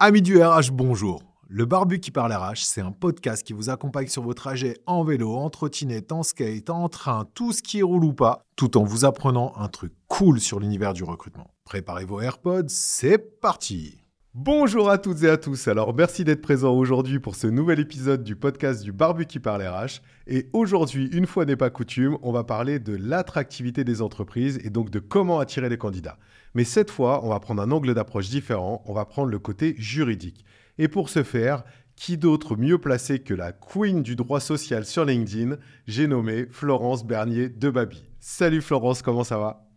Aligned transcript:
Amis 0.00 0.22
du 0.22 0.40
RH, 0.40 0.70
bonjour. 0.70 1.24
Le 1.48 1.64
Barbu 1.64 1.98
qui 1.98 2.12
parle 2.12 2.32
RH, 2.32 2.58
c'est 2.58 2.80
un 2.80 2.92
podcast 2.92 3.44
qui 3.44 3.52
vous 3.52 3.68
accompagne 3.68 4.06
sur 4.06 4.22
vos 4.22 4.32
trajets 4.32 4.78
en 4.86 5.02
vélo, 5.02 5.34
en 5.34 5.50
trottinette, 5.50 6.12
en 6.12 6.22
skate, 6.22 6.70
en 6.70 6.88
train, 6.88 7.26
tout 7.34 7.52
ce 7.52 7.62
qui 7.62 7.82
roule 7.82 8.04
ou 8.04 8.12
pas, 8.12 8.44
tout 8.54 8.76
en 8.76 8.84
vous 8.84 9.04
apprenant 9.04 9.52
un 9.56 9.66
truc 9.66 9.92
cool 10.06 10.38
sur 10.38 10.60
l'univers 10.60 10.92
du 10.92 11.02
recrutement. 11.02 11.50
Préparez 11.64 12.04
vos 12.04 12.20
AirPods, 12.20 12.68
c'est 12.68 13.40
parti 13.40 14.04
Bonjour 14.40 14.88
à 14.88 14.98
toutes 14.98 15.24
et 15.24 15.28
à 15.28 15.36
tous, 15.36 15.66
alors 15.66 15.92
merci 15.92 16.22
d'être 16.22 16.42
présents 16.42 16.72
aujourd'hui 16.72 17.18
pour 17.18 17.34
ce 17.34 17.48
nouvel 17.48 17.80
épisode 17.80 18.22
du 18.22 18.36
podcast 18.36 18.84
du 18.84 18.92
Barbu 18.92 19.26
qui 19.26 19.40
parle 19.40 19.66
RH. 19.66 20.00
Et 20.28 20.48
aujourd'hui, 20.52 21.08
une 21.12 21.26
fois 21.26 21.44
n'est 21.44 21.56
pas 21.56 21.70
coutume, 21.70 22.16
on 22.22 22.30
va 22.30 22.44
parler 22.44 22.78
de 22.78 22.94
l'attractivité 22.94 23.82
des 23.82 24.00
entreprises 24.00 24.60
et 24.62 24.70
donc 24.70 24.90
de 24.90 25.00
comment 25.00 25.40
attirer 25.40 25.68
les 25.68 25.76
candidats. 25.76 26.18
Mais 26.54 26.62
cette 26.62 26.92
fois, 26.92 27.24
on 27.24 27.30
va 27.30 27.40
prendre 27.40 27.60
un 27.60 27.72
angle 27.72 27.94
d'approche 27.94 28.28
différent, 28.28 28.80
on 28.86 28.92
va 28.92 29.06
prendre 29.06 29.28
le 29.28 29.40
côté 29.40 29.74
juridique. 29.76 30.44
Et 30.78 30.86
pour 30.86 31.08
ce 31.08 31.24
faire, 31.24 31.64
qui 31.96 32.16
d'autre 32.16 32.54
mieux 32.54 32.78
placé 32.78 33.18
que 33.18 33.34
la 33.34 33.50
queen 33.50 34.04
du 34.04 34.14
droit 34.14 34.38
social 34.38 34.84
sur 34.84 35.04
LinkedIn 35.04 35.56
J'ai 35.88 36.06
nommé 36.06 36.46
Florence 36.48 37.04
Bernier 37.04 37.48
de 37.48 37.70
Babi. 37.70 38.04
Salut 38.20 38.62
Florence, 38.62 39.02
comment 39.02 39.24
ça 39.24 39.36
va? 39.36 39.67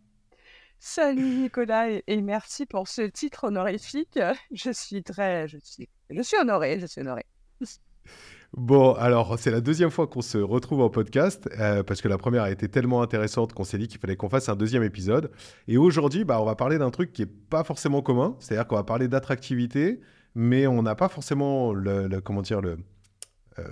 Salut 0.84 1.36
Nicolas 1.36 1.90
et, 2.08 2.22
merci 2.24 2.66
pour 2.66 2.88
ce 2.88 3.04
titre 3.04 3.44
honorifique. 3.44 4.18
Je 4.52 4.72
suis 4.72 5.04
très, 5.04 5.48
je 5.48 5.60
suis, 5.62 5.88
je 6.10 6.24
suis 6.24 6.36
honoré, 6.38 6.80
je 6.80 6.88
suis 6.88 7.02
honoré. 7.02 7.24
Bon, 8.54 8.94
alors 8.96 9.38
c'est 9.38 9.52
la 9.52 9.62
deuxième 9.62 9.92
fois 9.92 10.08
qu'on 10.08 10.24
se 10.24 10.40
retrouve 10.40 10.82
en 10.82 10.90
podcast 10.90 11.48
euh, 11.60 11.84
parce 11.84 12.02
que 12.02 12.08
la 12.08 12.18
première 12.18 12.42
a 12.42 12.52
été 12.52 12.68
tellement 12.68 13.04
intéressante 13.04 13.54
qu'on 13.54 13.64
s'est 13.64 13.78
dit 13.78 13.88
qu'il 13.88 14.00
fallait 14.00 14.16
qu'on 14.16 14.28
fasse 14.28 14.50
un 14.50 14.56
deuxième 14.56 14.82
épisode. 14.82 15.32
Et 15.68 15.78
aujourd'hui, 15.78 16.26
bah, 16.26 16.42
on 16.42 16.46
va 16.46 16.56
parler 16.56 16.80
d'un 16.80 16.90
truc 16.90 17.14
qui 17.14 17.22
est 17.22 17.32
pas 17.50 17.64
forcément 17.64 18.02
commun, 18.02 18.36
c'est-à-dire 18.40 18.66
qu'on 18.66 18.76
va 18.76 18.84
parler 18.84 19.08
d'attractivité, 19.08 20.02
mais 20.34 20.66
on 20.66 20.82
n'a 20.82 20.96
pas 20.96 21.10
forcément 21.10 21.74
le, 21.74 22.20
comment 22.22 22.42
dire 22.42 22.60
euh, 22.60 23.66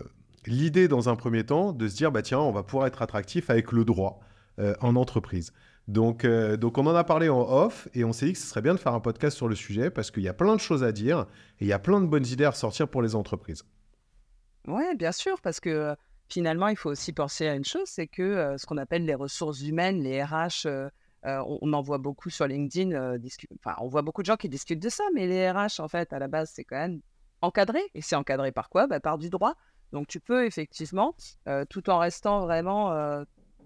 l'idée 0.46 0.88
dans 0.88 1.10
un 1.10 1.16
premier 1.16 1.44
temps 1.44 1.74
de 1.74 1.88
se 1.88 1.96
dire 1.96 2.12
bah 2.12 2.22
tiens, 2.22 2.40
on 2.40 2.52
va 2.52 2.62
pouvoir 2.62 2.86
être 2.86 3.02
attractif 3.02 3.50
avec 3.50 3.72
le 3.72 3.84
droit 3.84 4.20
euh, 4.60 4.76
en 4.82 4.96
entreprise. 4.96 5.54
Donc, 5.90 6.24
euh, 6.24 6.56
donc 6.56 6.78
on 6.78 6.86
en 6.86 6.94
a 6.94 7.04
parlé 7.04 7.30
en 7.30 7.42
off 7.42 7.88
et 7.96 8.04
on 8.04 8.14
s'est 8.14 8.28
dit 8.28 8.34
que 8.34 8.38
ce 8.38 8.46
serait 8.46 8.62
bien 8.62 8.76
de 8.76 8.80
faire 8.80 8.94
un 8.94 9.00
podcast 9.00 9.36
sur 9.36 9.48
le 9.48 9.56
sujet 9.56 9.90
parce 9.90 10.12
qu'il 10.12 10.22
y 10.22 10.28
a 10.28 10.36
plein 10.36 10.56
de 10.56 10.62
choses 10.62 10.84
à 10.84 10.92
dire 10.92 11.26
et 11.60 11.66
il 11.66 11.68
y 11.68 11.74
a 11.74 11.80
plein 11.80 12.00
de 12.00 12.06
bonnes 12.06 12.28
idées 12.28 12.44
à 12.44 12.52
ressortir 12.52 12.88
pour 12.88 13.02
les 13.02 13.16
entreprises. 13.16 13.64
Oui, 14.68 14.84
bien 14.96 15.12
sûr, 15.12 15.42
parce 15.42 15.60
que 15.60 15.70
euh, 15.72 15.96
finalement, 16.28 16.68
il 16.68 16.76
faut 16.76 16.92
aussi 16.92 17.12
penser 17.12 17.48
à 17.48 17.56
une 17.56 17.66
chose, 17.66 17.88
c'est 17.88 18.06
que 18.06 18.22
euh, 18.22 18.56
ce 18.60 18.68
qu'on 18.68 18.78
appelle 18.78 19.04
les 19.04 19.16
ressources 19.16 19.62
humaines, 19.62 20.04
les 20.04 20.24
RH, 20.24 20.68
on, 21.24 21.74
en 21.74 21.82
voit 21.82 21.98
beaucoup 21.98 22.30
sur 22.30 22.46
LinkedIn, 22.46 23.18
enfin, 23.56 23.76
on 23.82 23.88
voit 23.88 24.04
beaucoup 24.04 24.22
de 24.22 24.28
gens 24.28 24.38
qui 24.38 24.48
discutent 24.48 24.84
de 24.84 24.90
ça, 24.90 25.04
mais 25.16 25.26
les 25.26 25.50
RH, 25.50 25.80
en 25.80 25.88
fait, 25.88 26.14
à 26.14 26.20
la 26.20 26.28
base, 26.28 26.52
c'est 26.54 26.66
quand 26.66 26.78
même 26.78 27.02
encadré. 27.42 27.82
Et 27.96 28.04
c'est 28.04 28.16
encadré 28.16 28.52
par 28.52 28.70
quoi? 28.70 28.86
Bah, 28.86 29.00
Par 29.00 29.18
du 29.18 29.32
droit. 29.32 29.56
Donc 29.92 30.06
tu 30.06 30.20
peux 30.20 30.46
effectivement, 30.46 31.16
tout 31.70 31.90
en 31.90 31.98
restant 31.98 32.42
vraiment 32.42 32.94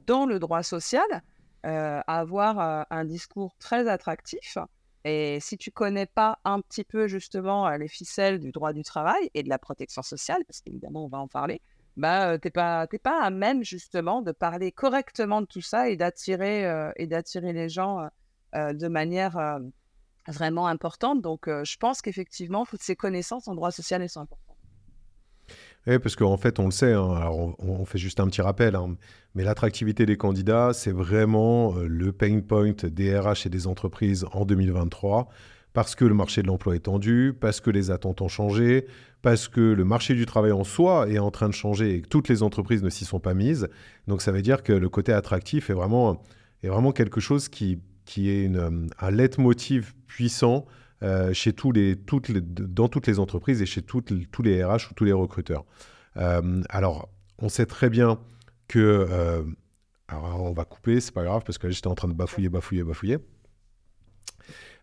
dans 0.08 0.26
le 0.26 0.40
droit 0.40 0.64
social, 0.64 1.04
euh, 1.66 2.02
avoir 2.08 2.60
euh, 2.60 2.84
un 2.90 3.06
discours 3.06 3.56
très 3.58 3.88
attractif. 3.88 4.58
Et 5.06 5.40
si 5.40 5.58
tu 5.58 5.72
connais 5.72 6.06
pas 6.06 6.40
un 6.44 6.60
petit 6.60 6.84
peu 6.84 7.08
justement 7.08 7.68
euh, 7.68 7.78
les 7.78 7.88
ficelles 7.88 8.40
du 8.40 8.52
droit 8.52 8.74
du 8.74 8.84
travail 8.84 9.30
et 9.34 9.44
de 9.44 9.50
la 9.50 9.58
protection 9.58 10.02
sociale, 10.02 10.44
parce 10.46 10.62
qu'évidemment 10.62 11.06
on 11.06 11.08
va 11.08 11.20
en 11.20 11.28
parler, 11.28 11.62
bah 11.96 12.38
t'es 12.38 12.50
pas 12.50 12.88
pas 13.04 13.24
à 13.24 13.30
même 13.30 13.64
justement 13.64 14.22
de 14.22 14.32
parler 14.32 14.72
correctement 14.72 15.42
de 15.42 15.46
tout 15.46 15.62
ça 15.62 15.90
et 15.90 15.96
d'attirer 15.96 16.92
et 16.96 17.06
d'attirer 17.06 17.54
les 17.54 17.70
gens 17.70 18.10
de 18.54 18.88
manière 18.88 19.60
vraiment 20.28 20.68
importante. 20.68 21.22
Donc 21.22 21.48
je 21.48 21.78
pense 21.78 22.02
qu'effectivement 22.02 22.66
toutes 22.66 22.82
ces 22.82 22.96
connaissances 22.96 23.48
en 23.48 23.54
droit 23.56 23.72
social 23.72 24.08
sont 24.10 24.22
importantes. 24.22 24.53
Oui, 25.86 26.00
parce 26.00 26.16
qu'en 26.16 26.38
fait, 26.38 26.60
on 26.60 26.66
le 26.66 26.72
sait, 26.72 26.94
hein, 26.94 27.12
alors 27.14 27.56
on, 27.60 27.84
fait 27.86 27.98
juste 27.98 28.22
un 28.22 28.28
petit 28.28 28.42
rappel, 28.42 28.76
hein, 28.76 28.96
mais 29.36 29.44
l'attractivité 29.44 30.06
des 30.06 30.16
candidats, 30.16 30.72
c'est 30.74 30.94
vraiment 30.94 31.76
euh, 31.76 31.88
le 31.88 32.14
pain 32.14 32.40
point 32.40 32.72
des 32.84 33.20
RH 33.20 33.48
et 33.48 33.50
des 33.50 33.68
entreprises 33.68 34.26
en 34.32 34.46
2023, 34.46 35.28
parce 35.74 35.96
que 35.96 36.06
le 36.06 36.14
marché 36.14 36.42
de 36.42 36.48
l'emploi 36.48 36.76
est 36.78 36.86
tendu, 36.86 37.34
parce 37.38 37.60
que 37.60 37.70
les 37.70 37.92
attentes 37.92 38.22
ont 38.22 38.30
changé, 38.30 38.86
parce 39.22 39.50
que 39.50 39.60
le 39.60 39.84
marché 39.84 40.14
du 40.16 40.26
travail 40.26 40.54
en 40.54 40.64
soi 40.64 41.10
est 41.10 41.20
en 41.20 41.32
train 41.32 41.50
de 41.50 41.54
changer 41.54 41.96
et 41.96 42.02
que 42.02 42.08
toutes 42.08 42.30
les 42.30 42.44
entreprises 42.44 42.84
ne 42.84 42.90
s'y 42.90 43.04
sont 43.04 43.20
pas 43.20 43.34
mises. 43.34 43.68
Donc 44.08 44.22
ça 44.22 44.32
veut 44.32 44.42
dire 44.42 44.64
que 44.64 44.72
le 44.72 44.88
côté 44.88 45.12
attractif 45.12 45.70
est 45.70 45.74
vraiment, 45.74 46.22
est 46.62 46.70
vraiment 46.70 46.94
quelque 46.94 47.20
chose 47.20 47.50
qui, 47.50 47.80
qui 48.06 48.30
est 48.30 48.44
une, 48.44 48.58
euh, 48.58 48.88
un 49.00 49.12
leitmotiv 49.12 49.94
puissant 50.08 50.66
euh, 51.04 51.34
chez 51.34 51.52
toutes 51.52 51.76
les, 51.76 51.96
dans 52.42 52.88
toutes 52.88 53.08
les 53.08 53.20
entreprises 53.20 53.62
et 53.62 53.66
chez 53.66 53.82
tous 53.82 54.04
les 54.44 54.64
RH 54.64 54.92
ou 54.92 54.94
tous 54.96 55.04
les 55.04 55.12
recruteurs. 55.12 55.66
Euh, 56.18 56.64
alors, 56.70 57.10
on 57.40 57.50
sait 57.50 57.66
très 57.66 57.90
bien 57.90 58.20
que... 58.68 58.80
Euh, 58.80 59.44
alors, 60.08 60.44
on 60.44 60.54
va 60.54 60.64
couper, 60.64 61.02
c'est 61.02 61.14
pas 61.14 61.24
grave, 61.24 61.44
parce 61.46 61.58
que 61.58 61.70
j'étais 61.70 61.88
en 61.88 61.96
train 61.96 62.08
de 62.08 62.14
bafouiller, 62.14 62.50
bafouiller, 62.50 62.84
bafouiller. 62.84 63.18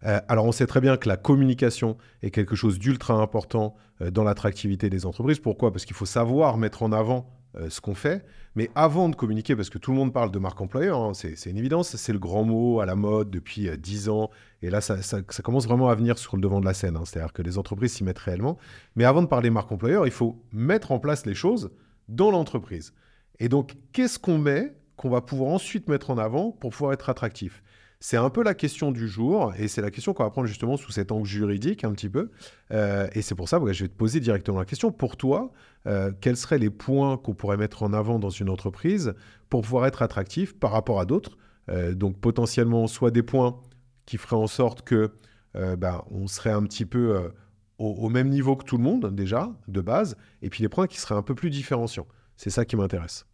alors, 0.02 0.44
on 0.44 0.52
sait 0.52 0.66
très 0.66 0.80
bien 0.80 0.96
que 0.96 1.08
la 1.08 1.16
communication 1.16 1.96
est 2.22 2.30
quelque 2.30 2.56
chose 2.56 2.78
d'ultra 2.78 3.14
important 3.14 3.76
dans 4.00 4.24
l'attractivité 4.24 4.90
des 4.90 5.06
entreprises. 5.06 5.38
Pourquoi? 5.38 5.72
Parce 5.72 5.84
qu'il 5.84 5.94
faut 5.94 6.06
savoir 6.06 6.56
mettre 6.56 6.82
en 6.82 6.92
avant 6.92 7.39
ce 7.68 7.80
qu'on 7.80 7.94
fait. 7.94 8.24
Mais 8.56 8.68
avant 8.74 9.08
de 9.08 9.14
communiquer, 9.14 9.54
parce 9.54 9.70
que 9.70 9.78
tout 9.78 9.92
le 9.92 9.96
monde 9.96 10.12
parle 10.12 10.32
de 10.32 10.38
marque 10.38 10.60
employeur, 10.60 11.00
hein, 11.00 11.12
c'est 11.14 11.46
une 11.46 11.56
évidence, 11.56 11.94
c'est 11.94 12.12
le 12.12 12.18
grand 12.18 12.42
mot 12.42 12.80
à 12.80 12.86
la 12.86 12.96
mode 12.96 13.30
depuis 13.30 13.68
euh, 13.68 13.76
dix 13.76 13.90
10 13.90 14.08
ans. 14.08 14.30
Et 14.62 14.70
là, 14.70 14.80
ça, 14.80 15.22
commence 15.42 15.66
vraiment 15.66 15.88
à 15.88 15.94
venir 15.94 16.18
sur 16.18 16.36
le 16.36 16.42
devant 16.42 16.60
de 16.60 16.64
la 16.64 16.74
scène. 16.74 16.96
Hein. 16.96 17.04
C'est-à-dire 17.04 17.32
que 17.32 17.42
les 17.42 17.58
entreprises 17.58 17.92
s'y 17.92 18.04
mettent 18.04 18.18
réellement. 18.18 18.58
Mais 18.96 19.04
avant 19.04 19.22
de 19.22 19.28
parler 19.28 19.50
marque 19.50 19.70
employeur, 19.70 20.06
il 20.06 20.12
faut 20.12 20.42
mettre 20.52 20.90
en 20.90 20.98
place 20.98 21.26
les 21.26 21.34
choses 21.34 21.70
dans 22.08 22.30
l'entreprise. 22.30 22.92
Et 23.38 23.48
donc, 23.48 23.76
qu'est-ce 23.92 24.18
qu'on 24.18 24.38
met 24.38 24.74
qu'on 24.96 25.10
va 25.10 25.20
pouvoir 25.20 25.52
ensuite 25.52 25.88
mettre 25.88 26.10
en 26.10 26.18
avant 26.18 26.50
pour 26.50 26.70
pouvoir 26.72 26.92
être 26.92 27.08
attractif? 27.08 27.62
C'est 28.02 28.16
un 28.16 28.30
peu 28.30 28.42
la 28.42 28.54
question 28.54 28.92
du 28.92 29.06
jour, 29.06 29.52
et 29.58 29.68
c'est 29.68 29.82
la 29.82 29.90
question 29.90 30.14
qu'on 30.14 30.24
va 30.24 30.30
prendre 30.30 30.46
justement 30.48 30.78
sous 30.78 30.90
cet 30.90 31.12
angle 31.12 31.26
juridique 31.26 31.84
un 31.84 31.92
petit 31.92 32.08
peu. 32.08 32.30
Euh, 32.70 33.06
et 33.12 33.20
c'est 33.20 33.34
pour 33.34 33.46
ça 33.46 33.60
que 33.60 33.72
je 33.74 33.84
vais 33.84 33.88
te 33.88 33.94
poser 33.94 34.20
directement 34.20 34.58
la 34.58 34.64
question. 34.64 34.90
Pour 34.90 35.18
toi, 35.18 35.52
euh, 35.86 36.10
quels 36.22 36.38
seraient 36.38 36.58
les 36.58 36.70
points 36.70 37.18
qu'on 37.18 37.34
pourrait 37.34 37.58
mettre 37.58 37.82
en 37.82 37.92
avant 37.92 38.18
dans 38.18 38.30
une 38.30 38.48
entreprise 38.48 39.12
pour 39.50 39.60
pouvoir 39.60 39.84
être 39.86 40.00
attractif 40.00 40.58
par 40.58 40.72
rapport 40.72 40.98
à 40.98 41.04
d'autres? 41.04 41.36
Euh, 41.68 41.94
Donc 41.94 42.18
potentiellement, 42.18 42.86
soit 42.86 43.10
des 43.10 43.22
points 43.22 43.60
qui 44.06 44.16
feraient 44.16 44.36
en 44.36 44.46
sorte 44.46 44.82
que 44.82 45.12
ben, 45.54 46.04
on 46.12 46.28
serait 46.28 46.52
un 46.52 46.62
petit 46.62 46.86
peu 46.86 47.32
au, 47.78 48.08
même 48.08 48.28
niveau 48.28 48.54
que 48.54 48.64
tout 48.64 48.76
le 48.76 48.84
monde 48.84 49.12
déjà, 49.14 49.52
de 49.66 49.80
base, 49.80 50.16
et 50.42 50.48
puis 50.48 50.62
les 50.62 50.68
points 50.68 50.86
qui 50.86 50.98
seraient 50.98 51.16
un 51.16 51.22
peu 51.22 51.34
plus 51.34 51.50
différenciants. 51.50 52.06
C'est 52.36 52.50
ça 52.50 52.64
qui 52.64 52.76
m'intéresse. 52.76 53.26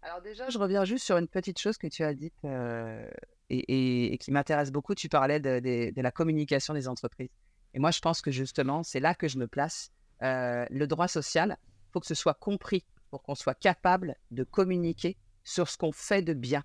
Alors 0.00 0.22
déjà, 0.22 0.48
je 0.48 0.58
reviens 0.58 0.84
juste 0.84 1.04
sur 1.04 1.16
une 1.16 1.26
petite 1.26 1.58
chose 1.58 1.76
que 1.76 1.88
tu 1.88 2.04
as 2.04 2.14
dite 2.14 2.34
et, 3.52 4.18
qui 4.18 4.30
m'intéresse 4.30 4.70
beaucoup. 4.70 4.94
Tu 4.94 5.08
parlais 5.08 5.40
de, 5.40 5.92
la 6.00 6.10
communication 6.10 6.74
des 6.74 6.88
entreprises. 6.88 7.30
Et 7.74 7.78
moi, 7.78 7.90
je 7.90 8.00
pense 8.00 8.20
que 8.20 8.30
justement, 8.30 8.82
c'est 8.82 9.00
là 9.00 9.14
que 9.14 9.28
je 9.28 9.38
me 9.38 9.46
place. 9.46 9.90
Euh, 10.22 10.64
le 10.70 10.86
droit 10.86 11.08
social, 11.08 11.56
il 11.60 11.92
faut 11.92 12.00
que 12.00 12.06
ce 12.06 12.14
soit 12.14 12.34
compris 12.34 12.84
pour 13.10 13.22
qu'on 13.22 13.34
soit 13.34 13.54
capable 13.54 14.16
de 14.30 14.44
communiquer 14.44 15.16
sur 15.44 15.68
ce 15.68 15.76
qu'on 15.76 15.92
fait 15.92 16.22
de 16.22 16.32
bien. 16.32 16.62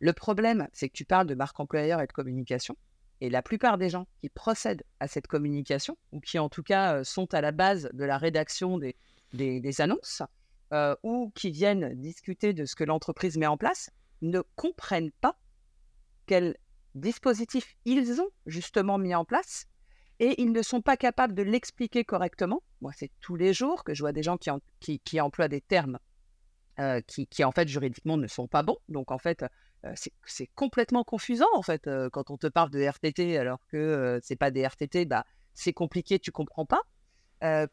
Le 0.00 0.12
problème, 0.12 0.68
c'est 0.72 0.88
que 0.88 0.94
tu 0.94 1.04
parles 1.04 1.26
de 1.26 1.34
marque 1.34 1.60
employeur 1.60 2.00
et 2.00 2.06
de 2.06 2.12
communication. 2.12 2.76
Et 3.20 3.28
la 3.28 3.42
plupart 3.42 3.76
des 3.76 3.90
gens 3.90 4.06
qui 4.20 4.30
procèdent 4.30 4.82
à 4.98 5.06
cette 5.06 5.26
communication, 5.26 5.96
ou 6.10 6.20
qui 6.20 6.38
en 6.38 6.48
tout 6.48 6.62
cas 6.62 6.96
euh, 6.96 7.04
sont 7.04 7.32
à 7.34 7.40
la 7.40 7.52
base 7.52 7.90
de 7.92 8.04
la 8.04 8.16
rédaction 8.16 8.78
des, 8.78 9.80
annonces, 9.80 10.22
euh, 10.72 10.96
ou 11.02 11.30
qui 11.34 11.50
viennent 11.50 11.94
discuter 12.00 12.54
de 12.54 12.64
ce 12.64 12.74
que 12.74 12.84
l'entreprise 12.84 13.36
met 13.36 13.46
en 13.46 13.58
place, 13.58 13.90
ne 14.22 14.40
comprennent 14.56 15.12
pas 15.20 15.38
quels 16.30 16.56
dispositifs 16.94 17.74
ils 17.84 18.20
ont 18.20 18.30
justement 18.46 18.98
mis 18.98 19.16
en 19.16 19.24
place 19.24 19.66
et 20.20 20.40
ils 20.40 20.52
ne 20.52 20.62
sont 20.62 20.80
pas 20.80 20.96
capables 20.96 21.34
de 21.34 21.42
l'expliquer 21.42 22.04
correctement. 22.04 22.62
Moi, 22.80 22.92
c'est 22.94 23.10
tous 23.20 23.34
les 23.34 23.52
jours 23.52 23.82
que 23.82 23.94
je 23.94 24.02
vois 24.04 24.12
des 24.12 24.22
gens 24.22 24.38
qui, 24.38 25.20
emploient 25.20 25.48
des 25.48 25.60
termes 25.60 25.98
euh, 26.78 27.00
qui, 27.00 27.26
qui, 27.26 27.42
en 27.42 27.50
fait, 27.50 27.66
juridiquement 27.66 28.16
ne 28.16 28.28
sont 28.28 28.46
pas 28.46 28.62
bons. 28.62 28.76
Donc, 28.88 29.10
en 29.10 29.18
fait, 29.18 29.44
euh, 29.84 29.92
c'est 30.24 30.46
complètement 30.54 31.02
confusant, 31.02 31.50
en 31.52 31.62
fait, 31.62 31.88
euh, 31.88 32.08
quand 32.10 32.30
on 32.30 32.36
te 32.36 32.46
parle 32.46 32.70
de 32.70 32.80
RTT 32.80 33.36
alors 33.36 33.58
que 33.66 34.20
c'est 34.22 34.36
pas 34.36 34.52
des 34.52 34.64
RTT, 34.64 35.06
bah, 35.06 35.24
c'est 35.52 35.72
compliqué, 35.72 36.20
tu 36.20 36.30
comprends 36.30 36.66
pas. 36.66 36.82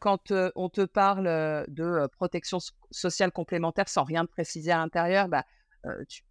quand 0.00 0.32
on 0.32 0.68
te 0.68 0.84
parle 0.84 1.26
de 1.68 2.08
protection 2.16 2.58
sociale 2.90 3.30
complémentaire 3.30 3.88
sans 3.88 4.02
rien 4.02 4.26
préciser 4.26 4.72
à 4.72 4.78
l'intérieur, 4.78 5.28
bah, 5.28 5.44
tu, 6.08 6.22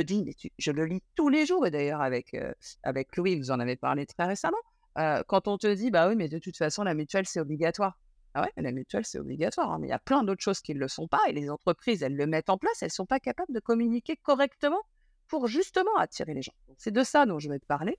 dis, 0.00 0.34
je 0.58 0.72
le 0.72 0.86
lis 0.86 1.02
tous 1.14 1.28
les 1.28 1.46
jours, 1.46 1.66
et 1.66 1.70
d'ailleurs 1.70 2.00
avec, 2.00 2.34
euh, 2.34 2.52
avec 2.82 3.16
Louis, 3.16 3.38
vous 3.38 3.50
en 3.50 3.60
avez 3.60 3.76
parlé 3.76 4.06
très 4.06 4.24
récemment, 4.24 4.56
euh, 4.98 5.22
quand 5.26 5.48
on 5.48 5.58
te 5.58 5.72
dit, 5.72 5.90
bah 5.90 6.08
oui, 6.08 6.16
mais 6.16 6.28
de 6.28 6.38
toute 6.38 6.56
façon, 6.56 6.82
la 6.82 6.94
mutuelle, 6.94 7.26
c'est 7.26 7.40
obligatoire. 7.40 7.98
Ah 8.34 8.42
ouais, 8.42 8.62
la 8.62 8.72
mutuelle, 8.72 9.04
c'est 9.04 9.18
obligatoire, 9.18 9.70
hein, 9.70 9.78
mais 9.78 9.88
il 9.88 9.90
y 9.90 9.94
a 9.94 9.98
plein 9.98 10.24
d'autres 10.24 10.42
choses 10.42 10.60
qui 10.60 10.74
ne 10.74 10.78
le 10.78 10.88
sont 10.88 11.08
pas, 11.08 11.20
et 11.28 11.32
les 11.32 11.50
entreprises, 11.50 12.02
elles 12.02 12.16
le 12.16 12.26
mettent 12.26 12.50
en 12.50 12.58
place, 12.58 12.82
elles 12.82 12.86
ne 12.86 12.92
sont 12.92 13.06
pas 13.06 13.20
capables 13.20 13.52
de 13.52 13.60
communiquer 13.60 14.16
correctement 14.16 14.80
pour 15.28 15.46
justement 15.48 15.94
attirer 15.98 16.34
les 16.34 16.42
gens. 16.42 16.54
C'est 16.78 16.90
de 16.90 17.02
ça 17.02 17.26
dont 17.26 17.38
je 17.38 17.48
vais 17.50 17.58
te 17.58 17.66
parler, 17.66 17.98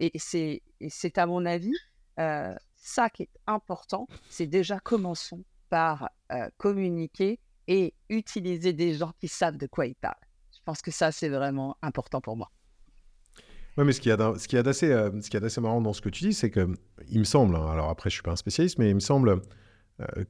et 0.00 0.18
c'est 0.18 1.18
à 1.18 1.26
mon 1.26 1.44
avis, 1.46 1.74
euh, 2.18 2.54
ça 2.74 3.10
qui 3.10 3.24
est 3.24 3.30
important. 3.46 4.06
C'est 4.28 4.46
déjà 4.46 4.78
commençons 4.80 5.44
par 5.68 6.10
euh, 6.32 6.48
communiquer 6.56 7.40
et 7.66 7.94
utiliser 8.08 8.72
des 8.72 8.94
gens 8.94 9.12
qui 9.18 9.28
savent 9.28 9.56
de 9.56 9.66
quoi 9.66 9.86
ils 9.86 9.96
parlent. 9.96 10.14
Je 10.66 10.72
pense 10.72 10.82
que 10.82 10.90
ça, 10.90 11.12
c'est 11.12 11.28
vraiment 11.28 11.76
important 11.80 12.20
pour 12.20 12.36
moi. 12.36 12.50
Oui, 13.78 13.84
mais 13.84 13.92
ce 13.92 14.00
qu'il 14.00 14.08
y 14.08 14.58
a 14.58 14.62
d'assez 14.64 14.90
euh, 14.90 15.60
marrant 15.60 15.80
dans 15.80 15.92
ce 15.92 16.00
que 16.00 16.08
tu 16.08 16.24
dis, 16.24 16.34
c'est 16.34 16.50
que, 16.50 16.74
il 17.08 17.20
me 17.20 17.24
semble, 17.24 17.54
hein, 17.54 17.70
alors 17.70 17.88
après, 17.88 18.10
je 18.10 18.14
ne 18.14 18.16
suis 18.16 18.22
pas 18.24 18.32
un 18.32 18.36
spécialiste, 18.36 18.80
mais 18.80 18.90
il 18.90 18.96
me 18.96 19.00
semble 19.00 19.42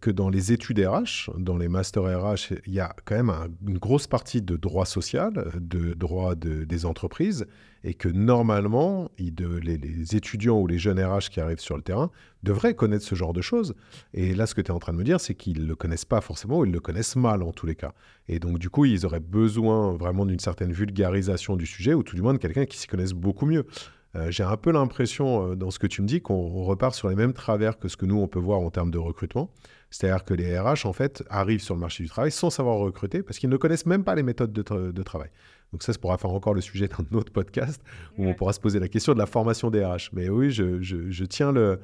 que 0.01 0.11
dans 0.11 0.29
les 0.29 0.53
études 0.53 0.79
RH, 0.79 1.31
dans 1.39 1.57
les 1.57 1.69
masters 1.69 2.05
RH, 2.05 2.55
il 2.67 2.75
y 2.75 2.81
a 2.81 2.95
quand 3.05 3.17
même 3.17 3.33
une 3.67 3.79
grosse 3.79 4.07
partie 4.07 4.41
de 4.41 4.57
droit 4.57 4.87
social, 4.87 5.51
de 5.61 5.95
droit 5.95 6.35
des 6.37 6.87
entreprises, 6.87 7.47
et 7.87 7.95
que 7.95 8.09
normalement, 8.09 9.11
les, 9.19 10.17
étudiants 10.17 10.61
ou 10.61 10.67
les 10.67 10.79
jeunes 10.79 11.01
RH 11.01 11.31
qui 11.31 11.41
arrivent 11.41 11.61
sur 11.61 11.77
le 11.77 11.83
terrain 11.83 12.11
devraient 12.43 12.75
connaître 12.75 13.05
ce 13.05 13.15
genre 13.15 13.33
de 13.33 13.41
choses. 13.41 13.75
Et 14.13 14.35
là, 14.35 14.47
ce 14.47 14.55
que 14.55 14.61
tu 14.61 14.69
es 14.69 14.75
en 14.75 14.81
train 14.81 14.93
de 14.93 14.99
me 14.99 15.05
dire, 15.05 15.21
c'est 15.21 15.35
qu'ils 15.35 15.63
ne 15.63 15.67
le 15.67 15.77
connaissent 15.77 16.05
pas 16.05 16.21
forcément, 16.21 16.59
ou 16.59 16.65
ils 16.65 16.73
le 16.73 16.81
connaissent 16.81 17.17
mal 17.17 17.43
en 17.43 17.53
tous 17.53 17.67
les 17.67 17.77
cas. 17.77 17.93
Et 18.29 18.41
donc, 18.41 18.59
du 18.59 18.71
coup, 18.71 18.85
ils 18.85 19.07
auraient 19.07 19.21
besoin 19.21 19.97
vraiment 19.97 20.27
d'une 20.27 20.41
certaine 20.41 20.73
vulgarisation 20.73 21.57
du 21.57 21.65
sujet, 21.65 21.95
ou 21.95 22.03
tout 22.03 22.17
du 22.17 22.23
moins 22.23 22.35
de 22.35 22.39
quelqu'un 22.39 22.67
qui 22.67 22.77
s'y 22.77 22.89
connaisse 22.89 23.13
beaucoup 23.13 23.47
mieux. 23.47 23.67
Euh, 24.17 24.31
j'ai 24.31 24.45
un 24.45 24.57
peu 24.57 24.73
l'impression, 24.73 25.53
euh, 25.53 25.57
dans 25.57 25.71
ce 25.71 25.79
que 25.79 25.87
tu 25.87 26.01
me 26.01 26.07
dis, 26.07 26.23
qu'on 26.23 26.65
repart 26.65 26.95
sur 26.95 27.09
les 27.09 27.15
mêmes 27.15 27.35
travers 27.35 27.79
que 27.79 27.89
ce 27.89 27.97
que 27.97 28.07
nous, 28.07 28.19
on 28.19 28.29
peut 28.29 28.39
voir 28.39 28.61
en 28.61 28.71
termes 28.71 28.91
de 28.91 28.99
recrutement. 28.99 29.51
C'est-à-dire 29.91 30.25
que 30.25 30.33
les 30.33 30.59
RH, 30.59 30.87
en 30.87 30.93
fait, 30.93 31.23
arrivent 31.29 31.61
sur 31.61 31.75
le 31.75 31.81
marché 31.81 32.03
du 32.03 32.09
travail 32.09 32.31
sans 32.31 32.51
savoir 32.51 32.79
recruter 32.79 33.23
parce 33.23 33.39
qu'ils 33.39 33.51
ne 33.51 33.57
connaissent 33.57 33.87
même 33.87 34.05
pas 34.05 34.15
les 34.15 34.23
méthodes 34.23 34.53
de, 34.53 35.03
travail. 35.03 35.31
Donc 35.73 35.83
ça, 35.83 35.93
ça 35.93 35.99
pourra 35.99 36.19
faire 36.19 36.31
encore 36.31 36.55
le 36.55 36.61
sujet 36.61 36.89
d'un 36.89 37.17
autre 37.17 37.33
podcast 37.33 37.81
où 38.17 38.27
on 38.27 38.35
pourra 38.35 38.53
se 38.53 38.61
poser 38.61 38.79
la 38.79 38.89
question 38.89 39.13
de 39.13 39.19
la 39.19 39.27
formation 39.27 39.71
des 39.71 39.85
RH. 39.85 40.11
Mais 40.13 40.29
oui, 40.29 40.51
je, 40.51 41.25
tiens 41.25 41.53
le, 41.53 41.79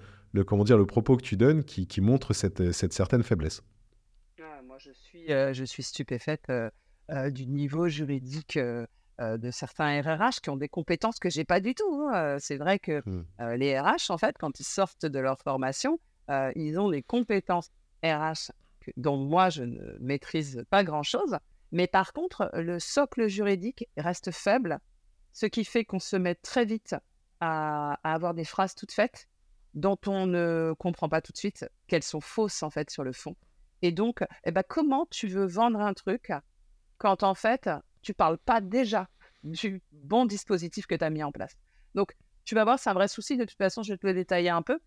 comment 0.46 0.64
dire, 0.64 0.79
le 0.79 0.87
propos 0.87 1.17
que 1.17 1.23
tu 1.23 1.37
donnes 1.37 1.64
qui, 1.64 2.00
montre 2.00 2.32
cette, 2.32 2.93
certaine 2.93 3.23
faiblesse. 3.23 3.62
Ah, 4.40 4.62
moi, 4.67 4.79
je 4.79 4.90
suis, 4.90 5.32
euh, 5.32 5.52
je 5.52 5.64
suis 5.64 5.82
stupéfaite 5.82 6.50
du 7.31 7.46
niveau 7.46 7.88
juridique 7.88 8.58
euh, 9.20 9.36
de 9.36 9.50
certains 9.50 10.00
RRH 10.00 10.40
qui 10.40 10.48
ont 10.48 10.56
des 10.56 10.70
compétences 10.70 11.18
que 11.18 11.28
j'ai 11.28 11.44
pas 11.44 11.60
du 11.60 11.74
tout. 11.74 11.92
Hein. 11.92 12.14
Euh, 12.14 12.36
c'est 12.40 12.56
vrai 12.56 12.78
que 12.78 13.02
mmh. 13.04 13.24
euh, 13.40 13.56
les 13.56 13.78
RH, 13.78 14.10
en 14.10 14.16
fait, 14.16 14.36
quand 14.38 14.58
ils 14.58 14.64
sortent 14.64 15.04
de 15.04 15.18
leur 15.18 15.38
formation, 15.38 15.98
ils 16.56 16.78
ont 16.78 16.88
des 16.88 17.02
compétences 17.02 17.68
RH 18.02 18.52
dont 18.96 19.18
moi 19.18 19.50
je 19.50 19.64
ne 19.64 19.98
maîtrise 20.00 20.64
pas 20.70 20.82
grand-chose. 20.82 21.36
Mais 21.72 21.86
par 21.86 22.14
contre, 22.14 22.50
le 22.54 22.78
socle 22.78 23.28
juridique 23.28 23.86
reste 23.98 24.30
faible, 24.30 24.78
ce 25.34 25.44
qui 25.44 25.62
fait 25.66 25.84
qu'on 25.84 25.98
se 25.98 26.16
met 26.16 26.34
très 26.34 26.64
vite 26.64 26.96
à, 27.40 27.98
avoir 28.02 28.32
des 28.32 28.46
phrases 28.46 28.74
toutes 28.74 28.92
faites 28.92 29.28
dont 29.74 29.98
on 30.06 30.26
ne 30.26 30.74
comprend 30.78 31.10
pas 31.10 31.20
tout 31.20 31.32
de 31.32 31.36
suite 31.36 31.68
qu'elles 31.86 32.02
sont 32.02 32.22
fausses 32.22 32.62
en 32.62 32.70
fait 32.70 32.88
sur 32.88 33.04
le 33.04 33.12
fond. 33.12 33.36
Et 33.82 33.92
donc, 33.92 34.24
eh 34.44 34.52
ben, 34.52 34.62
comment 34.66 35.06
tu 35.10 35.28
veux 35.28 35.46
vendre 35.46 35.80
un 35.80 35.92
truc 35.92 36.32
quand 36.96 37.24
en 37.24 37.34
fait 37.34 37.68
tu 38.02 38.14
parles 38.14 38.38
pas 38.38 38.60
déjà 38.60 39.08
du 39.44 39.82
bon 39.93 40.26
dispositif 40.26 40.87
que 40.87 40.94
tu 40.94 41.04
as 41.04 41.10
mis 41.10 41.22
en 41.22 41.32
place. 41.32 41.56
Donc, 41.94 42.14
tu 42.44 42.54
vas 42.54 42.64
voir, 42.64 42.78
c'est 42.78 42.90
un 42.90 42.94
vrai 42.94 43.08
souci. 43.08 43.37
De 43.37 43.44
toute 43.44 43.56
façon, 43.56 43.82
je 43.82 43.93
vais 43.93 43.99
te 43.99 44.06
le 44.06 44.14
détailler 44.14 44.50
un 44.50 44.62
peu, 44.62 44.78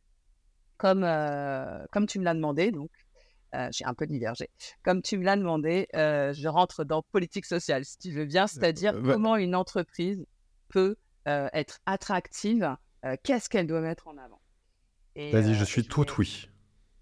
comme, 0.77 1.03
euh, 1.03 1.85
comme 1.91 2.05
tu 2.05 2.19
me 2.19 2.25
l'as 2.25 2.33
demandé. 2.33 2.71
Donc, 2.71 2.91
euh, 3.53 3.69
j'ai 3.71 3.85
un 3.85 3.93
peu 3.93 4.05
divergé. 4.05 4.49
Comme 4.83 5.01
tu 5.01 5.17
me 5.17 5.23
l'as 5.23 5.37
demandé, 5.37 5.87
euh, 5.95 6.33
je 6.33 6.47
rentre 6.47 6.83
dans 6.83 7.01
politique 7.01 7.45
sociale, 7.45 7.85
si 7.85 7.97
tu 7.97 8.11
veux 8.11 8.25
bien, 8.25 8.47
c'est-à-dire 8.47 8.93
comment 9.01 9.35
une 9.35 9.55
entreprise 9.55 10.25
peut 10.69 10.95
être 11.25 11.79
attractive, 11.87 12.75
qu'est-ce 13.23 13.49
qu'elle 13.49 13.65
doit 13.65 13.81
mettre 13.81 14.07
en 14.07 14.17
avant. 14.17 14.39
Vas-y, 15.15 15.55
je 15.55 15.63
suis 15.63 15.87
tout 15.87 16.05
oui. 16.19 16.49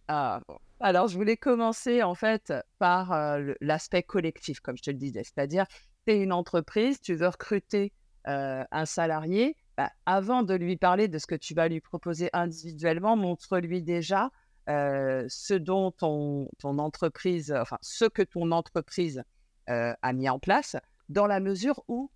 Ah, 0.07 0.39
Alors, 0.79 1.07
je 1.07 1.17
voulais 1.17 1.35
commencer 1.35 2.03
en 2.03 2.15
fait 2.15 2.53
par 2.77 3.37
l'aspect 3.59 4.03
collectif, 4.03 4.59
comme 4.59 4.77
je 4.77 4.83
te 4.83 4.91
le 4.91 4.97
disais, 4.97 5.23
c'est-à-dire 5.23 5.65
es 6.07 6.21
une 6.21 6.33
entreprise, 6.33 6.99
tu 7.01 7.15
veux 7.15 7.27
recruter 7.27 7.93
un 8.25 8.85
salarié, 8.85 9.57
bah, 9.77 9.91
avant 10.05 10.43
de 10.43 10.53
lui 10.53 10.77
parler 10.77 11.07
de 11.07 11.17
ce 11.17 11.27
que 11.27 11.35
tu 11.35 11.53
vas 11.53 11.67
lui 11.67 11.81
proposer 11.81 12.29
individuellement, 12.33 13.15
montre-lui 13.17 13.81
déjà 13.81 14.31
ce 14.67 15.53
dont 15.55 15.91
ton, 15.91 16.47
entreprise, 16.63 17.51
enfin 17.51 17.77
ce 17.81 18.05
que 18.05 18.21
ton 18.21 18.51
entreprise 18.51 19.23
a 19.67 20.13
mis 20.13 20.29
en 20.29 20.39
place, 20.39 20.75
dans 21.09 21.27
la 21.27 21.39
mesure 21.39 21.83
où, 21.87 22.11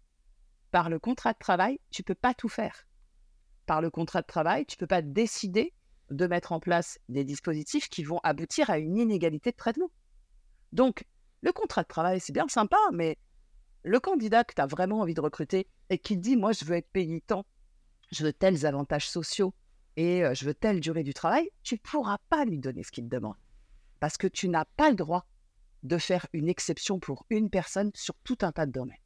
par 0.71 0.89
le 0.89 0.99
contrat 0.99 1.33
de 1.33 1.39
travail, 1.39 1.79
tu 1.91 2.03
peux 2.03 2.15
pas 2.15 2.33
tout 2.33 2.49
faire. 2.49 2.87
Par 3.65 3.81
le 3.81 3.89
contrat 3.89 4.21
de 4.21 4.27
travail, 4.27 4.65
tu 4.65 4.77
peux 4.77 4.87
pas 4.87 5.01
décider 5.01 5.73
de 6.09 6.25
mettre 6.27 6.51
en 6.53 6.59
place 6.59 6.99
des 7.09 7.25
dispositifs 7.25 7.89
qui 7.89 8.03
vont 8.03 8.19
aboutir 8.23 8.69
à 8.69 8.77
une 8.77 8.97
inégalité 8.97 9.51
de 9.51 9.57
traitement. 9.57 9.91
Donc, 10.71 11.05
le 11.41 11.51
contrat 11.51 11.83
de 11.83 11.87
travail, 11.87 12.19
c'est 12.19 12.33
bien 12.33 12.47
sympa, 12.47 12.77
mais 12.93 13.17
le 13.87 13.99
candidat 13.99 14.43
que 14.43 14.53
tu 14.53 14.61
as 14.61 14.67
vraiment 14.67 14.99
envie 14.99 15.13
de 15.13 15.21
recruter 15.21 15.67
et 15.89 15.97
qui 15.97 16.17
dit 16.17 16.35
Moi, 16.35 16.51
je 16.51 16.65
veux 16.65 16.75
être 16.75 16.91
payé 16.91 17.21
tant, 17.21 17.45
je 18.11 18.23
veux 18.23 18.33
tels 18.33 18.65
avantages 18.65 19.09
sociaux 19.09 19.53
et 19.95 20.23
je 20.33 20.45
veux 20.45 20.53
telle 20.53 20.79
durée 20.79 21.03
du 21.03 21.13
travail, 21.13 21.49
tu 21.63 21.75
ne 21.75 21.79
pourras 21.79 22.19
pas 22.29 22.45
lui 22.45 22.59
donner 22.59 22.83
ce 22.83 22.91
qu'il 22.91 23.05
te 23.05 23.09
demande. 23.09 23.37
Parce 23.99 24.17
que 24.17 24.27
tu 24.27 24.47
n'as 24.47 24.65
pas 24.65 24.89
le 24.89 24.95
droit 24.95 25.25
de 25.83 25.97
faire 25.97 26.27
une 26.33 26.49
exception 26.49 26.99
pour 26.99 27.25
une 27.29 27.49
personne 27.49 27.91
sur 27.95 28.13
tout 28.23 28.37
un 28.41 28.51
tas 28.51 28.65
de 28.65 28.71
domaines. 28.71 28.97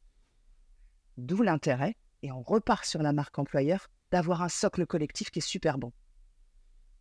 D'où 1.16 1.42
l'intérêt, 1.42 1.96
et 2.22 2.32
on 2.32 2.42
repart 2.42 2.84
sur 2.84 3.02
la 3.02 3.12
marque 3.12 3.38
employeur, 3.38 3.88
d'avoir 4.10 4.42
un 4.42 4.48
socle 4.48 4.86
collectif 4.86 5.30
qui 5.30 5.38
est 5.38 5.42
super 5.42 5.78
bon. 5.78 5.92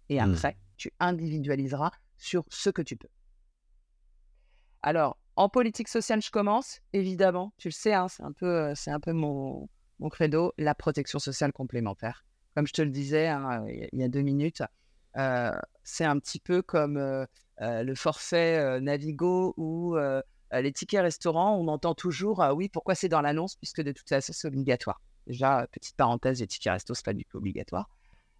Et 0.09 0.21
mmh. 0.21 0.31
après, 0.31 0.57
tu 0.77 0.91
individualiseras 0.99 1.91
sur 2.17 2.45
ce 2.49 2.69
que 2.69 2.81
tu 2.81 2.95
peux. 2.95 3.09
Alors, 4.81 5.17
en 5.35 5.49
politique 5.49 5.87
sociale, 5.87 6.21
je 6.21 6.29
commence, 6.29 6.81
évidemment, 6.93 7.53
tu 7.57 7.69
le 7.69 7.73
sais, 7.73 7.93
hein, 7.93 8.07
c'est 8.07 8.23
un 8.23 8.31
peu, 8.31 8.45
euh, 8.45 8.73
c'est 8.75 8.91
un 8.91 8.99
peu 8.99 9.13
mon, 9.13 9.69
credo, 10.09 10.53
la 10.57 10.75
protection 10.75 11.19
sociale 11.19 11.53
complémentaire. 11.53 12.25
Comme 12.55 12.67
je 12.67 12.73
te 12.73 12.81
le 12.81 12.89
disais 12.89 13.27
hein, 13.27 13.65
il 13.67 13.99
y 13.99 14.03
a 14.03 14.09
deux 14.09 14.21
minutes, 14.21 14.61
euh, 15.17 15.51
c'est 15.83 16.03
un 16.03 16.19
petit 16.19 16.39
peu 16.39 16.61
comme 16.61 16.97
euh, 16.97 17.25
le 17.59 17.95
forfait 17.95 18.81
Navigo 18.81 19.53
ou 19.55 19.95
les 20.51 20.73
tickets 20.73 21.01
restaurants. 21.01 21.55
On 21.55 21.67
entend 21.67 21.93
toujours, 21.93 22.43
oui, 22.55 22.67
pourquoi 22.67 22.95
c'est 22.95 23.09
dans 23.09 23.21
l'annonce, 23.21 23.55
puisque 23.55 23.81
de 23.81 23.91
toute 23.91 24.09
façon, 24.09 24.33
c'est 24.33 24.47
obligatoire. 24.47 25.01
Déjà, 25.27 25.67
petite 25.71 25.95
parenthèse, 25.95 26.41
les 26.41 26.47
tickets 26.47 26.73
resto, 26.73 26.93
c'est 26.93 27.05
pas 27.05 27.13
du 27.13 27.23
tout 27.25 27.37
obligatoire. 27.37 27.89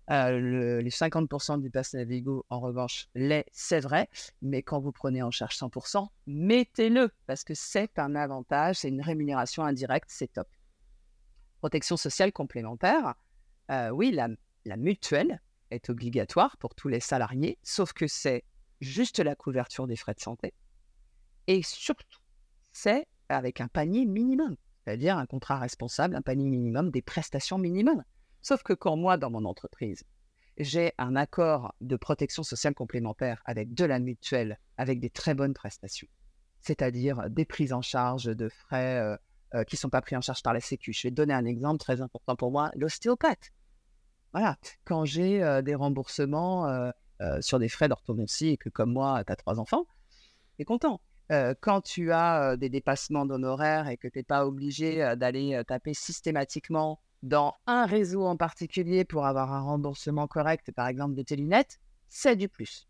Euh, 0.09 0.81
les 0.81 0.89
50% 0.89 1.61
du 1.61 1.69
pass 1.69 1.93
Navigo, 1.93 2.45
en 2.49 2.59
revanche, 2.59 3.07
l'est, 3.13 3.45
c'est 3.51 3.79
vrai, 3.79 4.09
mais 4.41 4.63
quand 4.63 4.79
vous 4.79 4.91
prenez 4.91 5.21
en 5.21 5.31
charge 5.31 5.55
100%, 5.55 6.07
mettez-le, 6.27 7.11
parce 7.27 7.43
que 7.43 7.53
c'est 7.53 7.97
un 7.99 8.15
avantage, 8.15 8.77
c'est 8.77 8.89
une 8.89 9.01
rémunération 9.01 9.63
indirecte, 9.63 10.09
c'est 10.09 10.33
top. 10.33 10.47
Protection 11.59 11.97
sociale 11.97 12.33
complémentaire, 12.33 13.13
euh, 13.69 13.89
oui, 13.89 14.11
la, 14.11 14.27
la 14.65 14.75
mutuelle 14.75 15.39
est 15.69 15.89
obligatoire 15.89 16.57
pour 16.57 16.75
tous 16.75 16.87
les 16.87 16.99
salariés, 16.99 17.57
sauf 17.63 17.93
que 17.93 18.07
c'est 18.07 18.43
juste 18.81 19.19
la 19.19 19.35
couverture 19.35 19.87
des 19.87 19.95
frais 19.95 20.15
de 20.15 20.19
santé. 20.19 20.53
Et 21.47 21.61
surtout, 21.63 22.19
c'est 22.71 23.07
avec 23.29 23.61
un 23.61 23.67
panier 23.67 24.05
minimum, 24.05 24.57
c'est-à-dire 24.83 25.17
un 25.17 25.25
contrat 25.25 25.59
responsable, 25.59 26.15
un 26.15 26.21
panier 26.21 26.49
minimum 26.49 26.89
des 26.91 27.01
prestations 27.01 27.57
minimum. 27.57 28.03
Sauf 28.41 28.63
que 28.63 28.73
quand 28.73 28.95
moi, 28.95 29.17
dans 29.17 29.29
mon 29.29 29.45
entreprise, 29.45 30.03
j'ai 30.57 30.93
un 30.97 31.15
accord 31.15 31.73
de 31.81 31.95
protection 31.95 32.43
sociale 32.43 32.73
complémentaire 32.73 33.41
avec 33.45 33.73
de 33.73 33.85
la 33.85 33.99
mutuelle, 33.99 34.59
avec 34.77 34.99
des 34.99 35.09
très 35.09 35.33
bonnes 35.33 35.53
prestations, 35.53 36.07
c'est-à-dire 36.61 37.29
des 37.29 37.45
prises 37.45 37.73
en 37.73 37.81
charge 37.81 38.25
de 38.25 38.49
frais 38.49 38.99
euh, 38.99 39.17
euh, 39.53 39.63
qui 39.63 39.75
ne 39.75 39.79
sont 39.79 39.89
pas 39.89 40.01
pris 40.01 40.15
en 40.15 40.21
charge 40.21 40.43
par 40.43 40.53
la 40.53 40.59
Sécu. 40.59 40.91
Je 40.93 41.03
vais 41.03 41.11
donner 41.11 41.33
un 41.33 41.45
exemple 41.45 41.79
très 41.79 42.01
important 42.01 42.35
pour 42.35 42.51
moi, 42.51 42.71
l'ostéopathe. 42.75 43.51
Voilà, 44.33 44.57
quand 44.85 45.05
j'ai 45.05 45.43
euh, 45.43 45.61
des 45.61 45.75
remboursements 45.75 46.91
sur 47.41 47.59
des 47.59 47.69
frais 47.69 47.87
d'orthodontie 47.87 48.49
et 48.49 48.57
que 48.57 48.69
comme 48.69 48.91
moi, 48.91 49.23
tu 49.23 49.31
as 49.31 49.35
trois 49.35 49.59
enfants, 49.59 49.85
tu 50.55 50.63
es 50.63 50.65
content. 50.65 50.99
quand 51.59 51.81
tu 51.81 52.11
as 52.11 52.57
des 52.57 52.69
dépassements 52.69 53.27
d'honoraires 53.27 53.87
et 53.89 53.97
que 53.97 54.07
tu 54.07 54.17
n'es 54.17 54.23
pas 54.23 54.47
obligé 54.47 55.15
d'aller 55.17 55.61
taper 55.67 55.93
systématiquement 55.93 56.99
dans 57.23 57.55
un 57.67 57.85
réseau 57.85 58.25
en 58.25 58.37
particulier 58.37 59.05
pour 59.05 59.25
avoir 59.25 59.53
un 59.53 59.61
remboursement 59.61 60.27
correct, 60.27 60.71
par 60.71 60.87
exemple 60.87 61.15
de 61.15 61.21
tes 61.21 61.35
lunettes, 61.35 61.79
c'est 62.07 62.35
du 62.35 62.49
plus. 62.49 62.87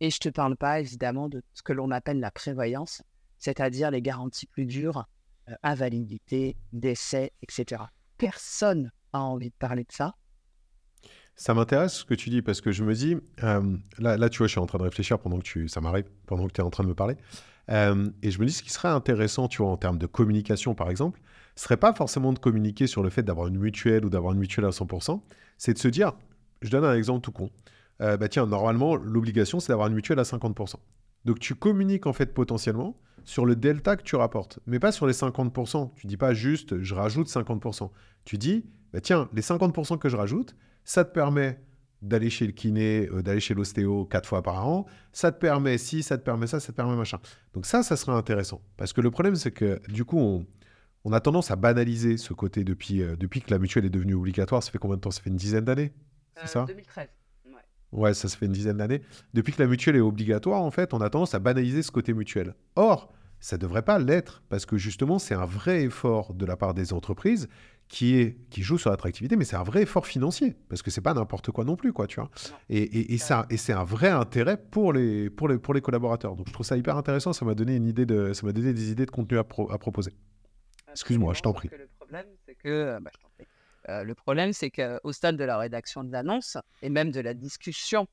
Et 0.00 0.10
je 0.10 0.18
ne 0.18 0.30
te 0.30 0.34
parle 0.34 0.56
pas 0.56 0.80
évidemment 0.80 1.28
de 1.28 1.42
ce 1.52 1.62
que 1.62 1.72
l'on 1.72 1.90
appelle 1.90 2.20
la 2.20 2.30
prévoyance, 2.30 3.02
c'est-à-dire 3.38 3.90
les 3.90 4.02
garanties 4.02 4.46
plus 4.46 4.66
dures, 4.66 5.06
euh, 5.48 5.54
invalidité, 5.62 6.56
décès, 6.72 7.32
etc. 7.42 7.84
Personne 8.18 8.92
n'a 9.12 9.20
envie 9.20 9.50
de 9.50 9.54
parler 9.58 9.84
de 9.84 9.92
ça. 9.92 10.14
Ça 11.34 11.52
m'intéresse 11.52 11.94
ce 11.94 12.04
que 12.04 12.14
tu 12.14 12.30
dis 12.30 12.40
parce 12.40 12.60
que 12.60 12.72
je 12.72 12.82
me 12.82 12.94
dis, 12.94 13.16
euh, 13.42 13.76
là, 13.98 14.16
là, 14.16 14.30
tu 14.30 14.38
vois, 14.38 14.46
je 14.46 14.52
suis 14.52 14.60
en 14.60 14.66
train 14.66 14.78
de 14.78 14.84
réfléchir 14.84 15.18
pendant 15.18 15.38
que 15.38 15.44
tu, 15.44 15.68
ça 15.68 15.80
m'arrive, 15.80 16.06
pendant 16.26 16.46
que 16.46 16.52
tu 16.52 16.60
es 16.60 16.64
en 16.64 16.70
train 16.70 16.82
de 16.82 16.88
me 16.88 16.94
parler. 16.94 17.16
Euh, 17.70 18.08
et 18.22 18.30
je 18.30 18.40
me 18.40 18.46
dis 18.46 18.52
ce 18.52 18.62
qui 18.62 18.70
serait 18.70 18.88
intéressant, 18.88 19.48
tu 19.48 19.58
vois, 19.58 19.70
en 19.70 19.76
termes 19.76 19.98
de 19.98 20.06
communication, 20.06 20.74
par 20.74 20.88
exemple, 20.88 21.20
ce 21.56 21.64
serait 21.64 21.76
pas 21.76 21.92
forcément 21.92 22.32
de 22.32 22.38
communiquer 22.38 22.86
sur 22.86 23.02
le 23.02 23.10
fait 23.10 23.22
d'avoir 23.22 23.48
une 23.48 23.58
mutuelle 23.58 24.04
ou 24.04 24.10
d'avoir 24.10 24.34
une 24.34 24.38
mutuelle 24.38 24.66
à 24.66 24.70
100%, 24.70 25.20
c'est 25.58 25.72
de 25.72 25.78
se 25.78 25.88
dire, 25.88 26.12
je 26.62 26.70
donne 26.70 26.84
un 26.84 26.94
exemple 26.94 27.22
tout 27.22 27.32
con, 27.32 27.50
euh, 28.02 28.16
bah 28.16 28.28
tiens, 28.28 28.46
normalement, 28.46 28.94
l'obligation, 28.94 29.58
c'est 29.58 29.72
d'avoir 29.72 29.88
une 29.88 29.94
mutuelle 29.94 30.18
à 30.18 30.24
50%. 30.24 30.74
Donc 31.24 31.40
tu 31.40 31.54
communiques 31.54 32.06
en 32.06 32.12
fait 32.12 32.32
potentiellement 32.34 32.96
sur 33.24 33.46
le 33.46 33.56
delta 33.56 33.96
que 33.96 34.02
tu 34.02 34.14
rapportes, 34.14 34.60
mais 34.66 34.78
pas 34.78 34.92
sur 34.92 35.06
les 35.06 35.14
50%. 35.14 35.92
Tu 35.96 36.06
dis 36.06 36.16
pas 36.16 36.34
juste, 36.34 36.80
je 36.82 36.94
rajoute 36.94 37.28
50%. 37.28 37.90
Tu 38.24 38.38
dis, 38.38 38.64
bah 38.92 39.00
tiens, 39.00 39.28
les 39.32 39.42
50% 39.42 39.98
que 39.98 40.08
je 40.08 40.16
rajoute, 40.16 40.54
ça 40.84 41.04
te 41.04 41.12
permet 41.12 41.60
d'aller 42.02 42.30
chez 42.30 42.46
le 42.46 42.52
kiné, 42.52 43.08
euh, 43.10 43.22
d'aller 43.22 43.40
chez 43.40 43.54
l'ostéo 43.54 44.04
quatre 44.04 44.28
fois 44.28 44.42
par 44.42 44.68
an. 44.68 44.86
Ça 45.12 45.32
te 45.32 45.40
permet 45.40 45.78
si, 45.78 46.02
ça 46.02 46.18
te 46.18 46.22
permet 46.22 46.46
ça, 46.46 46.60
ça 46.60 46.72
te 46.72 46.76
permet 46.76 46.94
machin. 46.94 47.18
Donc 47.54 47.66
ça, 47.66 47.82
ça 47.82 47.96
serait 47.96 48.16
intéressant. 48.16 48.60
Parce 48.76 48.92
que 48.92 49.00
le 49.00 49.10
problème, 49.10 49.34
c'est 49.34 49.50
que 49.50 49.80
du 49.88 50.04
coup, 50.04 50.18
on, 50.18 50.46
on 51.08 51.12
a 51.12 51.20
tendance 51.20 51.52
à 51.52 51.56
banaliser 51.56 52.16
ce 52.16 52.32
côté 52.32 52.64
depuis, 52.64 53.00
euh, 53.00 53.14
depuis 53.14 53.40
que 53.40 53.52
la 53.52 53.60
mutuelle 53.60 53.84
est 53.84 53.90
devenue 53.90 54.14
obligatoire. 54.14 54.60
Ça 54.60 54.72
fait 54.72 54.78
combien 54.78 54.96
de 54.96 55.00
temps? 55.02 55.12
Ça 55.12 55.22
fait 55.22 55.30
une 55.30 55.36
dizaine 55.36 55.64
d'années 55.64 55.92
C'est 56.34 56.48
ça? 56.48 56.64
2013. 56.66 57.06
Ouais, 57.92 58.12
ça 58.12 58.28
se 58.28 58.36
fait 58.36 58.46
une 58.46 58.52
dizaine 58.52 58.78
d'années. 58.78 59.02
Depuis 59.32 59.52
que 59.52 59.62
la 59.62 59.68
mutuelle 59.68 59.94
est 59.94 60.00
obligatoire, 60.00 60.60
en 60.60 60.72
fait, 60.72 60.92
on 60.92 61.00
a 61.00 61.08
tendance 61.08 61.32
à 61.36 61.38
banaliser 61.38 61.84
ce 61.84 61.92
côté 61.92 62.12
mutuel. 62.12 62.56
Or, 62.74 63.12
ça 63.38 63.56
ne 63.56 63.60
devrait 63.60 63.82
pas 63.82 64.00
l'être, 64.00 64.42
parce 64.48 64.66
que 64.66 64.76
justement, 64.76 65.20
c'est 65.20 65.36
un 65.36 65.44
vrai 65.44 65.84
effort 65.84 66.34
de 66.34 66.44
la 66.44 66.56
part 66.56 66.74
des 66.74 66.92
entreprises 66.92 67.48
qui, 67.86 68.16
est, 68.16 68.36
qui 68.50 68.62
joue 68.62 68.76
sur 68.76 68.90
l'attractivité, 68.90 69.36
mais 69.36 69.44
c'est 69.44 69.54
un 69.54 69.62
vrai 69.62 69.82
effort 69.82 70.08
financier, 70.08 70.56
parce 70.68 70.82
que 70.82 70.90
c'est 70.90 71.00
pas 71.00 71.14
n'importe 71.14 71.52
quoi 71.52 71.64
non 71.64 71.76
plus, 71.76 71.92
quoi, 71.92 72.08
tu 72.08 72.18
vois? 72.18 72.28
Et, 72.68 72.82
et, 72.82 73.14
et, 73.14 73.18
ça, 73.18 73.46
et 73.48 73.56
c'est 73.56 73.72
un 73.72 73.84
vrai 73.84 74.08
intérêt 74.08 74.56
pour 74.56 74.92
les, 74.92 75.30
pour, 75.30 75.46
les, 75.46 75.58
pour 75.58 75.72
les 75.72 75.80
collaborateurs. 75.80 76.34
Donc 76.34 76.48
je 76.48 76.52
trouve 76.52 76.66
ça 76.66 76.76
hyper 76.76 76.96
intéressant, 76.96 77.32
ça 77.32 77.44
m'a 77.44 77.54
donné, 77.54 77.76
une 77.76 77.86
idée 77.86 78.06
de, 78.06 78.32
ça 78.32 78.44
m'a 78.44 78.52
donné 78.52 78.72
des 78.72 78.90
idées 78.90 79.06
de 79.06 79.12
contenu 79.12 79.38
à, 79.38 79.42
à 79.70 79.78
proposer. 79.78 80.12
Excuse-moi, 80.96 81.34
je 81.34 81.42
t'en 81.42 81.52
prie. 81.52 81.68
Le 81.70 81.88
problème, 81.98 82.26
c'est 82.46 82.54
que, 82.54 82.98
bah, 83.02 83.10
euh, 83.90 84.02
le 84.02 84.14
problème, 84.14 84.54
c'est 84.54 84.70
qu'au 84.70 85.12
stade 85.12 85.36
de 85.36 85.44
la 85.44 85.58
rédaction 85.58 86.02
de 86.02 86.10
l'annonce 86.10 86.56
et 86.80 86.88
même 86.88 87.10
de 87.10 87.20
la 87.20 87.34
discussion 87.34 88.08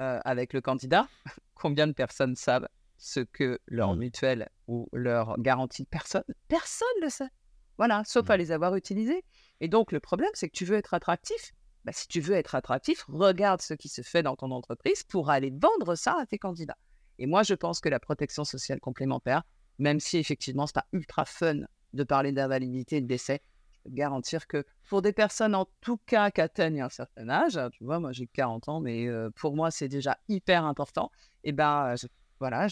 euh, 0.00 0.20
avec 0.26 0.52
le 0.52 0.60
candidat, 0.60 1.08
combien 1.54 1.86
de 1.86 1.92
personnes 1.92 2.36
savent 2.36 2.68
ce 2.98 3.20
que 3.20 3.58
leur 3.66 3.94
mmh. 3.94 3.98
mutuelle 3.98 4.48
ou 4.66 4.90
leur 4.92 5.40
garantie 5.40 5.84
de 5.84 5.88
personne 5.88 6.24
Personne 6.48 6.86
ne 7.00 7.06
le 7.06 7.10
sait. 7.10 7.30
Voilà, 7.78 8.02
sauf 8.04 8.28
à 8.28 8.36
mmh. 8.36 8.40
les 8.40 8.52
avoir 8.52 8.76
utilisés. 8.76 9.24
Et 9.60 9.68
donc, 9.68 9.90
le 9.90 10.00
problème, 10.00 10.30
c'est 10.34 10.50
que 10.50 10.56
tu 10.56 10.66
veux 10.66 10.76
être 10.76 10.92
attractif. 10.92 11.54
Bah, 11.86 11.92
si 11.94 12.08
tu 12.08 12.20
veux 12.20 12.34
être 12.34 12.54
attractif, 12.54 13.06
regarde 13.08 13.62
ce 13.62 13.72
qui 13.72 13.88
se 13.88 14.02
fait 14.02 14.22
dans 14.22 14.36
ton 14.36 14.50
entreprise 14.50 15.02
pour 15.02 15.30
aller 15.30 15.50
vendre 15.50 15.94
ça 15.94 16.18
à 16.20 16.26
tes 16.26 16.38
candidats. 16.38 16.76
Et 17.18 17.26
moi, 17.26 17.42
je 17.42 17.54
pense 17.54 17.80
que 17.80 17.88
la 17.88 17.98
protection 17.98 18.44
sociale 18.44 18.80
complémentaire, 18.80 19.44
même 19.78 19.98
si 19.98 20.18
effectivement, 20.18 20.66
c'est 20.66 20.74
pas 20.74 20.86
ultra 20.92 21.24
fun 21.24 21.62
de 21.92 22.04
parler 22.04 22.32
d'invalidité 22.32 22.96
et 22.96 23.00
de 23.00 23.06
décès, 23.06 23.42
je 23.72 23.78
peux 23.82 23.90
te 23.90 23.94
garantir 23.94 24.46
que 24.46 24.64
pour 24.88 25.02
des 25.02 25.12
personnes 25.12 25.54
en 25.54 25.66
tout 25.80 25.98
cas 26.06 26.30
qui 26.30 26.40
atteignent 26.40 26.82
un 26.82 26.88
certain 26.88 27.28
âge, 27.28 27.58
tu 27.72 27.84
vois, 27.84 28.00
moi 28.00 28.12
j'ai 28.12 28.26
40 28.26 28.68
ans, 28.68 28.80
mais 28.80 29.06
pour 29.36 29.54
moi 29.54 29.70
c'est 29.70 29.88
déjà 29.88 30.18
hyper 30.28 30.64
important, 30.64 31.10
et 31.44 31.52
ben 31.52 31.94
voilà, 32.40 32.68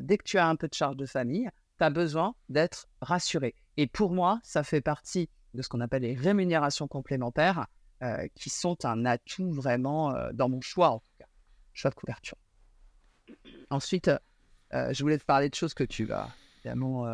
dès 0.00 0.18
que 0.18 0.24
tu 0.24 0.38
as 0.38 0.46
un 0.46 0.56
peu 0.56 0.68
de 0.68 0.74
charge 0.74 0.96
de 0.96 1.06
famille, 1.06 1.48
tu 1.78 1.84
as 1.84 1.90
besoin 1.90 2.34
d'être 2.48 2.86
rassuré. 3.00 3.54
Et 3.76 3.86
pour 3.86 4.12
moi, 4.12 4.38
ça 4.44 4.62
fait 4.62 4.80
partie 4.80 5.28
de 5.54 5.62
ce 5.62 5.68
qu'on 5.68 5.80
appelle 5.80 6.02
les 6.02 6.14
rémunérations 6.14 6.88
complémentaires, 6.88 7.66
qui 8.34 8.50
sont 8.50 8.84
un 8.84 9.04
atout 9.04 9.50
vraiment 9.50 10.14
dans 10.32 10.48
mon 10.48 10.60
choix, 10.60 10.90
en 10.90 10.98
tout 10.98 11.12
cas, 11.18 11.26
choix 11.72 11.90
de 11.90 11.94
couverture. 11.94 12.36
Ensuite, 13.70 14.10
je 14.72 15.02
voulais 15.02 15.18
te 15.18 15.24
parler 15.24 15.48
de 15.48 15.54
choses 15.54 15.74
que 15.74 15.84
tu 15.84 16.04
vas 16.04 16.28
évidemment 16.58 17.06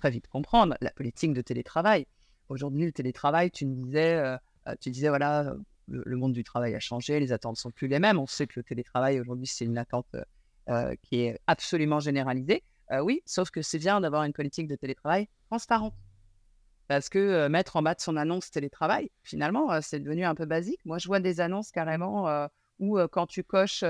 très 0.00 0.10
vite 0.10 0.26
comprendre, 0.28 0.76
la 0.80 0.90
politique 0.90 1.34
de 1.34 1.42
télétravail. 1.42 2.06
Aujourd'hui, 2.48 2.86
le 2.86 2.92
télétravail, 2.92 3.50
tu 3.50 3.66
disais, 3.66 4.20
tu 4.80 4.90
disais 4.90 5.08
voilà, 5.08 5.54
le, 5.88 6.16
monde 6.16 6.32
du 6.32 6.42
travail 6.42 6.74
a 6.74 6.80
changé, 6.80 7.20
les 7.20 7.32
attentes 7.32 7.58
sont 7.58 7.70
plus 7.70 7.86
les 7.86 7.98
mêmes. 7.98 8.18
On 8.18 8.26
sait 8.26 8.46
que 8.46 8.54
le 8.56 8.64
télétravail 8.64 9.20
aujourd'hui, 9.20 9.46
c'est 9.46 9.66
une 9.66 9.78
attente 9.78 10.16
qui 11.02 11.20
est 11.20 11.38
absolument 11.46 12.00
généralisée. 12.00 12.64
oui, 13.02 13.22
sauf 13.26 13.50
que 13.50 13.62
c'est 13.62 13.78
bien 13.78 14.00
d'avoir 14.00 14.24
une 14.24 14.32
politique 14.32 14.68
de 14.68 14.74
télétravail 14.74 15.28
transparente. 15.50 15.94
Parce 16.88 17.08
que 17.08 17.46
mettre 17.48 17.76
en 17.76 17.82
bas 17.82 17.94
de 17.94 18.00
son 18.00 18.16
annonce 18.16 18.50
télétravail, 18.50 19.10
finalement, 19.22 19.80
c'est 19.80 20.00
devenu 20.00 20.24
un 20.24 20.34
peu 20.34 20.46
basique. 20.46 20.80
Moi, 20.84 20.98
je 20.98 21.06
vois 21.06 21.20
des 21.20 21.40
annonces 21.40 21.70
carrément 21.70 22.48
où 22.78 22.98
quand 23.12 23.26
tu 23.26 23.44
coches 23.44 23.84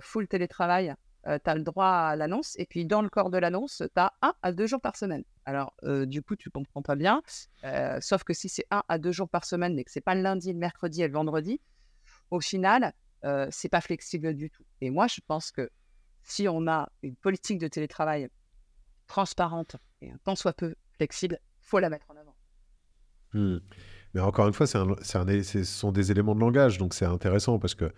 full 0.00 0.26
télétravail, 0.26 0.94
tu 1.24 1.50
as 1.50 1.54
le 1.54 1.62
droit 1.62 1.86
à 1.86 2.16
l'annonce. 2.16 2.54
Et 2.58 2.66
puis, 2.66 2.84
dans 2.84 3.02
le 3.02 3.08
corps 3.08 3.30
de 3.30 3.38
l'annonce, 3.38 3.82
tu 3.94 4.00
as 4.00 4.12
un 4.22 4.34
à 4.42 4.52
deux 4.52 4.66
jours 4.66 4.80
par 4.80 4.96
semaine. 4.96 5.24
Alors, 5.44 5.74
du 6.06 6.22
coup, 6.22 6.36
tu 6.36 6.50
comprends 6.50 6.82
pas 6.82 6.96
bien. 6.96 7.22
sauf 8.00 8.24
que 8.24 8.32
si 8.32 8.48
c'est 8.48 8.66
un 8.70 8.82
à 8.88 8.98
deux 8.98 9.12
jours 9.12 9.28
par 9.28 9.44
semaine 9.44 9.78
et 9.78 9.84
que 9.84 9.90
c'est 9.90 10.00
pas 10.00 10.14
le 10.14 10.22
lundi, 10.22 10.52
le 10.52 10.58
mercredi 10.58 11.02
et 11.02 11.06
le 11.06 11.12
vendredi, 11.12 11.60
au 12.30 12.40
final, 12.40 12.92
c'est 13.50 13.68
pas 13.68 13.80
flexible 13.80 14.34
du 14.34 14.50
tout. 14.50 14.64
Et 14.80 14.90
moi, 14.90 15.06
je 15.06 15.20
pense 15.26 15.50
que 15.50 15.70
si 16.22 16.48
on 16.48 16.66
a 16.68 16.90
une 17.02 17.16
politique 17.16 17.58
de 17.58 17.68
télétravail 17.68 18.28
transparente 19.06 19.76
et 20.02 20.10
un 20.10 20.18
tant 20.24 20.36
soit 20.36 20.52
peu 20.52 20.74
flexible, 20.92 21.38
faut 21.60 21.78
la 21.78 21.90
mettre 21.90 22.10
en 22.10 22.16
avant. 22.16 22.36
Mmh. 23.32 23.58
Mais 24.14 24.20
encore 24.20 24.46
une 24.46 24.52
fois, 24.52 24.66
un, 24.74 24.90
un, 24.90 25.42
ce 25.42 25.64
sont 25.64 25.92
des 25.92 26.10
éléments 26.10 26.34
de 26.34 26.40
langage, 26.40 26.78
donc 26.78 26.94
c'est 26.94 27.04
intéressant 27.04 27.58
parce 27.58 27.74
que 27.74 27.92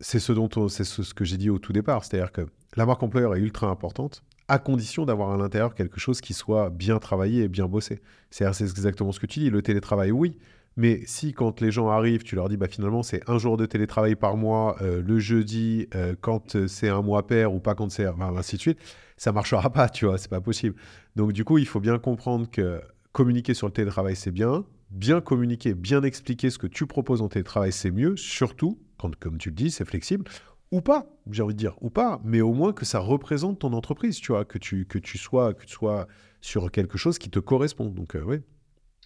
c'est 0.00 0.18
ce 0.18 0.32
dont 0.32 0.48
c'est 0.68 0.84
ce, 0.84 1.14
que 1.14 1.24
j'ai 1.24 1.36
dit 1.36 1.50
au 1.50 1.58
tout 1.58 1.72
départ, 1.72 2.04
c'est-à-dire 2.04 2.32
que 2.32 2.46
la 2.76 2.86
marque 2.86 3.02
employeur 3.02 3.34
est 3.34 3.40
ultra 3.40 3.68
importante 3.68 4.22
à 4.48 4.58
condition 4.58 5.04
d'avoir 5.04 5.32
à 5.32 5.36
l'intérieur 5.36 5.74
quelque 5.74 5.98
chose 5.98 6.20
qui 6.20 6.32
soit 6.32 6.70
bien 6.70 6.98
travaillé 6.98 7.44
et 7.44 7.48
bien 7.48 7.66
bossé. 7.66 8.00
C'est 8.30 8.44
exactement 8.60 9.10
ce 9.10 9.18
que 9.18 9.26
tu 9.26 9.40
dis. 9.40 9.50
Le 9.50 9.60
télétravail, 9.60 10.12
oui, 10.12 10.36
mais 10.76 11.02
si 11.06 11.32
quand 11.32 11.60
les 11.60 11.70
gens 11.70 11.88
arrivent, 11.88 12.22
tu 12.22 12.36
leur 12.36 12.48
dis 12.48 12.56
bah 12.56 12.68
finalement 12.68 13.02
c'est 13.02 13.28
un 13.28 13.38
jour 13.38 13.56
de 13.56 13.64
télétravail 13.64 14.14
par 14.14 14.36
mois, 14.36 14.76
euh, 14.82 15.02
le 15.02 15.18
jeudi 15.18 15.88
euh, 15.94 16.14
quand 16.20 16.66
c'est 16.68 16.90
un 16.90 17.02
mois 17.02 17.26
pair 17.26 17.52
ou 17.54 17.60
pas 17.60 17.74
quand 17.74 17.90
c'est 17.90 18.06
ainsi 18.06 18.56
de 18.56 18.60
suite, 18.60 18.78
ça 19.16 19.32
marchera 19.32 19.70
pas, 19.70 19.88
tu 19.88 20.04
vois, 20.04 20.18
c'est 20.18 20.28
pas 20.28 20.42
possible. 20.42 20.76
Donc 21.16 21.32
du 21.32 21.44
coup 21.44 21.58
il 21.58 21.66
faut 21.66 21.80
bien 21.80 21.98
comprendre 21.98 22.48
que 22.50 22.80
communiquer 23.12 23.54
sur 23.54 23.66
le 23.66 23.72
télétravail 23.72 24.16
c'est 24.16 24.30
bien, 24.30 24.64
bien 24.90 25.22
communiquer, 25.22 25.74
bien 25.74 26.02
expliquer 26.02 26.50
ce 26.50 26.58
que 26.58 26.66
tu 26.66 26.86
proposes 26.86 27.22
en 27.22 27.28
télétravail 27.28 27.72
c'est 27.72 27.90
mieux, 27.90 28.14
surtout 28.16 28.78
quand 28.98 29.14
comme 29.16 29.38
tu 29.38 29.50
le 29.50 29.54
dis 29.54 29.70
c'est 29.70 29.84
flexible 29.84 30.24
ou 30.72 30.80
pas, 30.80 31.06
j'ai 31.30 31.42
envie 31.42 31.54
de 31.54 31.58
dire, 31.58 31.76
ou 31.80 31.90
pas, 31.90 32.20
mais 32.24 32.40
au 32.40 32.52
moins 32.52 32.72
que 32.72 32.84
ça 32.84 32.98
représente 32.98 33.60
ton 33.60 33.72
entreprise, 33.72 34.16
tu 34.20 34.32
vois, 34.32 34.44
que 34.44 34.58
tu, 34.58 34.86
que 34.86 34.98
tu, 34.98 35.18
sois, 35.18 35.54
que 35.54 35.64
tu 35.64 35.72
sois 35.72 36.08
sur 36.40 36.70
quelque 36.70 36.98
chose 36.98 37.18
qui 37.18 37.30
te 37.30 37.38
correspond. 37.38 37.86
Donc, 37.86 38.16
euh, 38.16 38.22
oui. 38.24 38.38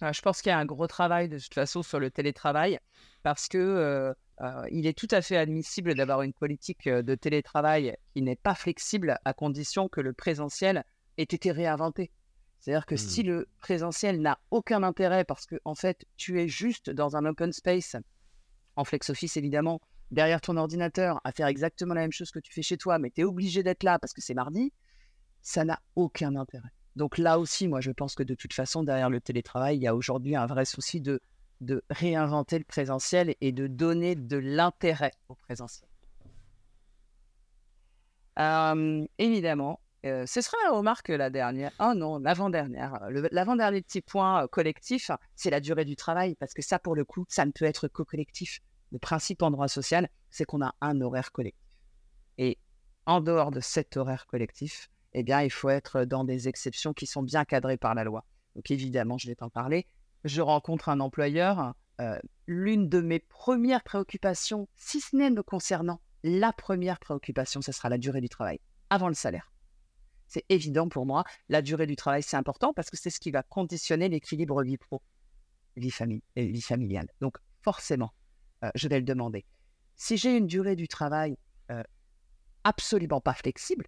Ah, 0.01 0.11
je 0.11 0.21
pense 0.21 0.41
qu'il 0.41 0.49
y 0.49 0.53
a 0.53 0.57
un 0.57 0.65
gros 0.65 0.87
travail 0.87 1.29
de 1.29 1.37
toute 1.37 1.53
façon 1.53 1.83
sur 1.83 1.99
le 1.99 2.09
télétravail 2.09 2.79
parce 3.21 3.47
que 3.47 3.59
euh, 3.59 4.13
euh, 4.41 4.67
il 4.71 4.87
est 4.87 4.97
tout 4.97 5.07
à 5.11 5.21
fait 5.21 5.37
admissible 5.37 5.93
d'avoir 5.93 6.23
une 6.23 6.33
politique 6.33 6.89
de 6.89 7.13
télétravail 7.13 7.95
qui 8.13 8.23
n'est 8.23 8.35
pas 8.35 8.55
flexible 8.55 9.19
à 9.23 9.33
condition 9.33 9.87
que 9.87 10.01
le 10.01 10.13
présentiel 10.13 10.83
ait 11.17 11.23
été 11.23 11.51
réinventé. 11.51 12.09
C'est-à-dire 12.59 12.87
que 12.87 12.95
si 12.95 13.23
mmh. 13.23 13.27
le 13.27 13.47
présentiel 13.59 14.21
n'a 14.21 14.39
aucun 14.49 14.81
intérêt 14.81 15.23
parce 15.23 15.45
que 15.45 15.57
en 15.65 15.75
fait 15.75 16.05
tu 16.17 16.41
es 16.41 16.47
juste 16.47 16.89
dans 16.89 17.15
un 17.15 17.25
open 17.25 17.51
space, 17.51 17.95
en 18.75 18.83
flex 18.83 19.09
office 19.09 19.37
évidemment, 19.37 19.81
derrière 20.11 20.41
ton 20.41 20.57
ordinateur 20.57 21.19
à 21.23 21.31
faire 21.31 21.47
exactement 21.47 21.93
la 21.93 22.01
même 22.01 22.11
chose 22.11 22.31
que 22.31 22.39
tu 22.39 22.53
fais 22.53 22.61
chez 22.61 22.77
toi, 22.77 22.99
mais 22.99 23.11
tu 23.11 23.21
es 23.21 23.23
obligé 23.23 23.63
d'être 23.63 23.83
là 23.83 23.99
parce 23.99 24.13
que 24.13 24.21
c'est 24.21 24.33
mardi, 24.33 24.71
ça 25.41 25.65
n'a 25.65 25.79
aucun 25.95 26.35
intérêt. 26.35 26.69
Donc 26.95 27.17
là 27.17 27.39
aussi, 27.39 27.67
moi, 27.67 27.81
je 27.81 27.91
pense 27.91 28.15
que 28.15 28.23
de 28.23 28.35
toute 28.35 28.53
façon, 28.53 28.83
derrière 28.83 29.09
le 29.09 29.21
télétravail, 29.21 29.77
il 29.77 29.81
y 29.81 29.87
a 29.87 29.95
aujourd'hui 29.95 30.35
un 30.35 30.45
vrai 30.45 30.65
souci 30.65 30.99
de, 31.01 31.21
de 31.61 31.83
réinventer 31.89 32.57
le 32.57 32.65
présentiel 32.65 33.35
et 33.39 33.51
de 33.51 33.67
donner 33.67 34.15
de 34.15 34.37
l'intérêt 34.37 35.11
au 35.29 35.35
présentiel. 35.35 35.87
évidemment, 39.17 39.79
ce 40.03 40.41
sera 40.41 40.57
remarque 40.71 41.09
la 41.09 41.29
dernière. 41.29 41.71
Oh 41.79 41.93
non, 41.95 42.19
l'avant-dernière. 42.19 42.99
L'avant-dernier 43.31 43.81
petit 43.81 44.01
point 44.01 44.47
collectif, 44.47 45.11
c'est 45.35 45.49
la 45.49 45.59
durée 45.59 45.85
du 45.85 45.95
travail, 45.95 46.35
parce 46.35 46.53
que 46.53 46.61
ça, 46.61 46.79
pour 46.79 46.95
le 46.95 47.05
coup, 47.05 47.25
ça 47.29 47.45
ne 47.45 47.51
peut 47.51 47.65
être 47.65 47.87
qu'au 47.87 48.05
collectif 48.05 48.59
le 48.91 48.99
principe 48.99 49.41
en 49.41 49.51
droit 49.51 49.67
social, 49.67 50.09
c'est 50.29 50.43
qu'on 50.43 50.61
a 50.61 50.75
un 50.81 50.99
horaire 51.01 51.31
collectif. 51.31 51.61
Et 52.37 52.57
en 53.05 53.21
dehors 53.21 53.51
de 53.51 53.59
cet 53.59 53.95
horaire 53.95 54.27
collectif, 54.27 54.89
eh 55.13 55.23
bien, 55.23 55.41
il 55.41 55.49
faut 55.49 55.69
être 55.69 56.03
dans 56.03 56.23
des 56.23 56.47
exceptions 56.47 56.93
qui 56.93 57.05
sont 57.05 57.23
bien 57.23 57.45
cadrées 57.45 57.77
par 57.77 57.95
la 57.95 58.03
loi. 58.03 58.25
Donc 58.55 58.69
évidemment, 58.69 59.17
je 59.17 59.27
vais 59.27 59.35
t'en 59.35 59.49
parler. 59.49 59.87
Je 60.23 60.41
rencontre 60.41 60.89
un 60.89 60.99
employeur. 60.99 61.73
L'une 62.47 62.89
de 62.89 62.99
mes 62.99 63.19
premières 63.19 63.83
préoccupations, 63.83 64.67
si 64.75 64.99
ce 64.99 65.15
n'est 65.15 65.29
me 65.29 65.43
concernant, 65.43 66.01
la 66.23 66.51
première 66.51 66.99
préoccupation, 66.99 67.61
ce 67.61 67.71
sera 67.71 67.89
la 67.89 67.97
durée 67.97 68.21
du 68.21 68.29
travail, 68.29 68.59
avant 68.89 69.07
le 69.07 69.13
salaire. 69.13 69.50
C'est 70.31 70.45
évident 70.47 70.87
pour 70.87 71.05
moi, 71.05 71.25
la 71.49 71.61
durée 71.61 71.85
du 71.85 71.97
travail, 71.97 72.23
c'est 72.23 72.37
important 72.37 72.71
parce 72.73 72.89
que 72.89 72.95
c'est 72.95 73.09
ce 73.09 73.19
qui 73.19 73.31
va 73.31 73.43
conditionner 73.43 74.07
l'équilibre 74.07 74.63
vie 74.63 74.77
pro, 74.77 75.01
vie, 75.75 75.91
famille, 75.91 76.23
et 76.37 76.45
vie 76.47 76.61
familiale. 76.61 77.09
Donc 77.19 77.35
forcément, 77.59 78.13
euh, 78.63 78.69
je 78.73 78.87
vais 78.87 78.97
le 78.97 79.05
demander. 79.05 79.43
Si 79.97 80.15
j'ai 80.15 80.37
une 80.37 80.47
durée 80.47 80.77
du 80.77 80.87
travail 80.87 81.37
euh, 81.69 81.83
absolument 82.63 83.19
pas 83.19 83.33
flexible, 83.33 83.87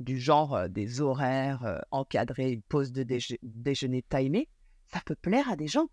du 0.00 0.18
genre 0.18 0.56
euh, 0.56 0.66
des 0.66 1.00
horaires 1.00 1.84
encadrés, 1.92 2.50
une 2.50 2.62
pause 2.62 2.90
de 2.90 3.06
déjeuner 3.42 4.02
timée, 4.02 4.48
ça 4.88 5.00
peut 5.06 5.14
plaire 5.14 5.48
à 5.48 5.54
des 5.54 5.68
gens. 5.68 5.86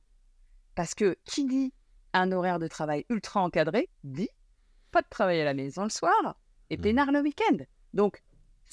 Parce 0.73 0.95
que 0.95 1.15
qui 1.23 1.45
dit 1.45 1.71
un 2.13 2.31
horaire 2.31 2.57
de 2.57 2.67
travail 2.67 3.05
ultra 3.09 3.43
encadré 3.43 3.89
dit 4.03 4.29
pas 4.89 5.03
de 5.03 5.09
travail 5.11 5.39
à 5.39 5.45
la 5.45 5.53
maison 5.53 5.83
le 5.83 5.89
soir 5.89 6.35
et 6.71 6.77
mmh. 6.77 6.81
peinard 6.81 7.11
le 7.11 7.21
week-end. 7.21 7.57
Donc, 7.93 8.23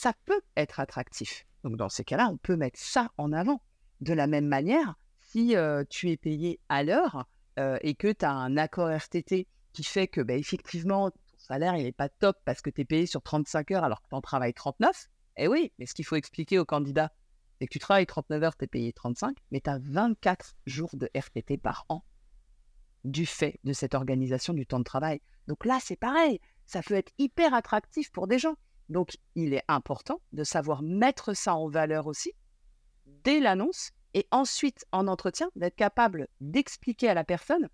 ça 0.00 0.14
peut 0.24 0.40
être 0.56 0.80
attractif. 0.80 1.46
Donc, 1.62 1.76
dans 1.76 1.90
ces 1.90 2.04
cas-là, 2.04 2.30
on 2.32 2.38
peut 2.38 2.56
mettre 2.56 2.80
ça 2.80 3.12
en 3.18 3.34
avant. 3.34 3.60
De 4.00 4.14
la 4.14 4.26
même 4.26 4.46
manière, 4.46 4.94
si 5.18 5.54
tu 5.90 6.10
es 6.10 6.16
payé 6.16 6.58
à 6.70 6.82
l'heure 6.82 7.28
et 7.58 7.94
que 7.94 8.10
tu 8.10 8.24
as 8.24 8.32
un 8.32 8.56
accord 8.56 8.88
RTT 8.88 9.46
qui 9.74 9.84
fait 9.84 10.08
que, 10.08 10.22
bah, 10.22 10.36
effectivement, 10.36 11.10
ton 11.10 11.18
salaire, 11.36 11.76
il 11.76 11.84
n'est 11.84 11.92
pas 11.92 12.08
top 12.08 12.38
parce 12.46 12.62
que 12.62 12.70
tu 12.70 12.80
es 12.80 12.84
payé 12.86 13.04
sur 13.04 13.20
35 13.20 13.72
heures 13.72 13.84
alors 13.84 14.00
que 14.00 14.08
tu 14.08 14.14
en 14.14 14.22
travailles 14.22 14.54
39, 14.54 15.10
eh 15.36 15.48
oui, 15.48 15.70
mais 15.78 15.84
ce 15.84 15.92
qu'il 15.92 16.06
faut 16.06 16.16
expliquer 16.16 16.58
aux 16.58 16.64
candidats, 16.64 17.12
c'est 17.58 17.66
que 17.66 17.72
tu 17.72 17.78
travailles 17.78 18.06
39 18.06 18.42
heures, 18.42 18.56
tu 18.56 18.64
es 18.64 18.68
payé 18.68 18.94
35, 18.94 19.36
mais 19.50 19.60
tu 19.60 19.68
as 19.68 19.78
24 19.82 20.54
jours 20.64 20.90
de 20.94 21.10
RTT 21.14 21.58
par 21.58 21.84
an 21.90 22.06
du 23.04 23.26
fait 23.26 23.60
de 23.64 23.74
cette 23.74 23.94
organisation 23.94 24.54
du 24.54 24.66
temps 24.66 24.78
de 24.78 24.84
travail. 24.84 25.20
Donc 25.46 25.66
là, 25.66 25.78
c'est 25.78 25.96
pareil, 25.96 26.40
ça 26.64 26.82
peut 26.82 26.94
être 26.94 27.12
hyper 27.18 27.52
attractif 27.52 28.10
pour 28.10 28.26
des 28.28 28.38
gens. 28.38 28.56
Donc, 28.90 29.16
il 29.36 29.54
est 29.54 29.62
important 29.68 30.20
de 30.32 30.44
savoir 30.44 30.82
mettre 30.82 31.32
ça 31.34 31.54
en 31.54 31.68
valeur 31.68 32.06
aussi 32.06 32.32
dès 33.24 33.40
l'annonce 33.40 33.92
et 34.14 34.26
ensuite 34.32 34.84
en 34.90 35.06
entretien, 35.06 35.48
d'être 35.54 35.76
capable 35.76 36.26
d'expliquer 36.40 37.08
à 37.08 37.14
la 37.14 37.24
personne 37.24 37.68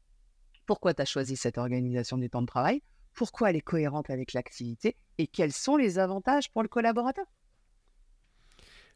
pourquoi 0.66 0.92
tu 0.92 1.02
as 1.02 1.06
choisi 1.06 1.36
cette 1.36 1.58
organisation 1.58 2.18
du 2.18 2.28
temps 2.28 2.42
de 2.42 2.46
travail, 2.46 2.82
pourquoi 3.14 3.50
elle 3.50 3.56
est 3.56 3.62
cohérente 3.62 4.10
avec 4.10 4.34
l'activité 4.34 4.96
et 5.16 5.26
quels 5.26 5.52
sont 5.52 5.76
les 5.76 5.98
avantages 5.98 6.50
pour 6.52 6.62
le 6.62 6.68
collaborateur. 6.68 7.24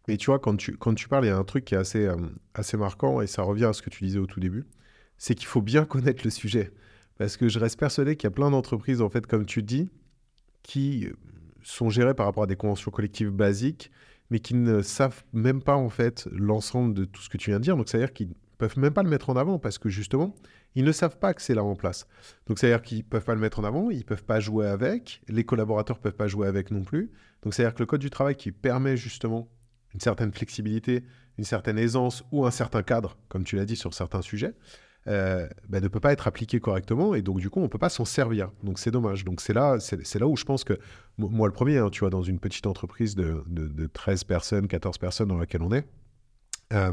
Mais 0.07 0.17
tu 0.17 0.27
vois, 0.27 0.39
quand 0.39 0.57
tu, 0.57 0.77
parles, 1.09 1.25
il 1.25 1.29
y 1.29 1.31
a 1.31 1.37
un 1.37 1.45
truc 1.45 1.65
qui 1.65 1.75
est 1.75 1.79
assez, 1.79 2.05
euh, 2.05 2.17
assez 2.53 2.77
marquant 2.77 3.21
et 3.21 3.27
ça 3.27 3.43
revient 3.43 3.67
à 3.67 3.73
ce 3.73 3.81
que 3.81 3.91
tu 3.91 4.05
disais 4.05 4.19
au 4.19 4.27
tout 4.27 4.41
début, 4.41 4.67
c'est 5.17 5.35
qu'il 5.35 5.47
faut 5.47 5.63
bien 5.63 5.85
connaître 5.87 6.23
le 6.25 6.31
sujet. 6.31 6.73
Parce 7.17 7.37
que 7.37 7.49
je 7.49 7.59
reste 7.59 7.79
persuadé 7.79 8.17
qu'il 8.17 8.25
y 8.25 8.33
a 8.33 8.35
plein 8.35 8.51
d'entreprises, 8.51 9.01
en 9.01 9.09
fait, 9.09 9.27
comme 9.27 9.47
tu 9.47 9.63
dis, 9.63 9.91
qui 10.63 11.09
sont 11.71 11.91
gérées 11.91 12.15
par 12.15 12.27
rapport 12.27 12.45
à 12.45 12.47
des 12.47 12.57
conventions 12.57 12.91
collectives 12.91 13.31
basiques, 13.31 13.91
mais 14.31 14.41
qui 14.41 14.55
ne 14.55 14.83
savent 14.83 15.25
même 15.33 15.63
pas, 15.63 15.77
en 15.77 15.89
fait, 15.89 16.29
l'ensemble 16.33 16.95
de 16.95 17.05
tout 17.05 17.21
ce 17.23 17.29
que 17.29 17.37
tu 17.37 17.51
viens 17.51 17.59
de 17.59 17.65
dire. 17.65 17.77
Donc, 17.77 17.89
c'est-à-dire 17.89 18.13
qu'ils 18.13 18.35
peuvent 18.59 18.79
même 18.79 18.93
pas 18.93 19.03
le 19.03 19.11
mettre 19.11 19.31
en 19.31 19.37
avant 19.37 19.59
parce 19.59 19.79
que, 19.79 19.89
justement, 19.89 20.35
ils 20.75 20.85
ne 20.85 20.93
savent 20.93 21.19
pas 21.19 21.35
que 21.35 21.43
c'est 21.43 21.55
là 21.55 21.65
en 21.65 21.75
place. 21.75 22.07
Donc, 22.47 22.59
c'est-à-dire 22.59 22.83
qu'ils 22.83 23.05
peuvent 23.05 23.25
pas 23.25 23.35
le 23.35 23.41
mettre 23.41 23.59
en 23.59 23.65
avant, 23.65 23.91
ils 23.91 24.05
peuvent 24.05 24.25
pas 24.25 24.39
jouer 24.39 24.67
avec, 24.67 25.23
les 25.29 25.45
collaborateurs 25.45 25.99
peuvent 25.99 26.15
pas 26.15 26.29
jouer 26.29 26.47
avec 26.47 26.71
non 26.71 26.83
plus. 26.83 27.11
Donc, 27.43 27.55
c'est-à-dire 27.55 27.75
que 27.75 27.83
le 27.83 27.87
code 27.87 28.01
du 28.01 28.11
travail 28.11 28.37
qui 28.37 28.53
permet, 28.53 28.97
justement, 28.97 29.49
une 29.95 30.01
certaine 30.01 30.33
flexibilité, 30.33 31.03
une 31.39 31.45
certaine 31.45 31.79
aisance 31.79 32.25
ou 32.31 32.47
un 32.47 32.51
certain 32.51 32.83
cadre, 32.83 33.17
comme 33.29 33.45
tu 33.45 33.57
l'as 33.57 33.65
dit, 33.65 33.77
sur 33.77 33.93
certains 33.95 34.23
sujets, 34.23 34.55
euh, 35.07 35.49
bah, 35.69 35.81
ne 35.81 35.89
peut 35.89 36.01
pas 36.01 36.13
être 36.13 36.27
appliqué 36.27 36.61
correctement 36.61 37.15
et 37.15 37.23
donc 37.23 37.41
du 37.41 37.49
coup 37.49 37.61
on 37.61 37.69
peut 37.69 37.79
pas 37.79 37.89
s'en 37.89 38.05
servir. 38.05 38.51
Donc 38.63 38.79
c'est 38.79 38.91
dommage. 38.91 39.25
Donc 39.25 39.41
c'est 39.41 39.53
là, 39.53 39.79
c'est 39.81 40.19
là 40.19 40.27
où 40.27 40.37
je 40.37 40.45
pense 40.45 40.65
que 40.65 40.79
moi 41.19 41.49
le 41.49 41.55
premier, 41.55 41.79
hein, 41.79 41.91
tu 41.91 42.01
vois, 42.01 42.11
dans 42.11 42.23
une 42.23 42.39
petite 42.39 42.67
entreprise 42.67 43.15
de, 43.15 43.43
de, 43.47 43.87
13 43.87 44.25
personnes, 44.25 44.69
14 44.69 44.99
personnes 44.99 45.29
dans 45.29 45.39
laquelle 45.39 45.63
on 45.63 45.73
est, 45.73 45.87
euh, 46.73 46.93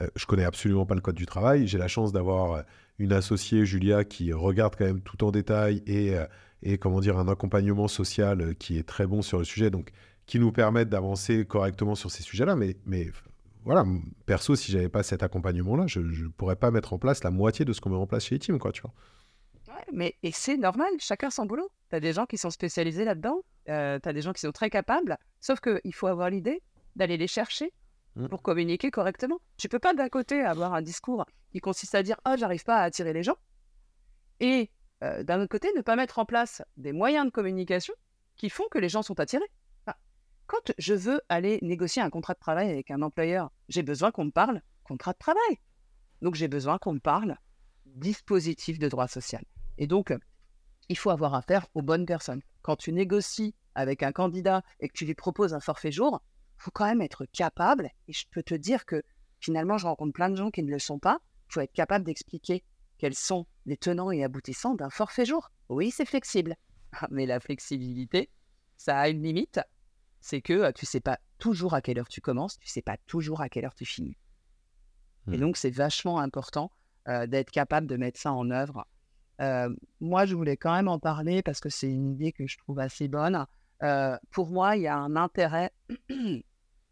euh, 0.00 0.06
je 0.14 0.26
connais 0.26 0.44
absolument 0.44 0.86
pas 0.86 0.94
le 0.94 1.00
code 1.00 1.16
du 1.16 1.26
travail. 1.26 1.66
J'ai 1.66 1.78
la 1.78 1.88
chance 1.88 2.12
d'avoir 2.12 2.64
une 2.98 3.12
associée, 3.12 3.64
Julia, 3.64 4.04
qui 4.04 4.32
regarde 4.32 4.76
quand 4.76 4.84
même 4.84 5.00
tout 5.00 5.24
en 5.24 5.30
détail 5.30 5.82
et, 5.86 6.14
et 6.62 6.78
comment 6.78 7.00
dire 7.00 7.18
un 7.18 7.28
accompagnement 7.28 7.88
social 7.88 8.54
qui 8.56 8.78
est 8.78 8.86
très 8.86 9.06
bon 9.06 9.22
sur 9.22 9.38
le 9.38 9.44
sujet. 9.44 9.70
Donc 9.70 9.92
qui 10.26 10.38
nous 10.38 10.52
permettent 10.52 10.90
d'avancer 10.90 11.44
correctement 11.46 11.94
sur 11.94 12.10
ces 12.10 12.22
sujets-là. 12.22 12.54
Mais 12.54 12.76
voilà, 13.68 13.84
perso, 14.24 14.56
si 14.56 14.72
j'avais 14.72 14.88
pas 14.88 15.02
cet 15.02 15.22
accompagnement-là, 15.22 15.86
je 15.86 16.00
ne 16.00 16.28
pourrais 16.28 16.56
pas 16.56 16.70
mettre 16.70 16.94
en 16.94 16.98
place 16.98 17.22
la 17.22 17.30
moitié 17.30 17.66
de 17.66 17.74
ce 17.74 17.82
qu'on 17.82 17.90
met 17.90 17.96
en 17.96 18.06
place 18.06 18.24
chez 18.24 18.36
Etim, 18.36 18.58
quoi, 18.58 18.72
tu 18.72 18.80
vois. 18.80 18.94
Ouais, 19.68 19.84
mais 19.92 20.16
et 20.22 20.32
c'est 20.32 20.56
normal, 20.56 20.88
chacun 20.98 21.28
son 21.28 21.44
boulot. 21.44 21.70
Tu 21.90 21.96
as 21.96 22.00
des 22.00 22.14
gens 22.14 22.24
qui 22.24 22.38
sont 22.38 22.48
spécialisés 22.48 23.04
là-dedans, 23.04 23.42
euh, 23.68 23.98
tu 24.02 24.08
as 24.08 24.14
des 24.14 24.22
gens 24.22 24.32
qui 24.32 24.40
sont 24.40 24.52
très 24.52 24.70
capables, 24.70 25.18
sauf 25.42 25.60
qu'il 25.60 25.92
faut 25.92 26.06
avoir 26.06 26.30
l'idée 26.30 26.62
d'aller 26.96 27.18
les 27.18 27.26
chercher 27.26 27.70
mmh. 28.16 28.28
pour 28.28 28.40
communiquer 28.40 28.90
correctement. 28.90 29.38
Tu 29.58 29.68
peux 29.68 29.78
pas 29.78 29.92
d'un 29.92 30.08
côté 30.08 30.40
avoir 30.40 30.72
un 30.72 30.80
discours 30.80 31.26
qui 31.52 31.60
consiste 31.60 31.94
à 31.94 32.02
dire 32.02 32.16
«Oh, 32.26 32.36
j'arrive 32.38 32.64
pas 32.64 32.78
à 32.78 32.84
attirer 32.84 33.12
les 33.12 33.22
gens», 33.22 33.36
et 34.40 34.70
euh, 35.04 35.22
d'un 35.24 35.42
autre 35.42 35.50
côté, 35.50 35.68
ne 35.76 35.82
pas 35.82 35.94
mettre 35.94 36.18
en 36.18 36.24
place 36.24 36.62
des 36.78 36.92
moyens 36.92 37.26
de 37.26 37.30
communication 37.30 37.92
qui 38.36 38.48
font 38.48 38.64
que 38.70 38.78
les 38.78 38.88
gens 38.88 39.02
sont 39.02 39.20
attirés. 39.20 39.50
Quand 40.48 40.72
je 40.78 40.94
veux 40.94 41.20
aller 41.28 41.58
négocier 41.62 42.02
un 42.02 42.10
contrat 42.10 42.32
de 42.32 42.40
travail 42.40 42.70
avec 42.70 42.90
un 42.90 43.02
employeur, 43.02 43.52
j'ai 43.68 43.82
besoin 43.82 44.10
qu'on 44.10 44.24
me 44.24 44.30
parle 44.30 44.62
contrat 44.82 45.12
de 45.12 45.18
travail. 45.18 45.58
Donc 46.22 46.34
j'ai 46.34 46.48
besoin 46.48 46.78
qu'on 46.78 46.94
me 46.94 47.00
parle 47.00 47.36
dispositif 47.84 48.78
de 48.78 48.88
droit 48.88 49.08
social. 49.08 49.44
Et 49.76 49.86
donc, 49.86 50.12
il 50.88 50.96
faut 50.96 51.10
avoir 51.10 51.34
affaire 51.34 51.66
aux 51.74 51.82
bonnes 51.82 52.06
personnes. 52.06 52.40
Quand 52.62 52.76
tu 52.76 52.92
négocies 52.92 53.54
avec 53.74 54.02
un 54.02 54.10
candidat 54.10 54.62
et 54.80 54.88
que 54.88 54.94
tu 54.94 55.04
lui 55.04 55.14
proposes 55.14 55.52
un 55.52 55.60
forfait 55.60 55.92
jour, 55.92 56.22
il 56.58 56.62
faut 56.62 56.70
quand 56.70 56.86
même 56.86 57.02
être 57.02 57.26
capable, 57.26 57.90
et 58.08 58.12
je 58.14 58.24
peux 58.30 58.42
te 58.42 58.54
dire 58.54 58.86
que 58.86 59.02
finalement, 59.40 59.76
je 59.76 59.86
rencontre 59.86 60.14
plein 60.14 60.30
de 60.30 60.36
gens 60.36 60.50
qui 60.50 60.62
ne 60.62 60.70
le 60.70 60.78
sont 60.78 60.98
pas, 60.98 61.18
il 61.50 61.52
faut 61.52 61.60
être 61.60 61.72
capable 61.72 62.06
d'expliquer 62.06 62.64
quels 62.96 63.14
sont 63.14 63.46
les 63.66 63.76
tenants 63.76 64.10
et 64.10 64.24
aboutissants 64.24 64.74
d'un 64.74 64.90
forfait 64.90 65.26
jour. 65.26 65.50
Oui, 65.68 65.90
c'est 65.90 66.06
flexible, 66.06 66.56
mais 67.10 67.26
la 67.26 67.38
flexibilité, 67.38 68.30
ça 68.78 68.98
a 68.98 69.08
une 69.10 69.22
limite, 69.22 69.60
c'est 70.20 70.40
que 70.40 70.70
tu 70.72 70.86
sais 70.86 71.00
pas 71.00 71.18
toujours 71.38 71.74
à 71.74 71.80
quelle 71.80 71.98
heure 71.98 72.08
tu 72.08 72.20
commences, 72.20 72.58
tu 72.58 72.68
sais 72.68 72.82
pas 72.82 72.96
toujours 73.06 73.40
à 73.40 73.48
quelle 73.48 73.64
heure 73.64 73.74
tu 73.74 73.84
finis. 73.84 74.16
Et 75.30 75.36
mmh. 75.36 75.40
donc, 75.40 75.56
c'est 75.56 75.70
vachement 75.70 76.18
important 76.18 76.70
d'être 77.26 77.50
capable 77.50 77.86
de 77.86 77.96
mettre 77.96 78.20
ça 78.20 78.32
en 78.32 78.50
œuvre. 78.50 78.86
moi, 80.00 80.26
je 80.26 80.34
voulais 80.34 80.56
quand 80.56 80.74
même 80.74 80.88
en 80.88 80.98
parler 80.98 81.42
parce 81.42 81.60
que 81.60 81.70
c'est 81.70 81.90
une 81.90 82.10
idée 82.10 82.32
que 82.32 82.46
je 82.46 82.58
trouve 82.58 82.78
assez 82.80 83.08
bonne. 83.08 83.46
pour 84.30 84.50
moi, 84.50 84.76
il 84.76 84.82
y 84.82 84.88
a 84.88 84.96
un 84.96 85.16
intérêt 85.16 85.72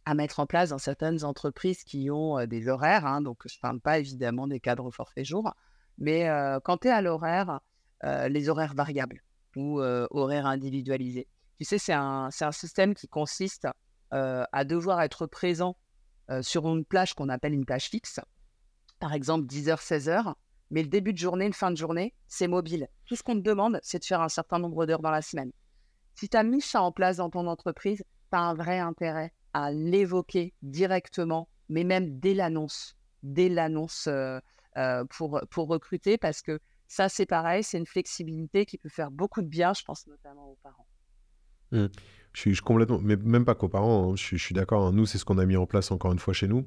à 0.07 0.15
mettre 0.15 0.41
en 0.41 0.47
place 0.47 0.71
dans 0.71 0.79
certaines 0.79 1.25
entreprises 1.25 1.85
qui 1.85 2.11
ont 2.11 2.47
des 2.47 2.69
horaires. 2.69 3.05
Hein, 3.05 3.21
donc, 3.21 3.43
je 3.47 3.57
ne 3.57 3.61
parle 3.61 3.81
pas 3.81 3.99
évidemment 3.99 4.47
des 4.47 4.61
cadres 4.61 4.91
forfait 4.91 5.25
jour, 5.25 5.55
mais 5.99 6.29
quand 6.65 6.79
tu 6.79 6.89
es 6.89 6.91
à 6.91 7.03
l'horaire, 7.03 7.61
les 8.03 8.49
horaires 8.49 8.75
variables 8.75 9.23
ou 9.55 9.81
horaires 9.81 10.47
individualisés. 10.47 11.29
Tu 11.59 11.64
sais, 11.64 11.79
c'est 11.79 11.92
un, 11.92 12.31
système 12.53 12.95
qui 12.95 13.09
consiste 13.09 13.66
à 14.11 14.64
devoir 14.64 15.01
être 15.03 15.27
présent 15.27 15.77
sur 16.42 16.66
une 16.66 16.85
plage 16.85 17.14
qu'on 17.14 17.29
appelle 17.29 17.55
une 17.55 17.64
plage 17.64 17.88
fixe, 17.88 18.21
par 18.99 19.12
exemple 19.12 19.47
10h, 19.47 19.79
16h, 19.79 20.35
mais 20.71 20.83
le 20.83 20.88
début 20.88 21.12
de 21.12 21.19
journée, 21.19 21.47
le 21.47 21.53
fin 21.53 21.71
de 21.71 21.77
journée, 21.77 22.14
c'est 22.27 22.49
mobile. 22.49 22.88
Tout 23.05 23.16
ce 23.16 23.23
qu'on 23.23 23.35
te 23.35 23.40
demande, 23.40 23.79
c'est 23.83 24.01
de 24.01 24.05
faire 24.05 24.21
un 24.21 24.29
certain 24.29 24.59
nombre 24.59 24.87
d'heures 24.87 25.03
dans 25.03 25.11
la 25.11 25.23
semaine. 25.23 25.53
Si 26.14 26.29
tu 26.29 26.37
as 26.37 26.42
mis 26.42 26.61
ça 26.61 26.83
en 26.83 26.92
place 26.92 27.19
dans 27.19 27.31
ton 27.31 27.47
entreprise, 27.47 28.05
tu 28.31 28.37
as 28.37 28.40
un 28.40 28.55
vrai 28.55 28.79
intérêt 28.79 29.33
à 29.53 29.71
l'évoquer 29.71 30.55
directement, 30.62 31.49
mais 31.69 31.85
même 31.85 32.19
dès 32.19 32.35
l'annonce, 32.35 32.97
dès 33.23 33.49
l'annonce 33.49 34.09
pour, 35.11 35.40
pour 35.51 35.69
recruter, 35.69 36.19
parce 36.19 36.42
que 36.42 36.59
ça, 36.88 37.09
c'est 37.09 37.27
pareil, 37.27 37.64
c'est 37.64 37.79
une 37.79 37.87
flexibilité 37.87 38.64
qui 38.64 38.79
peut 38.79 38.88
faire 38.88 39.11
beaucoup 39.11 39.42
de 39.42 39.49
bien, 39.49 39.73
je 39.75 39.83
pense 39.83 40.07
notamment 40.07 40.51
aux 40.51 40.59
parents. 40.62 40.87
Mmh. 41.72 41.87
Je 42.33 42.40
suis, 42.40 42.57
complètement, 42.57 43.00
mais 43.02 43.16
même 43.16 43.46
pas 43.46 43.55
qu'aux 43.55 43.68
parents, 43.68 44.12
hein, 44.12 44.16
je, 44.16 44.37
suis 44.37 44.55
d'accord. 44.55 44.87
Hein. 44.87 44.92
nous, 44.92 45.07
c'est 45.07 45.16
ce 45.16 45.24
qu'on 45.24 45.38
a 45.38 45.46
mis 45.46 45.57
en 45.57 45.64
place 45.64 45.90
encore 45.90 46.12
une 46.12 46.18
fois 46.18 46.35
chez 46.35 46.48
nous. 46.48 46.66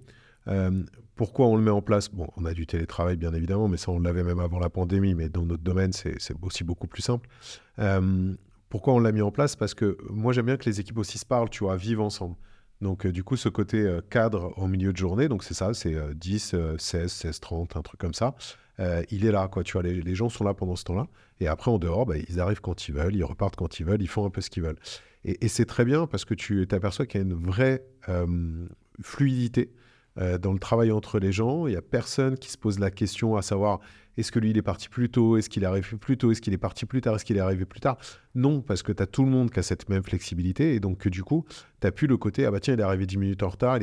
pourquoi 1.15 1.45
on 1.45 1.55
le 1.55 1.61
met 1.61 1.69
en 1.69 1.83
place? 1.83 2.09
Bon, 2.09 2.27
on 2.37 2.45
a 2.45 2.53
du 2.53 2.65
télétravail, 2.65 3.17
bien 3.17 3.33
évidemment, 3.33 3.67
mais 3.67 3.77
ça, 3.77 3.91
on 3.91 3.99
l'avait 3.99 4.23
même 4.23 4.39
avant 4.39 4.57
la 4.57 4.69
pandémie, 4.69 5.13
mais 5.13 5.29
dans 5.29 5.45
notre 5.45 5.63
domaine, 5.63 5.93
c'est 5.93 6.17
aussi 6.41 6.63
beaucoup 6.63 6.87
plus 6.87 7.03
simple. 7.03 7.29
pourquoi 8.69 8.93
on 8.95 8.99
l'a 8.99 9.11
mis 9.11 9.21
en 9.21 9.31
place? 9.31 9.55
Parce 9.55 9.75
que 9.75 9.97
moi, 10.09 10.33
j'aime 10.33 10.47
bien 10.47 10.57
que 10.57 10.65
les 10.65 10.79
équipes 10.79 10.97
aussi 10.97 11.19
se 11.19 11.25
parlent, 11.25 11.51
tu 11.51 11.63
vois, 11.63 11.75
vivent 11.77 12.01
ensemble. 12.01 12.35
Donc, 12.81 13.05
du 13.05 13.23
coup, 13.23 13.35
ce 13.35 13.49
côté 13.49 13.99
cadre 14.09 14.53
au 14.57 14.67
milieu 14.67 14.91
de 14.91 14.97
journée, 14.97 15.27
donc 15.27 15.43
c'est 15.43 15.53
ça, 15.53 15.75
c'est 15.75 15.95
10, 16.15 16.55
16, 16.79 17.11
16, 17.11 17.39
30, 17.41 17.75
un 17.77 17.81
truc 17.83 17.99
comme 17.99 18.15
ça. 18.15 18.33
il 19.11 19.23
est 19.23 19.31
là, 19.31 19.47
quoi. 19.49 19.63
Tu 19.63 19.73
vois, 19.73 19.83
les, 19.83 20.15
gens 20.15 20.29
sont 20.29 20.43
là 20.43 20.55
pendant 20.55 20.75
ce 20.75 20.83
temps-là. 20.85 21.05
Et 21.39 21.47
après, 21.47 21.71
en 21.71 21.79
dehors, 21.79 22.05
bah, 22.05 22.15
ils 22.17 22.39
arrivent 22.39 22.61
quand 22.61 22.87
ils 22.87 22.93
veulent, 22.93 23.15
ils 23.15 23.23
repartent 23.23 23.55
quand 23.55 23.79
ils 23.79 23.85
veulent, 23.85 24.01
ils 24.01 24.07
font 24.07 24.25
un 24.25 24.29
peu 24.29 24.41
ce 24.41 24.49
qu'ils 24.49 24.63
veulent. 24.63 24.79
Et, 25.25 25.47
c'est 25.47 25.65
très 25.65 25.85
bien 25.85 26.07
parce 26.07 26.25
que 26.25 26.33
tu 26.33 26.65
t'aperçois 26.67 27.05
qu'il 27.05 27.19
y 27.19 27.23
a 27.23 27.27
une 27.27 27.33
vraie 27.33 27.85
fluidité 29.01 29.73
dans 30.15 30.53
le 30.53 30.59
travail 30.59 30.91
entre 30.91 31.19
les 31.19 31.31
gens. 31.31 31.67
Il 31.67 31.71
n'y 31.71 31.77
a 31.77 31.81
personne 31.81 32.37
qui 32.37 32.49
se 32.49 32.57
pose 32.57 32.79
la 32.79 32.89
question 32.89 33.35
à 33.35 33.41
savoir 33.41 33.79
est-ce 34.19 34.33
que 34.33 34.39
lui, 34.39 34.49
il 34.49 34.57
est 34.57 34.61
parti 34.61 34.89
plus 34.89 35.09
tôt? 35.09 35.37
Est-ce 35.37 35.49
qu'il 35.49 35.63
est 35.63 35.65
arrivé 35.65 35.97
plus 35.97 36.17
tôt? 36.17 36.31
Est-ce 36.31 36.41
qu'il 36.41 36.53
est 36.53 36.57
parti 36.57 36.85
plus 36.85 36.99
tard? 36.99 37.15
Est-ce 37.15 37.23
qu'il 37.23 37.37
est 37.37 37.41
arrivé 37.41 37.63
plus 37.63 37.79
tard? 37.79 37.97
Non, 38.35 38.61
parce 38.61 38.83
que 38.83 38.91
tu 38.91 39.01
as 39.01 39.07
tout 39.07 39.23
le 39.23 39.29
monde 39.29 39.49
qui 39.49 39.59
a 39.59 39.63
cette 39.63 39.87
même 39.87 40.03
flexibilité. 40.03 40.75
Et 40.75 40.81
donc, 40.81 41.07
du 41.07 41.23
coup, 41.23 41.45
tu 41.47 41.87
n'as 41.87 41.91
plus 41.91 42.07
le 42.07 42.17
côté 42.17 42.45
ah 42.45 42.51
bah 42.51 42.59
tiens, 42.59 42.73
il 42.73 42.79
est 42.81 42.83
arrivé 42.83 43.05
10 43.05 43.17
minutes 43.17 43.43
en 43.43 43.49
retard. 43.49 43.79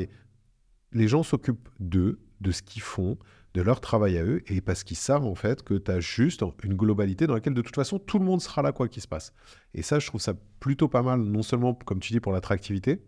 Les 0.92 1.08
gens 1.08 1.22
s'occupent 1.22 1.70
d'eux, 1.80 2.18
de 2.42 2.50
ce 2.50 2.60
qu'ils 2.60 2.82
font, 2.82 3.16
de 3.56 3.62
leur 3.62 3.80
travail 3.80 4.18
à 4.18 4.22
eux, 4.22 4.42
et 4.48 4.60
parce 4.60 4.84
qu'ils 4.84 4.98
savent 4.98 5.24
en 5.24 5.34
fait 5.34 5.62
que 5.62 5.72
tu 5.72 5.90
as 5.90 5.98
juste 5.98 6.44
une 6.62 6.74
globalité 6.74 7.26
dans 7.26 7.32
laquelle 7.32 7.54
de 7.54 7.62
toute 7.62 7.74
façon 7.74 7.98
tout 7.98 8.18
le 8.18 8.24
monde 8.26 8.42
sera 8.42 8.60
là 8.60 8.70
quoi 8.70 8.86
qu'il 8.86 9.00
se 9.00 9.08
passe. 9.08 9.32
Et 9.72 9.80
ça, 9.80 9.98
je 9.98 10.06
trouve 10.06 10.20
ça 10.20 10.34
plutôt 10.60 10.88
pas 10.88 11.00
mal, 11.00 11.20
non 11.20 11.42
seulement 11.42 11.72
comme 11.72 11.98
tu 11.98 12.12
dis 12.12 12.20
pour 12.20 12.32
l'attractivité, 12.32 13.02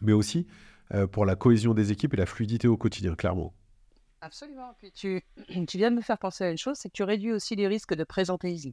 mais 0.00 0.14
aussi 0.14 0.46
euh, 0.94 1.06
pour 1.06 1.26
la 1.26 1.36
cohésion 1.36 1.74
des 1.74 1.92
équipes 1.92 2.14
et 2.14 2.16
la 2.16 2.24
fluidité 2.24 2.68
au 2.68 2.78
quotidien, 2.78 3.14
clairement. 3.14 3.52
Absolument. 4.22 4.74
Puis 4.78 4.92
tu, 4.92 5.22
tu 5.68 5.76
viens 5.76 5.90
de 5.90 5.96
me 5.96 6.00
faire 6.00 6.18
penser 6.18 6.44
à 6.44 6.50
une 6.50 6.56
chose, 6.56 6.78
c'est 6.78 6.88
que 6.88 6.94
tu 6.94 7.02
réduis 7.02 7.32
aussi 7.32 7.54
les 7.54 7.68
risques 7.68 7.94
de 7.94 8.04
présentéisme. 8.04 8.72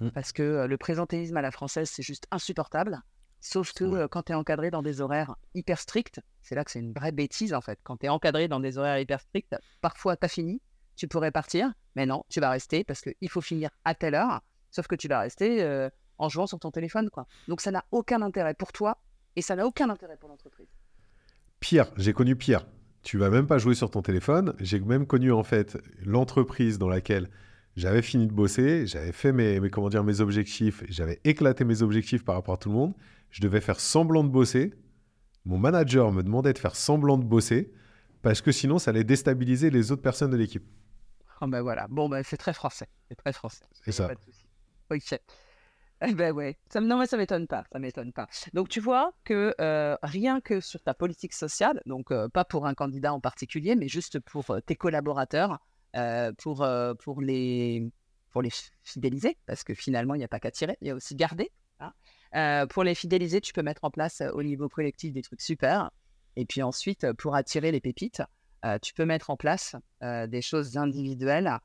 Mm. 0.00 0.10
Parce 0.10 0.32
que 0.32 0.42
euh, 0.42 0.66
le 0.66 0.76
présentéisme 0.76 1.38
à 1.38 1.42
la 1.42 1.50
française, 1.50 1.88
c'est 1.90 2.02
juste 2.02 2.26
insupportable. 2.30 3.00
Sauf 3.44 3.72
que 3.72 3.82
Ouais. 3.84 4.06
quand 4.08 4.22
tu 4.22 4.32
es 4.32 4.34
encadré 4.36 4.70
dans 4.70 4.82
des 4.82 5.00
horaires 5.00 5.34
hyper 5.54 5.78
stricts, 5.80 6.20
c'est 6.42 6.54
là 6.54 6.64
que 6.64 6.70
c'est 6.70 6.78
une 6.78 6.92
vraie 6.92 7.10
bêtise 7.12 7.52
en 7.54 7.60
fait. 7.60 7.78
Quand 7.82 7.96
tu 7.96 8.06
es 8.06 8.08
encadré 8.08 8.46
dans 8.46 8.60
des 8.60 8.78
horaires 8.78 8.98
hyper 9.00 9.20
stricts, 9.20 9.56
parfois 9.80 10.16
tu 10.16 10.24
as 10.24 10.28
fini, 10.28 10.62
tu 10.96 11.08
pourrais 11.08 11.32
partir, 11.32 11.72
mais 11.96 12.06
non, 12.06 12.22
tu 12.28 12.38
vas 12.40 12.50
rester 12.50 12.84
parce 12.84 13.00
qu'il 13.00 13.28
faut 13.28 13.40
finir 13.40 13.68
à 13.84 13.94
telle 13.96 14.14
heure. 14.14 14.40
Sauf 14.70 14.86
que 14.86 14.94
tu 14.94 15.08
vas 15.08 15.18
rester 15.20 15.62
euh, 15.62 15.90
en 16.18 16.28
jouant 16.28 16.46
sur 16.46 16.58
ton 16.60 16.70
téléphone. 16.70 17.10
quoi. 17.10 17.26
Donc 17.48 17.60
ça 17.60 17.72
n'a 17.72 17.84
aucun 17.90 18.22
intérêt 18.22 18.54
pour 18.54 18.70
toi 18.72 18.96
et 19.34 19.42
ça 19.42 19.56
n'a 19.56 19.66
aucun 19.66 19.90
intérêt 19.90 20.16
pour 20.16 20.28
l'entreprise. 20.28 20.68
Pire, 21.60 21.86
j'ai 21.96 22.12
connu 22.12 22.36
pire. 22.36 22.66
Tu 23.02 23.18
vas 23.18 23.30
même 23.30 23.48
pas 23.48 23.58
jouer 23.58 23.74
sur 23.74 23.90
ton 23.90 24.02
téléphone. 24.02 24.54
J'ai 24.60 24.78
même 24.78 25.06
connu 25.06 25.32
en 25.32 25.42
fait 25.42 25.76
l'entreprise 26.04 26.78
dans 26.78 26.88
laquelle 26.88 27.28
j'avais 27.74 28.02
fini 28.02 28.26
de 28.26 28.32
bosser, 28.32 28.86
j'avais 28.86 29.12
fait 29.12 29.32
mes, 29.32 29.58
mes, 29.58 29.70
comment 29.70 29.88
dire, 29.88 30.04
mes 30.04 30.20
objectifs, 30.20 30.84
j'avais 30.88 31.20
éclaté 31.24 31.64
mes 31.64 31.80
objectifs 31.82 32.22
par 32.24 32.34
rapport 32.34 32.54
à 32.54 32.58
tout 32.58 32.68
le 32.68 32.74
monde. 32.74 32.94
Je 33.32 33.40
devais 33.40 33.60
faire 33.60 33.80
semblant 33.80 34.22
de 34.22 34.28
bosser. 34.28 34.72
Mon 35.44 35.58
manager 35.58 36.12
me 36.12 36.22
demandait 36.22 36.52
de 36.52 36.58
faire 36.58 36.76
semblant 36.76 37.18
de 37.18 37.24
bosser 37.24 37.72
parce 38.20 38.40
que 38.40 38.52
sinon 38.52 38.78
ça 38.78 38.90
allait 38.90 39.02
déstabiliser 39.02 39.70
les 39.70 39.90
autres 39.90 40.02
personnes 40.02 40.30
de 40.30 40.36
l'équipe. 40.36 40.64
Oh 41.40 41.48
ben 41.48 41.60
voilà, 41.62 41.88
bon 41.88 42.08
ben 42.08 42.22
c'est 42.22 42.36
très 42.36 42.52
français, 42.52 42.88
c'est 43.08 43.16
très 43.16 43.32
français. 43.32 43.64
C'est 43.84 43.90
ça. 43.90 44.06
Pas 44.06 44.14
de 44.14 44.20
souci. 44.20 44.46
Ok. 44.90 45.18
Eh 46.04 46.14
ben 46.14 46.32
ouais, 46.32 46.58
ça, 46.68 46.80
non 46.80 46.98
mais 46.98 47.06
ça 47.06 47.16
m'étonne 47.16 47.46
pas, 47.46 47.64
ça 47.72 47.78
m'étonne 47.78 48.12
pas. 48.12 48.28
Donc 48.52 48.68
tu 48.68 48.80
vois 48.80 49.12
que 49.24 49.54
euh, 49.60 49.96
rien 50.02 50.40
que 50.40 50.60
sur 50.60 50.82
ta 50.82 50.94
politique 50.94 51.32
sociale, 51.32 51.80
donc 51.86 52.10
euh, 52.10 52.28
pas 52.28 52.44
pour 52.44 52.66
un 52.66 52.74
candidat 52.74 53.12
en 53.14 53.20
particulier, 53.20 53.76
mais 53.76 53.88
juste 53.88 54.20
pour 54.20 54.50
euh, 54.50 54.60
tes 54.60 54.76
collaborateurs, 54.76 55.58
pour, 56.38 56.66
pour, 57.00 57.20
les, 57.20 57.90
pour 58.30 58.40
les 58.40 58.50
fidéliser, 58.82 59.36
parce 59.46 59.62
que 59.62 59.74
finalement 59.74 60.14
il 60.14 60.18
n'y 60.18 60.24
a 60.24 60.28
pas 60.28 60.40
qu'à 60.40 60.50
tirer, 60.50 60.76
il 60.80 60.88
y 60.88 60.90
a 60.90 60.94
aussi 60.94 61.14
garder. 61.14 61.50
Euh, 62.34 62.66
pour 62.66 62.82
les 62.82 62.94
fidéliser, 62.94 63.40
tu 63.40 63.52
peux 63.52 63.62
mettre 63.62 63.84
en 63.84 63.90
place 63.90 64.20
euh, 64.20 64.30
au 64.32 64.42
niveau 64.42 64.68
collectif 64.68 65.12
des 65.12 65.22
trucs 65.22 65.42
super. 65.42 65.90
Et 66.36 66.46
puis 66.46 66.62
ensuite, 66.62 67.04
euh, 67.04 67.12
pour 67.12 67.34
attirer 67.34 67.72
les 67.72 67.80
pépites, 67.80 68.22
tu 68.80 68.94
peux 68.94 69.04
mettre 69.04 69.30
en 69.30 69.36
place 69.36 69.74
des 70.00 70.40
choses 70.40 70.76
individuelles. 70.76 71.58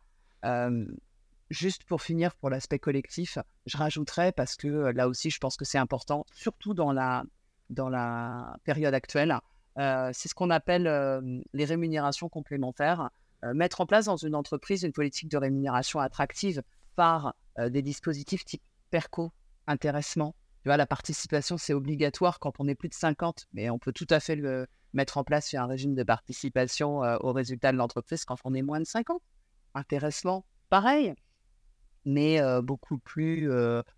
Juste 1.51 1.83
pour 1.83 2.01
finir, 2.01 2.35
pour 2.37 2.49
l'aspect 2.49 2.79
collectif, 2.79 3.37
je 3.67 3.77
rajouterais, 3.77 4.31
parce 4.31 4.55
que 4.55 4.67
là 4.67 5.07
aussi, 5.07 5.29
je 5.29 5.37
pense 5.37 5.57
que 5.57 5.63
c'est 5.63 5.77
important, 5.77 6.25
surtout 6.33 6.73
dans 6.73 6.91
la, 6.91 7.23
dans 7.69 7.87
la 7.87 8.57
période 8.63 8.95
actuelle, 8.95 9.39
c'est 9.75 10.27
ce 10.27 10.33
qu'on 10.33 10.49
appelle 10.49 10.89
les 11.53 11.65
rémunérations 11.65 12.29
complémentaires. 12.29 13.11
Mettre 13.43 13.81
en 13.81 13.85
place 13.85 14.05
dans 14.05 14.17
une 14.17 14.33
entreprise 14.33 14.81
une 14.81 14.91
politique 14.91 15.29
de 15.29 15.37
rémunération 15.37 15.99
attractive 15.99 16.63
par 16.95 17.35
des 17.59 17.83
dispositifs 17.83 18.43
type 18.43 18.63
PERCO, 18.89 19.31
intéressement. 19.67 20.33
Tu 20.67 20.69
vois, 20.69 20.75
la 20.75 20.85
participation, 20.85 21.57
c'est 21.57 21.73
obligatoire 21.73 22.39
quand 22.39 22.59
on 22.59 22.67
est 22.67 22.75
plus 22.75 22.89
de 22.89 22.93
50, 22.93 23.47
mais 23.53 23.69
on 23.69 23.79
peut 23.79 23.93
tout 23.93 24.07
à 24.09 24.19
fait 24.19 24.35
le 24.35 24.67
mettre 24.91 25.17
en 25.17 25.23
place 25.23 25.47
sur 25.47 25.61
un 25.61 25.65
régime 25.65 25.95
de 25.95 26.03
participation 26.03 27.05
euh, 27.05 27.15
aux 27.21 27.31
résultats 27.31 27.71
de 27.71 27.77
l'entreprise 27.77 28.25
quand 28.25 28.35
on 28.43 28.53
est 28.53 28.61
moins 28.61 28.81
de 28.81 28.85
50. 28.85 29.21
Intéressement, 29.75 30.43
pareil, 30.69 31.13
mais 32.03 32.41
beaucoup 32.63 32.97
plus 32.97 33.49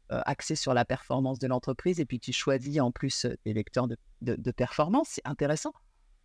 axé 0.10 0.56
sur 0.56 0.76
la 0.76 0.86
performance 0.86 1.40
de 1.40 1.48
l'entreprise. 1.48 2.00
Et 2.00 2.06
puis 2.06 2.20
tu 2.20 2.34
choisis 2.34 2.80
en 2.80 2.92
plus 2.92 3.26
des 3.46 3.54
lecteurs 3.54 3.88
de, 4.22 4.52
performance, 4.52 5.08
c'est 5.14 5.26
intéressant. 5.28 5.74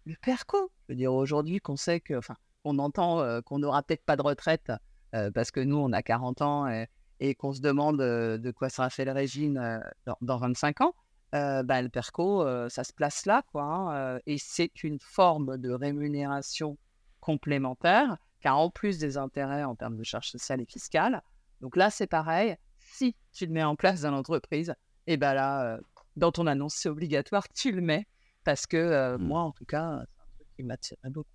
Le 0.04 0.14
PERCO, 0.20 0.70
je 0.88 0.92
veux 0.92 0.96
dire 0.98 1.14
aujourd'hui 1.14 1.60
qu'on 1.60 1.76
sait 1.76 2.00
que, 2.00 2.18
enfin, 2.18 2.36
entend 2.64 3.40
qu'on 3.46 3.60
n'aura 3.60 3.82
peut-être 3.82 4.04
pas 4.04 4.16
de 4.16 4.22
retraite 4.22 4.70
parce 5.10 5.50
que 5.50 5.60
nous, 5.60 5.78
on 5.78 5.90
a 5.92 6.02
40 6.02 6.42
ans 6.42 6.68
et, 6.68 6.86
et 7.26 7.34
qu'on 7.34 7.52
se 7.52 7.60
demande 7.60 8.00
euh, 8.00 8.38
de 8.38 8.50
quoi 8.50 8.68
sera 8.68 8.90
fait 8.90 9.04
le 9.04 9.12
régime 9.12 9.56
euh, 9.56 9.78
dans, 10.06 10.16
dans 10.20 10.36
25 10.38 10.80
ans. 10.82 10.94
euh, 11.34 11.62
bah, 11.62 11.80
le 11.82 11.88
PERCO, 11.88 12.42
euh, 12.42 12.68
ça 12.68 12.84
se 12.84 12.92
place 12.92 13.24
là, 13.26 13.42
quoi. 13.50 13.62
hein, 13.64 13.96
euh, 13.96 14.18
et 14.26 14.38
c'est 14.38 14.82
une 14.84 14.98
forme 15.00 15.56
de 15.58 15.70
rémunération 15.70 16.76
complémentaire, 17.20 18.16
car 18.40 18.58
en 18.58 18.68
plus 18.70 18.98
des 18.98 19.16
intérêts 19.16 19.64
en 19.64 19.74
termes 19.74 19.96
de 19.96 20.04
charges 20.04 20.28
sociales 20.30 20.60
et 20.60 20.66
fiscales, 20.66 21.22
donc 21.60 21.76
là, 21.76 21.88
c'est 21.90 22.06
pareil. 22.06 22.56
Si 22.78 23.16
tu 23.32 23.46
le 23.46 23.52
mets 23.52 23.64
en 23.64 23.74
place 23.74 24.02
dans 24.02 24.10
l'entreprise, 24.10 24.74
et 25.06 25.16
ben 25.16 25.32
là, 25.34 25.74
euh, 25.76 25.80
dans 26.16 26.30
ton 26.30 26.46
annonce, 26.46 26.74
c'est 26.74 26.88
obligatoire, 26.90 27.48
tu 27.54 27.72
le 27.72 27.80
mets. 27.80 28.06
Parce 28.44 28.66
que 28.66 28.76
euh, 28.76 29.16
Mm. 29.16 29.22
moi, 29.26 29.40
en 29.40 29.52
tout 29.52 29.64
cas, 29.64 30.00
c'est 30.02 30.20
un 30.22 30.26
truc 30.36 30.46
qui 30.56 30.62
m'attirait 30.64 31.10
beaucoup. 31.10 31.28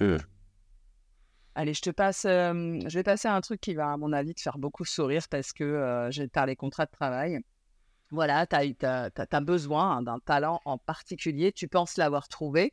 Euh. 0.00 0.18
Allez, 1.56 1.72
je 1.72 1.82
te 1.82 1.90
passe, 1.90 2.22
je 2.24 2.88
vais 2.94 3.04
passer 3.04 3.28
à 3.28 3.34
un 3.34 3.40
truc 3.40 3.60
qui 3.60 3.74
va, 3.74 3.92
à 3.92 3.96
mon 3.96 4.12
avis, 4.12 4.34
te 4.34 4.40
faire 4.40 4.58
beaucoup 4.58 4.84
sourire 4.84 5.22
parce 5.30 5.52
que 5.52 5.62
euh, 5.62 6.10
je 6.10 6.22
vais 6.22 6.26
te 6.26 6.32
parler 6.32 6.56
contrat 6.56 6.86
de 6.86 6.90
travail. 6.90 7.38
Voilà, 8.10 8.46
tu 8.46 8.56
as, 8.86 9.40
besoin 9.40 10.02
d'un 10.02 10.18
talent 10.18 10.60
en 10.64 10.78
particulier, 10.78 11.52
tu 11.52 11.68
penses 11.68 11.96
l'avoir 11.96 12.28
trouvé. 12.28 12.72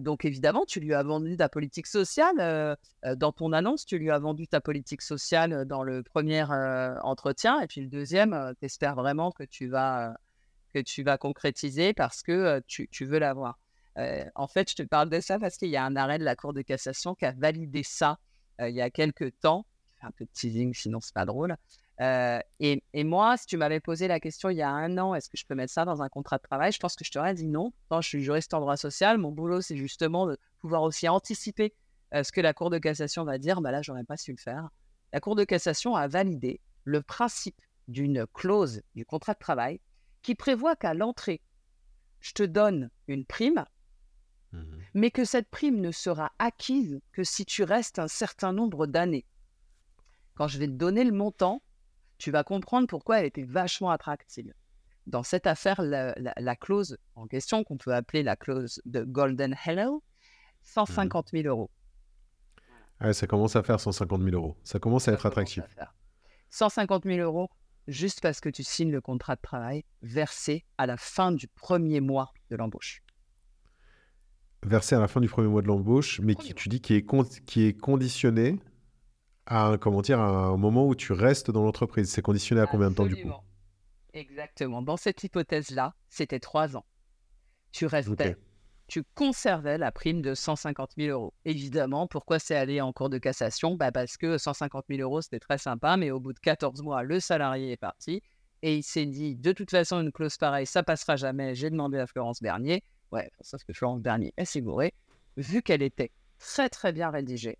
Donc 0.00 0.24
évidemment, 0.24 0.64
tu 0.66 0.80
lui 0.80 0.94
as 0.94 1.02
vendu 1.02 1.36
ta 1.36 1.50
politique 1.50 1.86
sociale. 1.86 2.76
dans 3.16 3.32
ton 3.32 3.52
annonce, 3.52 3.84
tu 3.84 3.98
lui 3.98 4.10
as 4.10 4.18
vendu 4.18 4.48
ta 4.48 4.60
politique 4.60 5.02
sociale 5.02 5.66
dans 5.66 5.82
le 5.82 6.02
premier 6.02 6.44
entretien. 7.02 7.60
Et 7.60 7.66
puis 7.66 7.82
le 7.82 7.88
deuxième, 7.88 8.54
tu 8.58 8.66
espères 8.66 8.94
vraiment 8.94 9.30
que 9.32 9.44
tu 9.44 9.68
vas, 9.68 10.16
que 10.72 10.80
tu 10.80 11.02
vas 11.02 11.18
concrétiser 11.18 11.92
parce 11.92 12.22
que 12.22 12.62
tu 12.66 13.04
veux 13.04 13.18
l'avoir. 13.18 13.58
En 13.96 14.48
fait, 14.48 14.70
je 14.70 14.76
te 14.76 14.82
parle 14.82 15.08
de 15.08 15.20
ça 15.20 15.38
parce 15.38 15.56
qu'il 15.56 15.68
y 15.68 15.76
a 15.76 15.84
un 15.84 15.96
arrêt 15.96 16.18
de 16.18 16.24
la 16.24 16.36
Cour 16.36 16.52
de 16.52 16.62
cassation 16.62 17.14
qui 17.14 17.24
a 17.24 17.32
validé 17.32 17.82
ça 17.82 18.18
il 18.60 18.74
y 18.74 18.80
a 18.80 18.90
quelques 18.90 19.38
temps. 19.40 19.66
Un 20.02 20.10
peu 20.10 20.24
de 20.24 20.30
teasing, 20.32 20.74
sinon 20.74 21.00
c'est 21.00 21.14
pas 21.14 21.24
drôle. 21.24 21.56
Et, 22.00 23.04
moi, 23.04 23.36
si 23.36 23.46
tu 23.46 23.56
m'avais 23.56 23.80
posé 23.80 24.08
la 24.08 24.20
question 24.20 24.50
il 24.50 24.56
y 24.56 24.62
a 24.62 24.70
un 24.70 24.98
an, 24.98 25.14
est-ce 25.14 25.28
que 25.28 25.36
je 25.36 25.46
peux 25.46 25.54
mettre 25.54 25.72
ça 25.72 25.84
dans 25.84 26.02
un 26.02 26.08
contrat 26.08 26.38
de 26.38 26.42
travail 26.42 26.72
Je 26.72 26.78
pense 26.78 26.96
que 26.96 27.04
je 27.04 27.10
t'aurais 27.10 27.34
dit 27.34 27.46
non. 27.46 27.72
Je 27.90 28.08
suis 28.08 28.22
juriste 28.22 28.52
en 28.52 28.60
droit 28.60 28.76
social, 28.76 29.18
mon 29.18 29.32
boulot, 29.32 29.60
c'est 29.60 29.76
justement 29.76 30.26
de 30.26 30.38
pouvoir 30.60 30.82
aussi 30.82 31.08
anticiper 31.08 31.72
ce 32.12 32.30
que 32.32 32.40
la 32.40 32.52
Cour 32.52 32.70
de 32.70 32.78
cassation 32.78 33.24
va 33.24 33.38
dire. 33.38 33.60
Bah 33.60 33.70
là, 33.70 33.82
j'aurais 33.82 34.04
pas 34.04 34.16
su 34.16 34.32
le 34.32 34.38
faire. 34.38 34.68
La 35.12 35.20
Cour 35.20 35.36
de 35.36 35.44
cassation 35.44 35.94
a 35.94 36.08
validé 36.08 36.60
le 36.84 37.00
principe 37.00 37.60
d'une 37.88 38.26
clause 38.34 38.82
du 38.94 39.04
contrat 39.06 39.34
de 39.34 39.38
travail 39.38 39.80
qui 40.22 40.34
prévoit 40.34 40.74
qu'à 40.74 40.94
l'entrée, 40.94 41.40
je 42.20 42.32
te 42.32 42.42
donne 42.42 42.90
une 43.08 43.24
prime, 43.24 43.64
Mhm. 44.54 44.80
mais 44.94 45.10
que 45.10 45.24
cette 45.24 45.48
prime 45.50 45.80
ne 45.80 45.90
sera 45.90 46.32
acquise 46.38 47.00
que 47.12 47.24
si 47.24 47.44
tu 47.44 47.62
restes 47.64 47.98
un 47.98 48.08
certain 48.08 48.52
nombre 48.52 48.86
d'années. 48.86 49.26
Quand 50.34 50.48
je 50.48 50.58
vais 50.58 50.66
te 50.66 50.72
donner 50.72 51.04
le 51.04 51.12
montant, 51.12 51.62
tu 52.18 52.30
vas 52.30 52.44
comprendre 52.44 52.86
pourquoi 52.88 53.20
elle 53.20 53.26
était 53.26 53.42
vachement 53.44 53.90
attractive. 53.90 54.52
Dans 55.06 55.22
cette 55.22 55.46
affaire, 55.46 55.82
la, 55.82 56.14
la- 56.16 56.34
la 56.36 56.56
clause 56.56 56.96
en 57.14 57.26
question, 57.26 57.62
qu'on 57.64 57.76
peut 57.76 57.94
appeler 57.94 58.22
la 58.22 58.36
clause 58.36 58.80
de 58.84 59.02
Golden 59.04 59.54
Hello, 59.66 60.02
150 60.62 61.30
000 61.32 61.46
euros. 61.46 61.70
Ça 63.12 63.26
commence 63.26 63.54
à 63.56 63.62
faire 63.62 63.80
150 63.80 64.22
000 64.22 64.34
euros. 64.34 64.56
Ça 64.64 64.78
commence 64.78 65.08
à 65.08 65.12
être 65.12 65.18
commence 65.22 65.32
attractif. 65.32 65.62
à 65.64 65.68
faire. 65.68 65.94
150 66.50 67.04
000 67.04 67.18
euros 67.18 67.50
juste 67.86 68.20
parce 68.22 68.40
que 68.40 68.48
tu 68.48 68.62
signes 68.62 68.90
le 68.92 69.00
contrat 69.02 69.36
de 69.36 69.40
travail 69.42 69.84
versé 70.02 70.64
à 70.78 70.86
la 70.86 70.96
fin 70.96 71.32
du 71.32 71.48
premier 71.48 72.00
mois 72.00 72.32
de 72.50 72.56
l'embauche. 72.56 73.02
Versé 74.64 74.94
à 74.94 75.00
la 75.00 75.08
fin 75.08 75.20
du 75.20 75.28
premier 75.28 75.48
mois 75.48 75.62
de 75.62 75.66
l'embauche, 75.66 76.20
mais 76.20 76.34
Premier 76.34 76.48
qui, 76.48 76.54
tu 76.54 76.68
dis 76.68 76.80
qui 76.80 76.94
est, 76.94 77.02
con- 77.02 77.24
qui 77.46 77.64
est 77.66 77.74
conditionné 77.74 78.58
à 79.46 79.66
un, 79.68 79.78
comment 79.78 80.00
dire, 80.00 80.20
à 80.20 80.46
un 80.46 80.56
moment 80.56 80.86
où 80.86 80.94
tu 80.94 81.12
restes 81.12 81.50
dans 81.50 81.62
l'entreprise. 81.64 82.10
C'est 82.10 82.22
conditionné 82.22 82.62
à 82.62 82.66
combien 82.66 82.90
de 82.90 82.94
temps 82.94 83.04
du 83.04 83.16
coup? 83.16 83.32
Exactement. 84.14 84.80
Dans 84.82 84.96
cette 84.96 85.22
hypothèse-là, 85.24 85.94
c'était 86.08 86.40
trois 86.40 86.76
ans. 86.76 86.84
Tu 87.72 87.86
restais, 87.86 88.36
tu 88.86 89.02
conservais 89.14 89.76
la 89.78 89.90
prime 89.92 90.22
de 90.22 90.34
150 90.34 90.92
000 90.96 91.10
euros. 91.10 91.34
Évidemment, 91.44 92.06
pourquoi 92.06 92.38
c'est 92.38 92.54
allé 92.54 92.80
en 92.80 92.92
cours 92.92 93.10
de 93.10 93.18
cassation? 93.18 93.74
Bah 93.74 93.92
Parce 93.92 94.16
que 94.16 94.38
150 94.38 94.84
000 94.88 95.02
euros, 95.02 95.20
c'était 95.20 95.40
très 95.40 95.58
sympa, 95.58 95.96
mais 95.96 96.10
au 96.10 96.20
bout 96.20 96.32
de 96.32 96.38
14 96.38 96.82
mois, 96.82 97.02
le 97.02 97.20
salarié 97.20 97.72
est 97.72 97.76
parti 97.76 98.22
et 98.62 98.76
il 98.76 98.82
s'est 98.82 99.06
dit, 99.06 99.34
de 99.36 99.52
toute 99.52 99.70
façon, 99.70 100.00
une 100.00 100.12
clause 100.12 100.36
pareille, 100.38 100.66
ça 100.66 100.82
passera 100.82 101.16
jamais. 101.16 101.54
J'ai 101.54 101.68
demandé 101.70 101.98
à 101.98 102.06
Florence 102.06 102.40
Bernier. 102.40 102.82
Ouais, 103.14 103.30
sauf 103.42 103.62
que 103.62 103.72
Florence 103.72 104.00
Bernier, 104.00 104.34
gourée, 104.56 104.92
vu 105.36 105.62
qu'elle 105.62 105.82
était 105.82 106.10
très 106.40 106.68
très 106.68 106.92
bien 106.92 107.10
rédigée, 107.10 107.58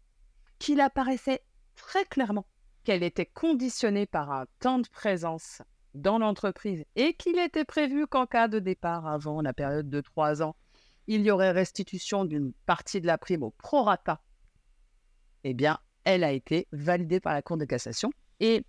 qu'il 0.59 0.81
apparaissait 0.81 1.45
très 1.77 2.05
clairement 2.07 2.45
qu'elle 2.83 3.05
était 3.05 3.27
conditionnée 3.27 4.05
par 4.05 4.33
un 4.33 4.47
temps 4.59 4.81
de 4.81 4.88
présence 4.88 5.62
dans 5.95 6.19
l'entreprise 6.19 6.85
et 6.97 7.14
qu'il 7.14 7.38
était 7.38 7.64
prévu 7.64 8.09
qu'en 8.09 8.27
cas 8.27 8.49
de 8.49 8.59
départ 8.59 9.07
avant 9.07 9.43
la 9.43 9.53
période 9.53 9.88
de 9.88 10.01
trois 10.01 10.43
ans, 10.43 10.57
il 11.07 11.21
y 11.21 11.31
aurait 11.31 11.53
restitution 11.53 12.25
d'une 12.25 12.53
partie 12.67 13.01
de 13.01 13.07
la 13.07 13.17
prime 13.17 13.45
au 13.45 13.51
prorata, 13.51 14.21
eh 15.45 15.55
bien, 15.55 15.79
elle 16.03 16.25
a 16.25 16.33
été 16.33 16.67
validée 16.73 17.21
par 17.21 17.33
la 17.33 17.43
Cour 17.43 17.59
de 17.59 17.64
cassation 17.64 18.11
et 18.40 18.64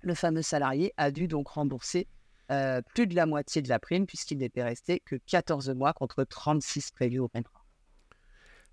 le 0.00 0.14
fameux 0.14 0.40
salarié 0.40 0.94
a 0.96 1.10
dû 1.10 1.28
donc 1.28 1.48
rembourser 1.48 2.08
euh, 2.52 2.82
plus 2.94 3.06
de 3.06 3.14
la 3.14 3.26
moitié 3.26 3.62
de 3.62 3.68
la 3.68 3.78
prime 3.78 4.06
puisqu'il 4.06 4.38
n'était 4.38 4.62
resté 4.62 5.00
que 5.04 5.16
14 5.26 5.70
mois 5.70 5.92
contre 5.92 6.24
36 6.24 6.90
prévus 6.90 7.18
au 7.18 7.28
contrat. 7.28 7.64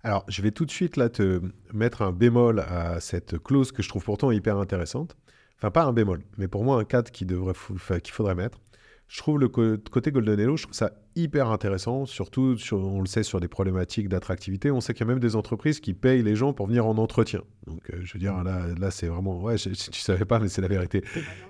Alors, 0.02 0.24
je 0.28 0.40
vais 0.42 0.50
tout 0.50 0.64
de 0.64 0.70
suite 0.70 0.96
là 0.96 1.08
te 1.08 1.42
mettre 1.72 2.02
un 2.02 2.12
bémol 2.12 2.60
à 2.60 3.00
cette 3.00 3.38
clause 3.38 3.72
que 3.72 3.82
je 3.82 3.88
trouve 3.88 4.04
pourtant 4.04 4.30
hyper 4.30 4.56
intéressante. 4.56 5.16
Enfin, 5.56 5.70
pas 5.70 5.84
un 5.84 5.92
bémol, 5.92 6.22
mais 6.38 6.48
pour 6.48 6.64
moi 6.64 6.80
un 6.80 6.84
cadre 6.84 7.10
qu'il 7.10 7.28
faudrait 8.12 8.34
mettre. 8.34 8.58
Je 9.10 9.18
trouve 9.18 9.40
le 9.40 9.48
côté 9.48 10.12
Golden 10.12 10.38
Hello, 10.38 10.56
je 10.56 10.62
trouve 10.62 10.74
ça 10.74 10.92
hyper 11.16 11.50
intéressant, 11.50 12.06
surtout, 12.06 12.56
sur, 12.56 12.78
on 12.78 13.00
le 13.00 13.08
sait, 13.08 13.24
sur 13.24 13.40
des 13.40 13.48
problématiques 13.48 14.08
d'attractivité. 14.08 14.70
On 14.70 14.80
sait 14.80 14.94
qu'il 14.94 15.04
y 15.04 15.08
a 15.10 15.12
même 15.12 15.18
des 15.18 15.34
entreprises 15.34 15.80
qui 15.80 15.94
payent 15.94 16.22
les 16.22 16.36
gens 16.36 16.52
pour 16.52 16.68
venir 16.68 16.86
en 16.86 16.96
entretien. 16.96 17.42
Donc, 17.66 17.80
euh, 17.90 17.98
je 18.04 18.12
veux 18.12 18.20
dire, 18.20 18.44
là, 18.44 18.66
là 18.78 18.92
c'est 18.92 19.08
vraiment... 19.08 19.42
Ouais, 19.42 19.58
je, 19.58 19.70
tu 19.70 20.00
savais 20.00 20.24
pas, 20.24 20.38
mais 20.38 20.46
c'est 20.46 20.60
la 20.62 20.68
vérité. 20.68 21.02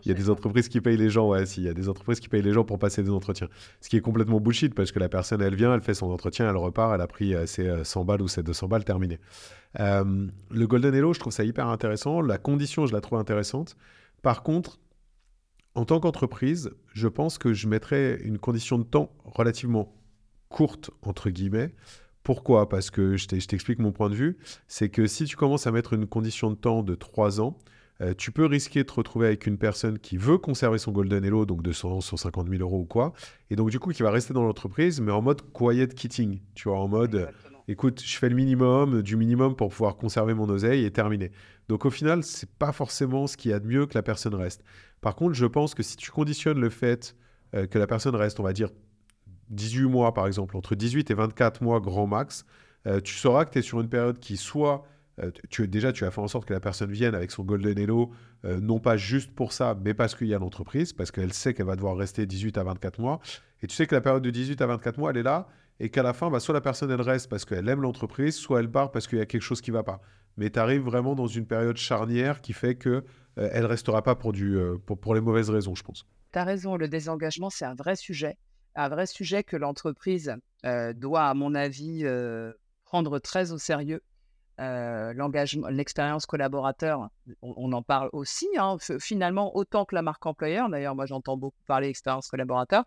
Il 0.07 0.09
y 0.09 0.11
a 0.11 0.15
des 0.15 0.31
entreprises 0.31 0.71
qui 0.71 0.81
payent 0.81 0.97
les 0.97 1.11
gens, 1.11 1.29
ouais, 1.29 1.45
si, 1.45 1.61
il 1.61 1.67
y 1.67 1.69
a 1.69 1.75
des 1.75 1.91
entreprises 1.91 2.19
qui 2.19 2.31
payent 2.31 2.41
les 2.41 2.55
gens 2.55 2.65
pour 2.65 2.79
passer 2.79 3.03
des 3.03 3.11
entretiens. 3.11 3.51
Ce 3.83 3.91
qui 3.91 3.99
est 3.99 4.01
complètement 4.01 4.41
bullshit, 4.41 4.75
parce 4.75 4.91
que 4.91 4.99
la 4.99 5.11
personne, 5.11 5.43
elle 5.43 5.55
vient, 5.55 5.75
elle 5.75 5.83
fait 5.83 5.93
son 5.93 6.11
entretien, 6.11 6.49
elle 6.49 6.57
repart, 6.57 6.95
elle 6.95 7.03
a 7.03 7.07
pris 7.07 7.35
euh, 7.35 7.45
ses 7.45 7.85
100 7.85 8.01
euh, 8.01 8.05
balles 8.05 8.23
ou 8.23 8.29
ses 8.29 8.43
200 8.43 8.69
balles, 8.69 8.85
terminé. 8.87 9.19
le 9.79 10.67
Golden 10.67 10.95
Hello, 10.95 11.13
je 11.13 11.21
trouve 11.21 11.35
ça 11.35 11.45
hyper 11.45 11.67
intéressant. 11.67 12.23
La 12.23 12.39
condition, 12.39 12.87
je 12.87 12.95
la 12.95 13.03
trouve 13.03 13.19
intéressante. 13.19 13.77
Par 14.23 14.43
contre, 14.43 14.79
en 15.75 15.85
tant 15.85 16.01
qu'entreprise, 16.01 16.71
je 16.93 17.09
pense 17.09 17.39
que 17.39 17.53
je 17.53 17.69
mettrais 17.69 18.21
une 18.23 18.39
condition 18.39 18.79
de 18.79 18.85
temps 18.85 19.13
relativement 19.25 19.95
courte, 20.49 20.91
entre 21.03 21.31
guillemets. 21.31 21.75
Pourquoi? 22.23 22.69
Parce 22.69 22.91
que 22.91 23.17
je 23.17 23.27
t'explique 23.27 23.79
mon 23.79 23.93
point 23.93 24.11
de 24.11 24.15
vue. 24.15 24.39
C'est 24.69 24.91
que 24.91 25.07
si 25.07 25.25
tu 25.25 25.37
commences 25.37 25.67
à 25.67 25.73
mettre 25.73 25.95
une 25.95 26.07
condition 26.07 26.51
de 26.51 26.57
temps 26.57 26.83
de 26.83 26.95
3 26.95 27.41
ans, 27.41 27.57
euh, 28.03 28.15
tu 28.17 28.33
peux 28.33 28.47
risquer 28.47 28.81
de 28.81 28.89
te 28.89 28.95
retrouver 28.95 29.27
avec 29.27 29.47
une 29.47 29.59
personne 29.59 29.99
qui 29.99 30.17
veut 30.17 30.39
conserver 30.39 30.79
son 30.79 30.91
Golden 30.91 31.25
Hello, 31.25 31.45
donc 31.45 31.63
de 31.63 31.73
100, 31.73 32.01
150 32.01 32.49
000 32.49 32.63
euros 32.63 32.81
ou 32.81 32.85
quoi, 32.85 33.13
et 33.51 33.57
donc 33.57 33.71
du 33.71 33.79
coup 33.79 33.91
qui 33.91 34.03
va 34.03 34.11
rester 34.11 34.33
dans 34.33 34.43
l'entreprise, 34.43 35.01
mais 35.01 35.13
en 35.13 35.21
mode 35.21 35.43
quiet 35.53 35.89
quitting, 35.89 36.41
tu 36.55 36.69
vois, 36.69 36.79
en 36.79 36.89
mode, 36.89 37.31
écoute, 37.69 38.03
je 38.03 38.17
fais 38.17 38.31
le 38.31 38.37
minimum, 38.37 39.03
du 39.03 39.17
minimum 39.17 39.55
pour 39.55 39.69
pouvoir 39.69 39.97
conserver 39.97 40.33
mon 40.33 40.49
oseille 40.49 40.85
et 40.85 40.91
terminer. 40.91 41.31
Donc 41.69 41.85
au 41.85 41.91
final, 41.91 42.25
c'est 42.25 42.51
pas 42.51 42.73
forcément 42.73 43.27
ce 43.27 43.37
qu'il 43.37 43.51
y 43.51 43.55
a 43.55 43.61
de 43.61 43.67
mieux 43.67 43.87
que 43.87 43.95
la 43.95 44.03
personne 44.03 44.35
reste. 44.35 44.65
Par 45.01 45.15
contre, 45.15 45.35
je 45.35 45.47
pense 45.47 45.75
que 45.75 45.83
si 45.83 45.97
tu 45.97 46.11
conditionnes 46.11 46.61
le 46.61 46.71
fait 46.71 47.17
euh, 47.55 47.67
que 47.67 47.79
la 47.79 47.87
personne 47.87 48.15
reste, 48.15 48.41
on 48.41 48.43
va 48.43 48.53
dire, 48.53 48.69
18 49.49 49.87
mois 49.87 50.15
par 50.15 50.27
exemple, 50.27 50.57
entre 50.57 50.75
18 50.75 51.11
et 51.11 51.15
24 51.15 51.63
mois 51.63 51.81
grand 51.81 52.07
max, 52.07 52.45
euh, 52.87 53.01
tu 53.01 53.15
sauras 53.15 53.45
que 53.45 53.51
tu 53.51 53.59
es 53.59 53.63
sur 53.63 53.81
une 53.81 53.89
période 53.89 54.19
qui 54.19 54.37
soit... 54.37 54.85
Euh, 55.23 55.31
déjà, 55.67 55.93
tu 55.93 56.05
as 56.05 56.11
fait 56.11 56.21
en 56.21 56.29
sorte 56.29 56.47
que 56.47 56.55
la 56.55 56.61
personne 56.61 56.91
vienne 56.91 57.15
avec 57.15 57.31
son 57.31 57.45
Golden 57.45 57.79
Hello, 57.79 58.11
non 58.45 58.79
pas 58.79 58.97
juste 58.97 59.35
pour 59.35 59.53
ça, 59.53 59.77
mais 59.85 59.93
parce 59.93 60.15
qu'il 60.15 60.29
y 60.29 60.35
a 60.35 60.39
l'entreprise, 60.39 60.95
parce 60.95 61.11
qu'elle 61.11 61.35
sait 61.35 61.53
qu'elle 61.53 61.67
va 61.67 61.77
devoir 61.77 61.95
rester 61.95 62.25
18 62.25 62.57
à 62.57 62.65
24 62.65 63.01
mois. 63.01 63.21
Et 63.63 63.67
tu 63.67 63.77
sais 63.77 63.87
que 63.87 63.95
la 63.95 64.01
période 64.01 64.23
de 64.23 64.31
18 64.31 64.63
à 64.63 64.67
24 64.67 64.97
mois, 64.97 65.11
elle 65.11 65.19
est 65.19 65.23
là, 65.23 65.47
et 65.79 65.91
qu'à 65.91 66.03
la 66.03 66.13
fin, 66.13 66.31
bah, 66.31 66.41
soit 66.41 66.55
la 66.55 66.61
personne, 66.61 66.91
elle 66.91 67.01
reste 67.01 67.29
parce 67.29 67.45
qu'elle 67.45 67.69
aime 67.69 67.83
l'entreprise, 67.83 68.37
soit 68.37 68.61
elle 68.61 68.71
part 68.71 68.93
parce 68.93 69.07
qu'il 69.07 69.19
y 69.19 69.23
a 69.23 69.27
quelque 69.27 69.43
chose 69.43 69.61
qui 69.61 69.71
ne 69.71 69.77
va 69.77 69.83
pas. 69.83 70.01
Mais 70.37 70.49
tu 70.49 70.59
arrives 70.59 70.83
vraiment 70.83 71.15
dans 71.15 71.27
une 71.27 71.47
période 71.47 71.77
charnière 71.77 72.41
qui 72.41 72.53
fait 72.53 72.77
que 72.77 73.05
elle 73.37 73.63
ne 73.63 73.67
restera 73.67 74.03
pas 74.03 74.15
pour, 74.15 74.33
du, 74.33 74.57
euh, 74.57 74.77
pour, 74.79 75.15
les 75.15 75.21
mauvaises 75.21 75.51
raisons, 75.51 75.75
je 75.75 75.83
pense. 75.83 76.07
Tu 76.33 76.39
as 76.39 76.45
raison, 76.45 76.77
le 76.77 76.89
désengagement, 76.89 77.51
c'est 77.51 77.65
un 77.65 77.75
vrai 77.75 77.97
sujet. 77.97 78.37
Un 78.75 78.89
vrai 78.89 79.07
sujet 79.07 79.43
que 79.43 79.57
l'entreprise 79.57 80.35
euh, 80.65 80.93
doit, 80.93 81.25
à 81.25 81.35
mon 81.35 81.55
avis, 81.55 82.05
prendre 82.85 83.19
très 83.19 83.53
au 83.53 83.59
sérieux. 83.59 84.03
l'expérience 84.59 86.27
collaborateur, 86.27 87.09
on, 87.43 87.73
en 87.73 87.83
parle 87.83 88.11
aussi. 88.13 88.49
Hein, 88.59 88.77
finalement, 89.01 89.57
autant 89.57 89.85
que 89.85 89.95
la 89.95 90.03
marque 90.03 90.25
employeur. 90.27 90.69
D'ailleurs, 90.69 90.95
moi, 90.95 91.07
j'entends 91.07 91.37
beaucoup 91.37 91.63
parler 91.67 91.89
d'expérience 91.89 92.29
collaborateur. 92.29 92.85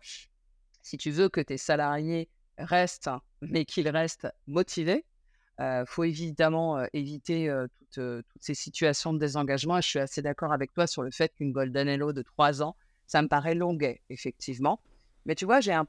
Si 0.82 0.96
tu 0.96 1.10
veux 1.10 1.28
que 1.28 1.40
tes 1.40 1.56
salariés 1.56 2.28
restent, 2.58 3.10
mais 3.40 3.64
qu'ils 3.64 3.88
restent 3.88 4.28
motivés, 4.46 5.04
il 5.58 5.84
faut 5.86 6.04
évidemment 6.04 6.84
éviter 6.92 7.52
toutes, 7.92 8.24
ces 8.40 8.54
situations 8.54 9.12
de 9.12 9.18
désengagement. 9.18 9.80
je 9.80 9.88
suis 9.88 9.98
assez 9.98 10.22
d'accord 10.22 10.52
avec 10.52 10.72
toi 10.72 10.86
sur 10.86 11.02
le 11.02 11.10
fait 11.10 11.32
qu'une 11.34 11.52
Golden 11.52 11.88
Hello 11.88 12.12
de 12.12 12.22
trois 12.22 12.62
ans, 12.62 12.76
ça 13.06 13.22
me 13.22 13.28
paraît 13.28 13.54
longuet, 13.54 14.00
effectivement. 14.10 14.80
Mais 15.26 15.34
tu 15.34 15.44
vois, 15.44 15.60
j'ai 15.60 15.72
un, 15.72 15.86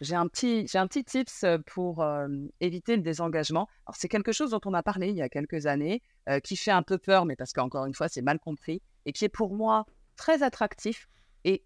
j'ai 0.00 0.14
un, 0.14 0.28
petit, 0.28 0.66
j'ai 0.68 0.78
un 0.78 0.86
petit 0.86 1.04
tips 1.04 1.44
pour 1.66 2.04
éviter 2.60 2.96
le 2.96 3.02
désengagement. 3.02 3.68
Alors, 3.86 3.96
c'est 3.96 4.08
quelque 4.08 4.32
chose 4.32 4.50
dont 4.50 4.60
on 4.64 4.74
a 4.74 4.82
parlé 4.82 5.08
il 5.08 5.16
y 5.16 5.22
a 5.22 5.28
quelques 5.28 5.66
années, 5.66 6.02
qui 6.44 6.56
fait 6.56 6.70
un 6.70 6.82
peu 6.82 6.98
peur, 6.98 7.24
mais 7.24 7.36
parce 7.36 7.52
qu'encore 7.52 7.86
une 7.86 7.94
fois, 7.94 8.08
c'est 8.08 8.22
mal 8.22 8.38
compris, 8.38 8.82
et 9.06 9.12
qui 9.12 9.24
est 9.24 9.30
pour 9.30 9.54
moi 9.54 9.86
très 10.16 10.42
attractif 10.42 11.08
et 11.44 11.64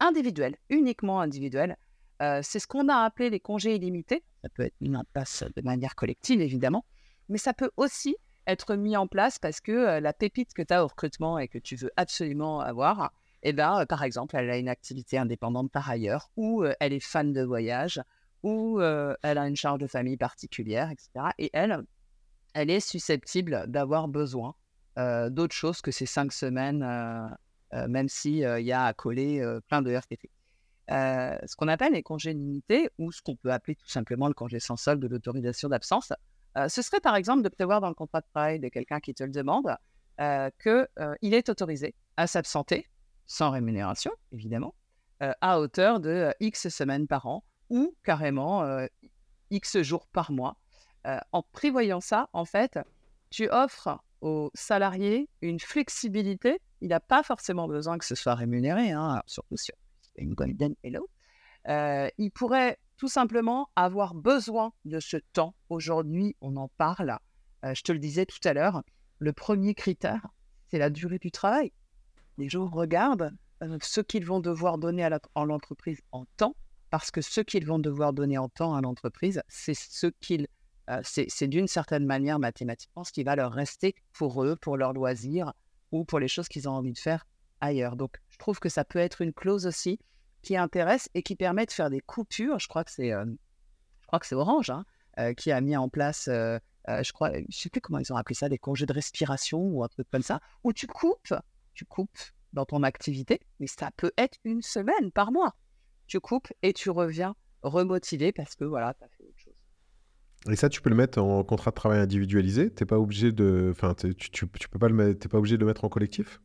individuel, 0.00 0.56
uniquement 0.68 1.20
individuel. 1.20 1.76
c'est 2.20 2.58
ce 2.58 2.66
qu'on 2.66 2.88
a 2.88 2.96
appelé 2.98 3.30
les 3.30 3.40
congés 3.40 3.74
illimités. 3.74 4.22
Ça 4.44 4.50
peut 4.50 4.64
être 4.64 4.78
mis 4.82 4.94
en 4.94 5.04
place 5.10 5.42
de 5.56 5.62
manière 5.62 5.94
collective, 5.94 6.42
évidemment, 6.42 6.84
mais 7.30 7.38
ça 7.38 7.54
peut 7.54 7.70
aussi 7.78 8.14
être 8.46 8.76
mis 8.76 8.94
en 8.94 9.06
place 9.06 9.38
parce 9.38 9.62
que 9.62 9.98
la 10.00 10.12
pépite 10.12 10.52
que 10.52 10.60
tu 10.60 10.74
as 10.74 10.84
au 10.84 10.86
recrutement 10.86 11.38
et 11.38 11.48
que 11.48 11.56
tu 11.56 11.76
veux 11.76 11.90
absolument 11.96 12.60
avoir, 12.60 13.10
eh 13.42 13.54
ben, 13.54 13.86
par 13.86 14.02
exemple, 14.02 14.36
elle 14.36 14.50
a 14.50 14.58
une 14.58 14.68
activité 14.68 15.16
indépendante 15.16 15.72
par 15.72 15.88
ailleurs, 15.88 16.30
ou 16.36 16.62
elle 16.78 16.92
est 16.92 17.00
fan 17.00 17.32
de 17.32 17.42
voyage, 17.42 18.02
ou 18.42 18.82
elle 18.82 19.38
a 19.38 19.48
une 19.48 19.56
charge 19.56 19.78
de 19.78 19.86
famille 19.86 20.18
particulière, 20.18 20.90
etc. 20.90 21.30
Et 21.38 21.48
elle, 21.54 21.82
elle 22.52 22.68
est 22.68 22.80
susceptible 22.80 23.64
d'avoir 23.66 24.08
besoin 24.08 24.54
d'autre 24.98 25.54
chose 25.54 25.80
que 25.80 25.90
ces 25.90 26.04
cinq 26.04 26.34
semaines, 26.34 26.86
même 27.72 28.10
s'il 28.10 28.36
y 28.36 28.72
a 28.72 28.84
à 28.84 28.92
coller 28.92 29.42
plein 29.68 29.80
de 29.80 29.90
RTT. 29.90 30.30
Euh, 30.90 31.38
ce 31.46 31.56
qu'on 31.56 31.68
appelle 31.68 31.94
les 31.94 32.02
congés 32.02 32.34
limités 32.34 32.90
ou 32.98 33.10
ce 33.10 33.22
qu'on 33.22 33.36
peut 33.36 33.52
appeler 33.52 33.74
tout 33.74 33.88
simplement 33.88 34.28
le 34.28 34.34
congé 34.34 34.60
sans 34.60 34.76
solde 34.76 35.00
de 35.00 35.08
l'autorisation 35.08 35.68
d'absence. 35.68 36.12
Euh, 36.58 36.68
ce 36.68 36.82
serait 36.82 37.00
par 37.00 37.16
exemple 37.16 37.42
de 37.42 37.48
prévoir 37.48 37.80
dans 37.80 37.88
le 37.88 37.94
contrat 37.94 38.20
de 38.20 38.26
travail 38.32 38.60
de 38.60 38.68
quelqu'un 38.68 39.00
qui 39.00 39.14
te 39.14 39.24
le 39.24 39.30
demande 39.30 39.76
euh, 40.20 40.50
qu'il 40.62 41.34
est 41.34 41.48
autorisé 41.48 41.94
à 42.16 42.26
s'absenter, 42.26 42.86
sans 43.26 43.50
rémunération 43.50 44.12
évidemment, 44.32 44.74
à 45.40 45.58
hauteur 45.58 46.00
de 46.00 46.34
X 46.40 46.68
semaines 46.68 47.06
par 47.06 47.26
an 47.26 47.44
ou 47.70 47.96
carrément 48.04 48.62
X 49.50 49.80
jours 49.80 50.06
par 50.08 50.32
mois. 50.32 50.58
en 51.32 51.42
prévoyant 51.42 52.00
ça, 52.00 52.28
en 52.34 52.44
fait, 52.44 52.78
tu 53.30 53.48
offres 53.48 53.98
aux 54.20 54.50
salariés 54.54 55.30
une 55.40 55.58
flexibilité. 55.58 56.60
Il 56.82 56.88
n'a 56.88 57.00
pas 57.00 57.22
forcément 57.22 57.68
besoin 57.68 57.96
que 57.96 58.04
ce 58.04 58.14
soit 58.14 58.34
rémunéré, 58.34 58.90
hein, 58.90 59.22
surtout 59.26 59.56
si 59.56 59.72
une 60.16 60.34
golden 60.34 60.74
hello, 60.82 61.08
euh, 61.68 62.08
il 62.18 62.30
pourrait 62.30 62.78
tout 62.96 63.08
simplement 63.08 63.68
avoir 63.76 64.14
besoin 64.14 64.72
de 64.84 65.00
ce 65.00 65.16
temps. 65.32 65.54
Aujourd'hui, 65.68 66.36
on 66.40 66.56
en 66.56 66.68
parle. 66.76 67.18
Euh, 67.64 67.74
je 67.74 67.82
te 67.82 67.92
le 67.92 67.98
disais 67.98 68.26
tout 68.26 68.46
à 68.46 68.52
l'heure, 68.52 68.82
le 69.18 69.32
premier 69.32 69.74
critère, 69.74 70.26
c'est 70.68 70.78
la 70.78 70.90
durée 70.90 71.18
du 71.18 71.30
travail. 71.30 71.72
Les 72.38 72.48
gens 72.48 72.66
regardent 72.66 73.32
euh, 73.62 73.78
ce 73.82 74.00
qu'ils 74.00 74.26
vont 74.26 74.40
devoir 74.40 74.78
donner 74.78 75.04
à, 75.04 75.44
l'entreprise 75.44 76.00
en 76.12 76.26
temps, 76.36 76.54
parce 76.90 77.10
que 77.10 77.20
ce 77.20 77.40
qu'ils 77.40 77.66
vont 77.66 77.78
devoir 77.78 78.12
donner 78.12 78.38
en 78.38 78.48
temps 78.48 78.74
à 78.74 78.80
l'entreprise, 78.80 79.42
c'est 79.48 79.74
ce 79.74 80.06
qu'ils 80.20 80.46
c'est 81.02 81.48
d'une 81.48 81.66
certaine 81.66 82.04
manière 82.04 82.38
mathématiquement 82.38 83.04
ce 83.04 83.12
qui 83.12 83.24
va 83.24 83.36
leur 83.36 83.52
rester 83.52 83.94
pour 84.12 84.44
eux, 84.44 84.54
pour 84.54 84.76
leurs 84.76 84.92
loisirs 84.92 85.54
ou 85.92 86.04
pour 86.04 86.18
les 86.18 86.28
choses 86.28 86.46
qu'ils 86.46 86.68
ont 86.68 86.72
envie 86.72 86.92
de 86.92 86.98
faire 86.98 87.24
Donc, 87.96 88.20
je 88.30 88.38
trouve 88.38 88.58
que 88.58 88.68
ça 88.68 88.84
peut 88.84 88.98
être 88.98 89.22
une 89.22 89.32
clause 89.32 89.66
aussi 89.66 89.98
qui 90.42 90.56
intéresse 90.56 91.08
et 91.14 91.22
qui 91.22 91.36
permet 91.36 91.66
de 91.66 91.72
faire 91.72 91.90
des 91.90 92.00
coupures. 92.00 92.58
Je 92.58 92.68
crois 92.68 92.84
que 92.84 92.90
c'est, 92.90 93.12
euh, 93.12 93.24
je 94.00 94.06
crois 94.06 94.20
que 94.20 94.26
c'est 94.26 94.34
Orange 94.34 94.70
hein, 94.70 94.84
euh, 95.18 95.32
qui 95.32 95.50
a 95.50 95.60
mis 95.60 95.76
en 95.76 95.88
place, 95.88 96.28
euh, 96.28 96.58
je 96.86 97.12
crois, 97.12 97.32
je 97.32 97.58
sais 97.58 97.70
plus 97.70 97.80
comment 97.80 97.98
ils 97.98 98.12
ont 98.12 98.16
appelé 98.16 98.34
ça, 98.34 98.48
des 98.48 98.58
congés 98.58 98.86
de 98.86 98.92
respiration 98.92 99.60
ou 99.60 99.82
un 99.82 99.88
truc 99.88 100.06
comme 100.10 100.22
ça, 100.22 100.40
où 100.62 100.72
tu 100.72 100.86
coupes, 100.86 101.34
tu 101.72 101.84
coupes 101.84 102.18
dans 102.52 102.66
ton 102.66 102.82
activité, 102.82 103.40
mais 103.58 103.66
ça 103.66 103.90
peut 103.96 104.12
être 104.18 104.38
une 104.44 104.62
semaine 104.62 105.10
par 105.12 105.32
mois. 105.32 105.56
Tu 106.06 106.20
coupes 106.20 106.52
et 106.62 106.72
tu 106.72 106.90
reviens 106.90 107.34
remotivé 107.62 108.32
parce 108.32 108.54
que 108.54 108.64
voilà, 108.64 108.94
tu 108.94 109.04
as 109.04 109.08
fait 109.08 109.24
autre 109.24 109.38
chose. 109.38 109.54
Et 110.50 110.56
ça, 110.56 110.68
tu 110.68 110.82
peux 110.82 110.90
le 110.90 110.96
mettre 110.96 111.22
en 111.22 111.42
contrat 111.42 111.70
de 111.70 111.74
travail 111.74 112.00
individualisé? 112.00 112.70
T'es 112.70 112.84
pas 112.84 112.98
obligé 112.98 113.32
de, 113.32 113.68
enfin, 113.70 113.94
tu, 113.94 114.14
tu, 114.14 114.46
peux 114.46 114.78
pas 114.78 114.88
le 114.88 115.14
pas 115.14 115.38
obligé 115.38 115.56
de 115.56 115.60
le 115.60 115.66
mettre 115.66 115.84
en 115.84 115.88
collectif? 115.88 116.40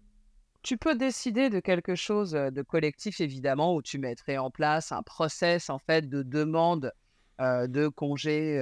Tu 0.61 0.77
peux 0.77 0.95
décider 0.95 1.49
de 1.49 1.59
quelque 1.59 1.95
chose 1.95 2.31
de 2.31 2.61
collectif, 2.61 3.21
évidemment, 3.21 3.75
où 3.75 3.81
tu 3.81 3.97
mettrais 3.97 4.37
en 4.37 4.51
place 4.51 4.91
un 4.91 5.03
process 5.03 5.69
en 5.69 5.79
fait 5.79 6.09
de 6.09 6.21
demande 6.21 6.91
de 7.39 7.87
congé 7.87 8.59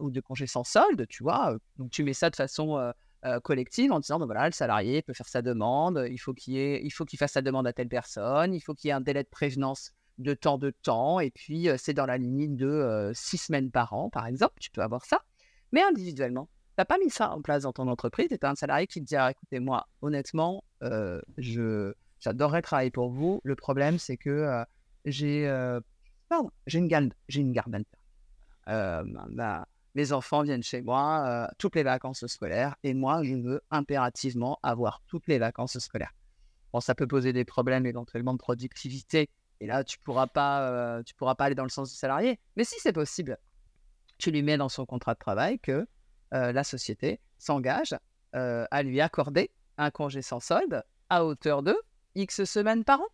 ou 0.00 0.10
de 0.10 0.20
congé 0.20 0.46
sans 0.46 0.64
solde, 0.64 1.06
tu 1.08 1.22
vois. 1.22 1.56
Donc 1.76 1.90
tu 1.90 2.02
mets 2.02 2.14
ça 2.14 2.30
de 2.30 2.36
façon 2.36 2.92
collective 3.44 3.92
en 3.92 4.00
disant 4.00 4.18
ben 4.18 4.24
voilà 4.26 4.46
le 4.46 4.52
salarié 4.52 5.02
peut 5.02 5.12
faire 5.12 5.28
sa 5.28 5.42
demande, 5.42 6.06
il 6.10 6.18
faut 6.18 6.32
qu'il 6.32 6.56
il 6.56 6.90
faut 6.90 7.04
qu'il 7.04 7.18
fasse 7.18 7.32
sa 7.32 7.42
demande 7.42 7.66
à 7.66 7.72
telle 7.72 7.88
personne, 7.88 8.54
il 8.54 8.60
faut 8.60 8.74
qu'il 8.74 8.88
y 8.88 8.90
ait 8.90 8.94
un 8.94 9.00
délai 9.00 9.22
de 9.22 9.28
prévenance 9.28 9.92
de 10.18 10.34
temps 10.34 10.58
de 10.58 10.70
temps, 10.82 11.20
et 11.20 11.30
puis 11.30 11.68
c'est 11.76 11.94
dans 11.94 12.06
la 12.06 12.16
limite 12.16 12.56
de 12.56 13.12
six 13.14 13.38
semaines 13.38 13.70
par 13.70 13.92
an, 13.92 14.08
par 14.08 14.26
exemple, 14.26 14.54
tu 14.60 14.70
peux 14.70 14.82
avoir 14.82 15.04
ça, 15.04 15.22
mais 15.72 15.82
individuellement 15.82 16.48
n'as 16.78 16.84
pas 16.84 16.98
mis 16.98 17.10
ça 17.10 17.30
en 17.32 17.42
place 17.42 17.62
dans 17.64 17.72
ton 17.72 17.88
entreprise 17.88 18.28
tu 18.28 18.38
as 18.42 18.50
un 18.50 18.54
salarié 18.54 18.86
qui 18.86 19.00
te 19.00 19.06
dit 19.06 19.16
ah, 19.16 19.30
écoutez, 19.30 19.60
moi, 19.60 19.86
honnêtement, 20.00 20.64
euh, 20.82 21.20
j'adorerais 22.20 22.62
travailler 22.62 22.90
pour 22.90 23.10
vous. 23.10 23.40
Le 23.44 23.56
problème, 23.56 23.98
c'est 23.98 24.16
que 24.16 24.30
euh, 24.30 24.64
j'ai, 25.04 25.48
euh, 25.48 25.80
j'ai 26.66 26.78
une 26.78 26.88
garde, 26.88 27.12
j'ai 27.28 27.40
une 27.40 27.52
garde 27.52 27.84
bah, 28.66 29.66
mes 29.94 30.12
enfants 30.12 30.42
viennent 30.42 30.62
chez 30.62 30.80
moi 30.80 31.50
toutes 31.58 31.74
les 31.76 31.82
vacances 31.82 32.26
scolaires 32.26 32.76
et 32.82 32.94
moi, 32.94 33.22
je 33.22 33.34
veux 33.34 33.60
impérativement 33.70 34.58
avoir 34.62 35.02
toutes 35.06 35.26
les 35.26 35.38
vacances 35.38 35.78
scolaires. 35.78 36.14
Bon, 36.72 36.80
ça 36.80 36.94
peut 36.94 37.06
poser 37.06 37.34
des 37.34 37.44
problèmes 37.44 37.84
éventuellement 37.84 38.32
de 38.32 38.38
productivité 38.38 39.28
et 39.60 39.66
là, 39.66 39.84
tu 39.84 39.98
ne 39.98 40.04
pourras, 40.04 40.28
pas, 40.28 41.02
tu 41.04 41.14
pourras 41.14 41.34
pas 41.34 41.44
aller 41.44 41.54
dans 41.54 41.64
le 41.64 41.68
sens 41.68 41.90
du 41.90 41.96
salarié. 41.96 42.40
Mais 42.56 42.64
si 42.64 42.76
c'est 42.78 42.94
possible, 42.94 43.36
tu 44.16 44.30
lui 44.30 44.42
mets 44.42 44.56
dans 44.56 44.70
son 44.70 44.86
contrat 44.86 45.14
de 45.14 45.18
travail 45.18 45.58
que 45.58 45.86
la 46.32 46.64
société 46.64 47.20
s'engage 47.38 47.94
à 48.32 48.82
lui 48.82 49.00
accorder 49.00 49.50
un 49.78 49.90
congé 49.90 50.22
sans 50.22 50.40
solde 50.40 50.82
à 51.10 51.24
hauteur 51.24 51.62
de 51.62 51.76
X 52.14 52.44
semaines 52.44 52.84
par 52.84 53.00
an. 53.00 53.08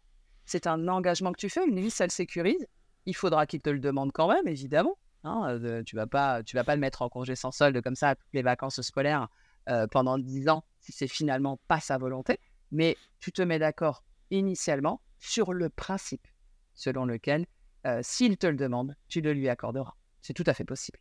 C'est 0.46 0.66
un 0.66 0.88
engagement 0.88 1.33
que 1.33 1.38
tu 1.38 1.50
fais, 1.50 1.66
une 1.66 1.81
vie, 1.81 1.90
ça 1.90 2.04
le 2.04 2.11
sécurise. 2.11 2.66
Il 3.07 3.14
faudra 3.14 3.46
qu'il 3.46 3.61
te 3.61 3.70
le 3.70 3.81
demande 3.81 4.12
quand 4.12 4.28
même, 4.28 4.46
évidemment. 4.46 4.96
Hein, 5.24 5.59
tu 5.85 5.96
vas 5.96 6.07
pas, 6.07 6.42
vas 6.54 6.64
pas 6.64 6.74
le 6.74 6.81
mettre 6.81 7.02
en 7.02 7.09
congé 7.09 7.35
sans 7.35 7.50
solde 7.50 7.81
comme 7.83 7.96
ça 7.96 8.11
à 8.11 8.14
toutes 8.14 8.33
les 8.33 8.42
vacances 8.42 8.81
scolaires 8.83 9.28
euh, 9.68 9.87
pendant 9.87 10.16
10 10.16 10.48
ans 10.48 10.64
si 10.81 10.92
c'est 10.92 11.09
finalement 11.09 11.59
pas 11.68 11.81
sa 11.81 11.98
volonté. 11.98 12.38
Mais 12.70 12.96
tu 13.20 13.33
te 13.33 13.42
mets 13.42 13.59
d'accord 13.59 14.04
initialement 14.31 15.00
sur 15.18 15.52
le 15.52 15.68
principe 15.68 16.26
selon 16.74 17.04
lequel, 17.04 17.46
euh, 17.87 18.00
s'il 18.02 18.38
te 18.38 18.46
le 18.46 18.57
demande, 18.57 18.94
tu 19.09 19.20
le 19.20 19.33
lui 19.33 19.48
accorderas. 19.48 19.94
C'est 20.22 20.35
tout 20.35 20.44
à 20.46 20.54
fait 20.54 20.64
possible. 20.64 20.98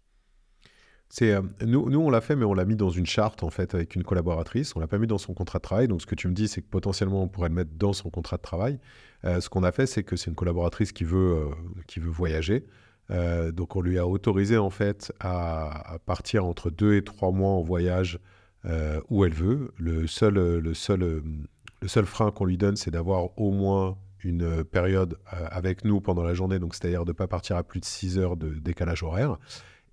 C'est 1.09 1.33
euh, 1.33 1.41
nous, 1.65 1.89
nous, 1.89 1.99
on 1.99 2.09
l'a 2.09 2.21
fait, 2.21 2.35
mais 2.35 2.45
on 2.45 2.53
l'a 2.53 2.65
mis 2.65 2.75
dans 2.75 2.89
une 2.89 3.05
charte 3.05 3.43
en 3.43 3.49
fait 3.49 3.73
avec 3.73 3.95
une 3.95 4.03
collaboratrice. 4.03 4.75
On 4.75 4.79
l'a 4.79 4.87
pas 4.87 4.97
mis 4.97 5.07
dans 5.07 5.17
son 5.17 5.33
contrat 5.33 5.59
de 5.59 5.63
travail. 5.63 5.87
Donc 5.87 6.01
ce 6.01 6.05
que 6.05 6.15
tu 6.15 6.27
me 6.27 6.33
dis, 6.33 6.47
c'est 6.47 6.61
que 6.61 6.67
potentiellement 6.69 7.23
on 7.23 7.27
pourrait 7.27 7.49
le 7.49 7.55
mettre 7.55 7.71
dans 7.75 7.93
son 7.93 8.09
contrat 8.09 8.37
de 8.37 8.41
travail. 8.41 8.79
ce 9.23 9.47
qu'on 9.49 9.63
a 9.63 9.71
fait, 9.71 9.85
c'est 9.85 10.03
que 10.03 10.15
c'est 10.15 10.29
une 10.29 10.35
collaboratrice 10.35 10.91
qui 10.91 11.03
veut 11.03 11.47
qui 11.87 11.99
veut 11.99 12.11
voyager. 12.11 12.65
Euh, 13.09 13.51
donc 13.51 13.75
on 13.75 13.81
lui 13.81 13.97
a 13.97 14.07
autorisé 14.07 14.57
en 14.57 14.69
fait 14.69 15.13
à, 15.19 15.97
partir 16.05 16.45
entre 16.45 16.69
deux 16.69 16.95
et 16.95 17.03
trois 17.03 17.31
mois 17.31 17.51
en 17.51 17.61
voyage 17.61 18.19
euh, 18.65 18.99
où 19.09 19.25
elle 19.25 19.33
veut. 19.33 19.73
Le 19.77 20.07
seul, 20.07 20.35
le 20.35 20.73
seul, 20.73 20.99
le 20.99 21.87
seul 21.87 22.05
frein 22.05 22.31
qu'on 22.31 22.45
lui 22.45 22.57
donne, 22.57 22.75
c'est 22.75 22.91
d'avoir 22.91 23.39
au 23.39 23.51
moins 23.51 23.97
une 24.23 24.63
période 24.63 25.17
euh, 25.33 25.47
avec 25.51 25.85
nous 25.85 26.01
pendant 26.01 26.23
la 26.23 26.33
journée, 26.33 26.59
donc 26.59 26.75
c'est-à-dire 26.75 27.05
de 27.05 27.11
ne 27.11 27.13
pas 27.15 27.27
partir 27.27 27.55
à 27.55 27.63
plus 27.63 27.79
de 27.79 27.85
6 27.85 28.17
heures 28.17 28.35
de 28.35 28.49
décalage 28.49 29.03
horaire, 29.03 29.37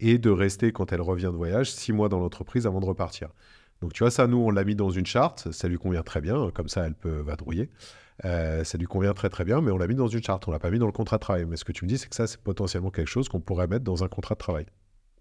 et 0.05 0.19
de 0.19 0.31
rester 0.31 0.71
quand 0.71 0.93
elle 0.93 1.01
revient 1.01 1.31
de 1.33 1.37
voyage 1.37 1.73
6 1.73 1.93
mois 1.93 2.09
dans 2.09 2.21
l'entreprise 2.21 2.67
avant 2.67 2.81
de 2.81 2.87
repartir. 2.87 3.31
Donc 3.81 3.93
tu 3.93 4.03
vois, 4.03 4.11
ça, 4.11 4.27
nous, 4.27 4.39
on 4.39 4.51
l'a 4.51 4.65
mis 4.65 4.75
dans 4.75 4.91
une 4.91 5.07
charte, 5.07 5.51
ça 5.51 5.67
lui 5.67 5.79
convient 5.79 6.03
très 6.03 6.21
bien, 6.21 6.51
comme 6.53 6.69
ça, 6.69 6.87
elle 6.87 6.95
peut 6.95 7.21
vadrouiller. 7.21 7.71
Euh, 8.25 8.63
ça 8.65 8.79
lui 8.79 8.87
convient 8.87 9.15
très 9.15 9.29
très 9.29 9.45
bien, 9.45 9.61
mais 9.61 9.73
on 9.73 9.79
l'a 9.79 9.89
mis 9.89 9.95
dans 9.95 10.07
une 10.07 10.23
charte, 10.23 10.47
on 10.47 10.53
l'a 10.53 10.59
pas 10.59 10.71
mis 10.71 10.79
dans 10.79 10.87
le 10.87 10.93
contrat 10.93 11.17
de 11.17 11.23
travail. 11.23 11.47
Mais 11.47 11.57
ce 11.57 11.65
que 11.65 11.73
tu 11.73 11.85
me 11.85 11.89
dis, 11.89 11.99
c'est 11.99 12.09
que 12.09 12.15
ça, 12.15 12.27
c'est 12.27 12.41
potentiellement 12.41 12.91
quelque 12.91 13.09
chose 13.09 13.29
qu'on 13.29 13.41
pourrait 13.41 13.67
mettre 13.67 13.85
dans 13.85 14.05
un 14.05 14.09
contrat 14.09 14.35
de 14.35 14.39
travail. 14.39 14.67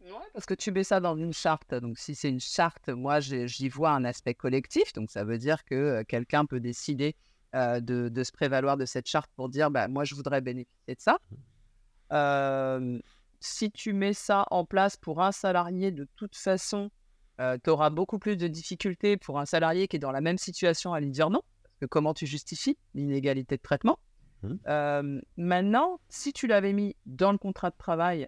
Oui, 0.03 0.11
parce 0.33 0.45
que 0.45 0.53
tu 0.53 0.71
mets 0.71 0.83
ça 0.83 0.99
dans 0.99 1.15
une 1.15 1.33
charte. 1.33 1.73
Donc, 1.73 1.97
si 1.97 2.13
c'est 2.13 2.29
une 2.29 2.41
charte, 2.41 2.89
moi, 2.89 3.19
j'y 3.19 3.69
vois 3.69 3.91
un 3.91 4.03
aspect 4.05 4.35
collectif. 4.35 4.93
Donc, 4.93 5.09
ça 5.09 5.23
veut 5.23 5.37
dire 5.37 5.63
que 5.65 5.75
euh, 5.75 6.03
quelqu'un 6.07 6.45
peut 6.45 6.59
décider 6.59 7.15
euh, 7.55 7.79
de, 7.79 8.23
se 8.23 8.31
prévaloir 8.31 8.77
de 8.77 8.85
cette 8.85 9.07
charte 9.07 9.31
pour 9.35 9.49
dire, 9.49 9.71
bah, 9.71 9.87
moi, 9.87 10.03
je 10.03 10.13
voudrais 10.13 10.41
bénéficier 10.41 10.95
de 10.95 11.01
ça. 11.01 11.17
Mmh. 12.11 12.99
Si 13.43 13.71
tu 13.71 13.93
mets 13.93 14.13
ça 14.13 14.45
en 14.51 14.65
place 14.65 14.95
pour 14.95 15.21
un 15.21 15.31
salarié, 15.31 15.91
de 15.91 16.07
toute 16.15 16.35
façon, 16.35 16.89
tu 17.37 17.69
auras 17.69 17.89
beaucoup 17.89 18.19
plus 18.19 18.37
de 18.37 18.47
difficultés 18.47 19.17
pour 19.17 19.39
un 19.39 19.45
salarié 19.45 19.87
qui 19.87 19.97
est 19.97 19.99
dans 19.99 20.11
la 20.11 20.21
même 20.21 20.37
situation 20.37 20.93
à 20.93 20.99
lui 20.99 21.11
dire 21.11 21.29
non 21.29 21.41
comment 21.87 22.13
tu 22.13 22.25
justifies 22.25 22.77
l'inégalité 22.93 23.57
de 23.57 23.61
traitement. 23.61 23.99
Mmh. 24.43 25.19
maintenant, 25.37 25.99
si 26.09 26.33
tu 26.33 26.47
l'avais 26.47 26.73
mis 26.73 26.95
dans 27.05 27.31
le 27.31 27.37
contrat 27.37 27.69
de 27.69 27.77
travail 27.77 28.27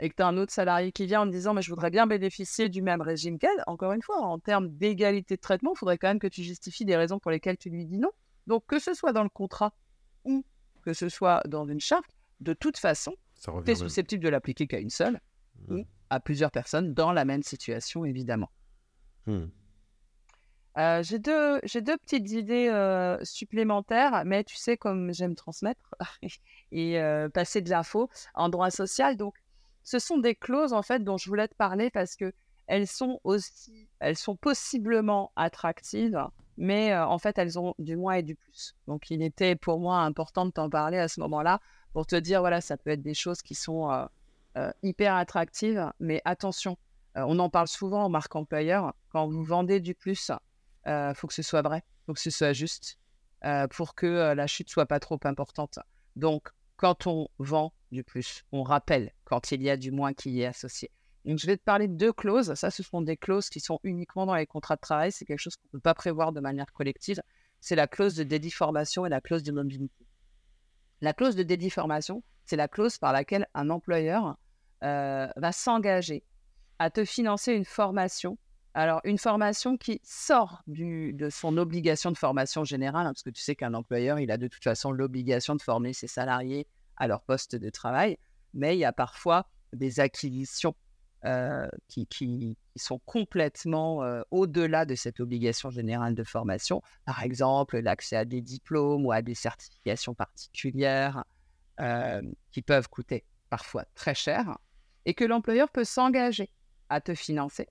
et 0.00 0.10
que 0.10 0.14
tu 0.14 0.22
as 0.22 0.26
un 0.26 0.36
autre 0.36 0.52
salarié 0.52 0.92
qui 0.92 1.06
vient 1.06 1.22
en 1.22 1.26
me 1.26 1.30
disant 1.30 1.54
mais 1.54 1.62
je 1.62 1.70
voudrais 1.70 1.90
bien 1.90 2.06
bénéficier 2.06 2.68
du 2.68 2.82
même 2.82 3.00
régime 3.00 3.38
qu'elle, 3.38 3.62
encore 3.66 3.92
une 3.92 4.02
fois, 4.02 4.20
en 4.20 4.38
termes 4.38 4.68
d'égalité 4.68 5.36
de 5.36 5.40
traitement, 5.40 5.72
il 5.74 5.78
faudrait 5.78 5.98
quand 5.98 6.08
même 6.08 6.18
que 6.18 6.26
tu 6.26 6.42
justifies 6.42 6.84
des 6.84 6.96
raisons 6.96 7.18
pour 7.18 7.30
lesquelles 7.30 7.56
tu 7.56 7.70
lui 7.70 7.86
dis 7.86 7.98
non. 7.98 8.10
Donc 8.46 8.64
que 8.66 8.78
ce 8.78 8.92
soit 8.92 9.12
dans 9.12 9.22
le 9.22 9.30
contrat 9.30 9.72
ou 10.24 10.44
que 10.82 10.92
ce 10.92 11.08
soit 11.08 11.42
dans 11.46 11.66
une 11.66 11.80
charte, 11.80 12.10
de 12.40 12.52
toute 12.52 12.76
façon, 12.76 13.14
tu 13.64 13.70
es 13.70 13.74
susceptible 13.74 14.24
de 14.24 14.28
l'appliquer 14.28 14.66
qu'à 14.66 14.78
une 14.78 14.90
seule 14.90 15.20
mmh. 15.68 15.74
ou 15.74 15.84
à 16.10 16.20
plusieurs 16.20 16.50
personnes 16.50 16.94
dans 16.94 17.12
la 17.12 17.24
même 17.24 17.42
situation, 17.42 18.04
évidemment. 18.04 18.50
Mmh. 19.26 19.44
Euh, 20.76 21.02
j'ai 21.04 21.20
deux, 21.20 21.60
j'ai 21.62 21.82
deux 21.82 21.96
petites 21.96 22.30
idées 22.32 22.68
euh, 22.68 23.16
supplémentaires, 23.22 24.24
mais 24.26 24.42
tu 24.42 24.56
sais, 24.56 24.76
comme 24.76 25.12
j'aime 25.12 25.36
transmettre 25.36 25.94
et 26.72 27.00
euh, 27.00 27.28
passer 27.28 27.60
de 27.60 27.70
l'info 27.70 28.10
en 28.34 28.48
droit 28.48 28.70
social, 28.70 29.16
donc 29.16 29.34
ce 29.84 29.98
sont 29.98 30.18
des 30.18 30.34
clauses 30.34 30.72
en 30.72 30.82
fait 30.82 31.04
dont 31.04 31.16
je 31.16 31.28
voulais 31.28 31.46
te 31.46 31.54
parler 31.54 31.90
parce 31.90 32.16
que 32.16 32.32
elles 32.66 32.88
sont 32.88 33.20
aussi, 33.24 33.88
elles 34.00 34.16
sont 34.16 34.36
possiblement 34.36 35.30
attractives, 35.36 36.26
mais 36.56 36.96
en 36.96 37.18
fait 37.18 37.38
elles 37.38 37.58
ont 37.58 37.74
du 37.78 37.94
moins 37.94 38.14
et 38.14 38.22
du 38.22 38.34
plus. 38.34 38.74
Donc 38.88 39.10
il 39.10 39.22
était 39.22 39.54
pour 39.54 39.78
moi 39.78 39.98
important 39.98 40.46
de 40.46 40.50
t'en 40.50 40.70
parler 40.70 40.98
à 40.98 41.06
ce 41.06 41.20
moment-là 41.20 41.60
pour 41.94 42.06
te 42.06 42.16
dire 42.16 42.40
voilà, 42.40 42.60
ça 42.60 42.76
peut 42.76 42.90
être 42.90 43.02
des 43.02 43.14
choses 43.14 43.40
qui 43.40 43.54
sont 43.54 44.08
hyper 44.82 45.14
attractives, 45.14 45.90
mais 45.98 46.20
attention, 46.26 46.76
on 47.14 47.38
en 47.38 47.48
parle 47.48 47.68
souvent 47.68 48.04
en 48.04 48.08
marque 48.10 48.36
employeur 48.36 48.92
quand 49.08 49.26
vous 49.28 49.42
vendez 49.42 49.80
du 49.80 49.94
plus 49.94 50.30
il 50.86 50.90
euh, 50.90 51.14
faut 51.14 51.26
que 51.26 51.34
ce 51.34 51.42
soit 51.42 51.62
vrai, 51.62 51.82
il 51.84 52.04
faut 52.06 52.14
que 52.14 52.20
ce 52.20 52.30
soit 52.30 52.52
juste 52.52 52.98
euh, 53.44 53.66
pour 53.68 53.94
que 53.94 54.06
euh, 54.06 54.34
la 54.34 54.46
chute 54.46 54.70
soit 54.70 54.86
pas 54.86 55.00
trop 55.00 55.18
importante. 55.24 55.78
Donc, 56.16 56.50
quand 56.76 57.06
on 57.06 57.28
vend 57.38 57.72
du 57.90 58.04
plus, 58.04 58.44
on 58.52 58.62
rappelle 58.62 59.12
quand 59.24 59.52
il 59.52 59.62
y 59.62 59.70
a 59.70 59.76
du 59.76 59.90
moins 59.90 60.12
qui 60.12 60.30
y 60.30 60.42
est 60.42 60.46
associé. 60.46 60.90
Donc, 61.24 61.38
je 61.38 61.46
vais 61.46 61.56
te 61.56 61.62
parler 61.62 61.88
de 61.88 61.94
deux 61.94 62.12
clauses. 62.12 62.52
Ça, 62.54 62.70
ce 62.70 62.82
sont 62.82 63.00
des 63.00 63.16
clauses 63.16 63.48
qui 63.48 63.60
sont 63.60 63.80
uniquement 63.82 64.26
dans 64.26 64.34
les 64.34 64.46
contrats 64.46 64.76
de 64.76 64.80
travail. 64.80 65.10
C'est 65.10 65.24
quelque 65.24 65.38
chose 65.38 65.56
qu'on 65.56 65.68
ne 65.68 65.78
peut 65.78 65.80
pas 65.80 65.94
prévoir 65.94 66.32
de 66.32 66.40
manière 66.40 66.70
collective. 66.72 67.22
C'est 67.60 67.76
la 67.76 67.86
clause 67.86 68.14
de 68.14 68.24
dédiformation 68.24 69.06
et 69.06 69.08
la 69.08 69.22
clause 69.22 69.42
de 69.42 69.52
mobilité. 69.52 70.03
La 71.04 71.12
clause 71.12 71.36
de 71.36 71.42
dédiformation, 71.42 72.22
c'est 72.46 72.56
la 72.56 72.66
clause 72.66 72.96
par 72.96 73.12
laquelle 73.12 73.46
un 73.52 73.68
employeur 73.68 74.38
va 74.80 75.52
s'engager 75.52 76.24
à 76.78 76.88
te 76.88 77.04
financer 77.04 77.52
une 77.52 77.66
formation. 77.66 78.38
Alors, 78.72 79.02
une 79.04 79.18
formation 79.18 79.76
qui 79.76 80.00
sort 80.02 80.62
de 80.66 81.28
son 81.28 81.58
obligation 81.58 82.10
de 82.10 82.16
formation 82.16 82.64
générale, 82.64 83.06
hein, 83.06 83.10
parce 83.10 83.22
que 83.22 83.28
tu 83.28 83.42
sais 83.42 83.54
qu'un 83.54 83.74
employeur, 83.74 84.18
il 84.18 84.30
a 84.30 84.38
de 84.38 84.48
toute 84.48 84.64
façon 84.64 84.92
l'obligation 84.92 85.54
de 85.54 85.60
former 85.60 85.92
ses 85.92 86.06
salariés 86.06 86.66
à 86.96 87.06
leur 87.06 87.20
poste 87.20 87.54
de 87.54 87.68
travail, 87.68 88.16
mais 88.54 88.74
il 88.74 88.78
y 88.78 88.86
a 88.86 88.92
parfois 88.94 89.46
des 89.74 90.00
acquisitions 90.00 90.74
euh, 91.24 91.66
qui, 91.88 92.56
sont 92.76 93.00
complètement 93.06 94.02
euh, 94.02 94.22
au-delà 94.30 94.84
de 94.84 94.94
cette 94.94 95.20
obligation 95.20 95.70
générale 95.70 96.14
de 96.14 96.24
formation. 96.24 96.82
Par 97.06 97.22
exemple, 97.22 97.78
l'accès 97.78 98.16
à 98.16 98.24
des 98.24 98.42
diplômes 98.42 99.06
ou 99.06 99.12
à 99.12 99.22
des 99.22 99.34
certifications 99.34 100.12
particulières 100.12 101.24
euh, 101.80 102.20
qui 102.50 102.60
peuvent 102.62 102.88
coûter 102.88 103.24
parfois 103.48 103.86
très 103.94 104.14
cher 104.14 104.58
et 105.06 105.14
que 105.14 105.24
l'employeur 105.24 105.70
peut 105.70 105.84
s'engager 105.84 106.50
à 106.88 107.00
te 107.00 107.14
financer 107.14 107.68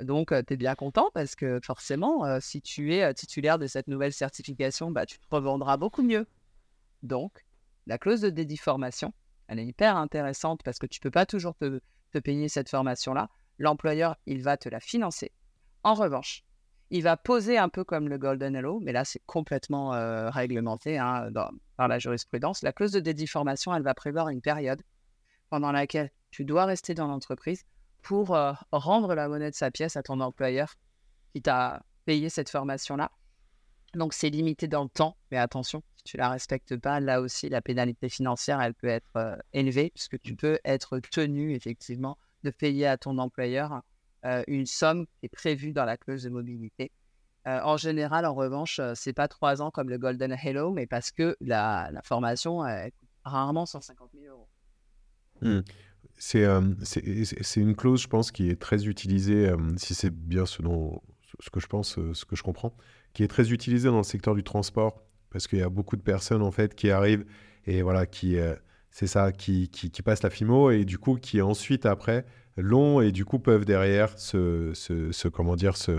donc, 0.00 0.32
tu 0.46 0.54
es 0.54 0.56
bien 0.56 0.74
content 0.74 1.10
parce 1.12 1.36
que 1.36 1.60
forcément, 1.62 2.40
si 2.40 2.62
tu 2.62 2.94
es 2.94 3.14
titulaire 3.14 3.58
de 3.58 3.66
cette 3.66 3.88
nouvelle 3.88 4.12
certification, 4.12 4.90
bah, 4.90 5.06
tu 5.06 5.18
te 5.18 5.26
revendras 5.30 5.76
beaucoup 5.76 6.02
mieux. 6.02 6.26
Donc, 7.02 7.44
la 7.86 7.98
clause 7.98 8.22
de 8.22 8.30
dédiformation, 8.30 9.12
elle 9.48 9.58
est 9.58 9.66
hyper 9.66 9.96
intéressante 9.96 10.62
parce 10.64 10.78
que 10.78 10.86
tu 10.86 10.98
ne 10.98 11.02
peux 11.02 11.10
pas 11.10 11.26
toujours 11.26 11.54
te, 11.56 11.80
payer 12.18 12.48
cette 12.48 12.68
formation-là. 12.68 13.28
L'employeur, 13.58 14.16
il 14.26 14.42
va 14.42 14.56
te 14.56 14.68
la 14.68 14.80
financer. 14.80 15.32
En 15.82 15.94
revanche, 15.94 16.44
il 16.90 17.02
va 17.02 17.16
poser 17.16 17.58
un 17.58 17.68
peu 17.68 17.84
comme 17.84 18.08
le 18.08 18.18
Golden 18.18 18.54
Hello, 18.54 18.80
mais 18.80 18.92
là, 18.92 19.04
c'est 19.04 19.22
complètement 19.26 19.90
réglementé 20.30 20.98
hein, 20.98 21.30
par 21.76 21.88
la 21.88 21.98
jurisprudence. 21.98 22.62
La 22.62 22.72
clause 22.72 22.92
de 22.92 23.00
dédiformation, 23.00 23.74
elle 23.74 23.82
va 23.82 23.94
prévoir 23.94 24.28
une 24.28 24.42
période 24.42 24.82
pendant 25.48 25.72
laquelle 25.72 26.10
tu 26.30 26.44
dois 26.44 26.64
rester 26.64 26.94
dans 26.94 27.06
l'entreprise 27.06 27.64
pour 28.02 28.34
euh, 28.34 28.52
rendre 28.72 29.14
la 29.14 29.28
monnaie 29.28 29.50
de 29.50 29.54
sa 29.54 29.70
pièce 29.70 29.96
à 29.96 30.02
ton 30.02 30.20
employeur 30.20 30.74
qui 31.32 31.40
t'a 31.40 31.84
payé 32.04 32.28
cette 32.28 32.50
formation-là. 32.50 33.10
Donc, 33.94 34.12
c'est 34.12 34.30
limité 34.30 34.66
dans 34.66 34.82
le 34.82 34.88
temps, 34.88 35.16
mais 35.30 35.38
attention, 35.38 35.82
si 36.04 36.12
tu 36.12 36.16
ne 36.16 36.22
la 36.22 36.30
respectes 36.30 36.76
pas, 36.76 37.00
là 37.00 37.20
aussi, 37.20 37.48
la 37.48 37.62
pénalité 37.62 38.08
financière, 38.08 38.60
elle 38.60 38.74
peut 38.74 38.88
être 38.88 39.16
euh, 39.16 39.36
élevée, 39.52 39.90
puisque 39.94 40.20
tu 40.20 40.34
peux 40.34 40.58
être 40.64 40.98
tenu, 40.98 41.54
effectivement, 41.54 42.18
de 42.42 42.50
payer 42.50 42.86
à 42.86 42.96
ton 42.96 43.18
employeur 43.18 43.82
euh, 44.24 44.42
une 44.48 44.66
somme 44.66 45.06
qui 45.06 45.26
est 45.26 45.28
prévue 45.28 45.72
dans 45.72 45.84
la 45.84 45.96
clause 45.96 46.22
de 46.22 46.30
mobilité. 46.30 46.90
en 47.44 47.76
général, 47.76 48.24
en 48.24 48.34
revanche, 48.34 48.80
c'est 48.94 49.12
pas 49.12 49.28
trois 49.28 49.62
ans 49.62 49.70
comme 49.70 49.88
le 49.90 49.98
Golden 49.98 50.32
Hello, 50.32 50.70
mais 50.70 50.86
parce 50.86 51.10
que 51.10 51.36
la, 51.40 51.90
formation 52.04 52.64
elle 52.64 52.92
coûte 52.92 53.08
rarement 53.24 53.66
150 53.66 54.10
000 54.14 54.32
euros. 54.32 54.48
Mmh. 55.40 55.62
Euh, 56.36 56.74
c'est 56.82 57.60
une 57.60 57.74
clause, 57.74 58.02
je 58.02 58.08
pense, 58.08 58.30
qui 58.30 58.48
est 58.48 58.60
très 58.60 58.86
utilisée, 58.86 59.52
si 59.76 59.94
c'est 59.94 60.10
bien 60.10 60.46
ce, 60.46 60.62
dont, 60.62 61.00
ce 61.40 61.50
que 61.50 61.60
je 61.60 61.66
pense, 61.66 61.98
ce 62.12 62.24
que 62.24 62.36
je 62.36 62.42
comprends, 62.42 62.76
qui 63.12 63.24
est 63.24 63.28
très 63.28 63.50
utilisée 63.50 63.88
dans 63.88 63.98
le 63.98 64.02
secteur 64.02 64.34
du 64.34 64.44
transport, 64.44 65.02
parce 65.32 65.46
qu'il 65.48 65.58
y 65.58 65.62
a 65.62 65.70
beaucoup 65.70 65.96
de 65.96 66.02
personnes, 66.02 66.42
en 66.42 66.50
fait, 66.50 66.74
qui 66.74 66.90
arrivent 66.90 67.24
et 67.66 67.82
voilà, 67.82 68.06
qui, 68.06 68.36
c'est 68.90 69.06
ça, 69.06 69.32
qui, 69.32 69.68
qui, 69.68 70.02
passent 70.02 70.22
la 70.22 70.30
FIMO 70.30 70.70
et 70.70 70.84
du 70.84 70.98
coup, 70.98 71.16
qui 71.16 71.40
ensuite, 71.40 71.86
après, 71.86 72.26
l'ont 72.56 73.00
et 73.00 73.12
du 73.12 73.24
coup 73.24 73.38
peuvent 73.38 73.64
derrière 73.64 74.18
se, 74.18 75.28
comment 75.28 75.56
dire, 75.56 75.76
se, 75.76 75.92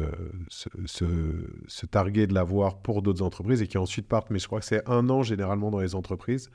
se, 0.49 1.85
targuer 1.85 2.27
de 2.27 2.33
l'avoir 2.33 2.81
pour 2.81 3.01
d'autres 3.01 3.23
entreprises 3.23 3.61
et 3.61 3.67
qui 3.67 3.77
ensuite 3.77 4.07
partent. 4.07 4.29
Mais 4.29 4.39
je 4.39 4.47
crois 4.47 4.59
que 4.59 4.65
c'est 4.65 4.87
un 4.87 5.09
an 5.09 5.23
généralement 5.23 5.71
dans 5.71 5.79
les 5.79 5.95
entreprises. 5.95 6.49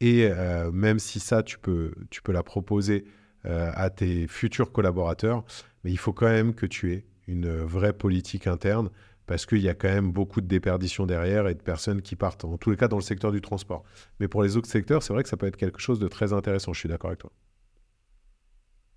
Et 0.00 0.28
euh, 0.30 0.70
même 0.72 0.98
si 0.98 1.20
ça, 1.20 1.42
tu 1.42 1.58
peux, 1.58 1.92
tu 2.10 2.22
peux 2.22 2.32
la 2.32 2.42
proposer 2.42 3.04
euh, 3.46 3.70
à 3.74 3.90
tes 3.90 4.26
futurs 4.26 4.72
collaborateurs, 4.72 5.44
mais 5.84 5.90
il 5.90 5.98
faut 5.98 6.12
quand 6.12 6.26
même 6.26 6.54
que 6.54 6.66
tu 6.66 6.92
aies 6.92 7.04
une 7.28 7.52
vraie 7.56 7.92
politique 7.92 8.46
interne 8.46 8.90
parce 9.26 9.46
qu'il 9.46 9.60
y 9.60 9.68
a 9.68 9.74
quand 9.74 9.88
même 9.88 10.12
beaucoup 10.12 10.40
de 10.40 10.46
déperditions 10.46 11.06
derrière 11.06 11.48
et 11.48 11.54
de 11.54 11.62
personnes 11.62 12.02
qui 12.02 12.16
partent, 12.16 12.44
en 12.44 12.56
tous 12.56 12.70
les 12.70 12.76
cas 12.76 12.88
dans 12.88 12.96
le 12.96 13.02
secteur 13.02 13.32
du 13.32 13.40
transport. 13.40 13.84
Mais 14.20 14.28
pour 14.28 14.42
les 14.42 14.56
autres 14.56 14.68
secteurs, 14.68 15.02
c'est 15.02 15.12
vrai 15.12 15.22
que 15.22 15.28
ça 15.28 15.36
peut 15.36 15.46
être 15.46 15.56
quelque 15.56 15.80
chose 15.80 15.98
de 15.98 16.08
très 16.08 16.32
intéressant, 16.32 16.72
je 16.72 16.80
suis 16.80 16.88
d'accord 16.88 17.10
avec 17.10 17.20
toi 17.20 17.30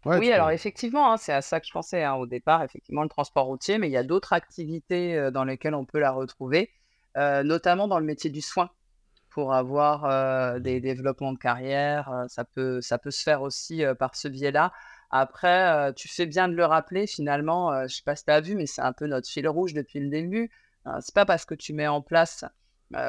oui, 0.06 0.32
alors 0.32 0.52
effectivement, 0.52 1.12
hein, 1.12 1.18
c'est 1.18 1.34
à 1.34 1.42
ça 1.42 1.60
que 1.60 1.66
je 1.66 1.72
pensais 1.72 2.04
hein, 2.04 2.14
au 2.14 2.28
départ, 2.28 2.62
effectivement, 2.64 3.02
le 3.02 3.10
transport 3.10 3.46
routier, 3.46 3.80
mais 3.80 3.88
il 3.88 3.92
y 3.92 3.98
a 3.98 4.04
d'autres 4.04 4.34
activités 4.34 5.18
euh, 5.18 5.32
dans 5.32 5.44
lesquelles 5.44 5.74
on 5.74 5.86
peut 5.86 6.00
la 6.00 6.12
retrouver, 6.12 6.72
euh, 7.18 7.44
notamment 7.44 7.88
dans 7.88 8.00
le 8.00 8.06
métier 8.06 8.30
du 8.30 8.42
soin, 8.42 8.70
pour 9.32 9.54
avoir 9.54 10.06
euh, 10.06 10.60
des 10.60 10.80
développements 10.80 11.34
de 11.34 11.40
carrière. 11.40 12.26
ça, 12.30 12.46
peut, 12.46 12.82
ça 12.82 13.00
peut 13.00 13.12
se 13.12 13.24
faire 13.24 13.42
aussi 13.42 13.84
par 13.98 14.16
ce 14.16 14.28
biais-là. 14.28 14.72
Après, 15.18 15.94
tu 15.94 16.10
fais 16.10 16.26
bien 16.26 16.50
de 16.50 16.56
le 16.56 16.66
rappeler, 16.66 17.08
finalement, 17.08 17.74
je 17.80 17.84
ne 17.84 17.88
sais 17.88 18.04
pas 18.04 18.18
si 18.18 18.26
tu 18.26 18.32
as 18.32 18.42
vu, 18.42 18.56
mais 18.56 18.66
c'est 18.66 18.82
un 18.82 18.92
peu 18.92 19.08
notre 19.08 19.30
fil 19.30 19.48
rouge 19.48 19.74
depuis 19.74 20.02
le 20.02 20.10
début. 20.10 20.52
c'est 21.00 21.16
pas 21.16 21.26
parce 21.26 21.46
que 21.46 21.56
tu 21.56 21.72
mets 21.72 21.88
en 21.88 22.02
place 22.02 22.44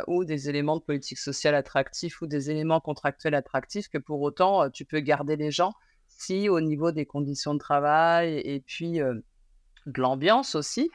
ou 0.06 0.24
des 0.24 0.48
éléments 0.48 0.76
de 0.76 0.82
politique 0.82 1.18
sociale 1.18 1.56
attractifs 1.56 2.22
ou 2.22 2.28
des 2.28 2.48
éléments 2.48 2.78
contractuels 2.78 3.34
attractifs 3.34 3.88
que 3.88 3.98
pour 3.98 4.20
autant 4.20 4.70
tu 4.70 4.84
peux 4.84 5.00
garder 5.00 5.34
les 5.34 5.50
gens 5.50 5.72
si 6.06 6.48
au 6.48 6.60
niveau 6.60 6.92
des 6.92 7.06
conditions 7.06 7.54
de 7.54 7.58
travail 7.58 8.38
et 8.38 8.60
puis 8.60 9.00
de 9.00 10.00
l'ambiance 10.00 10.54
aussi 10.54 10.92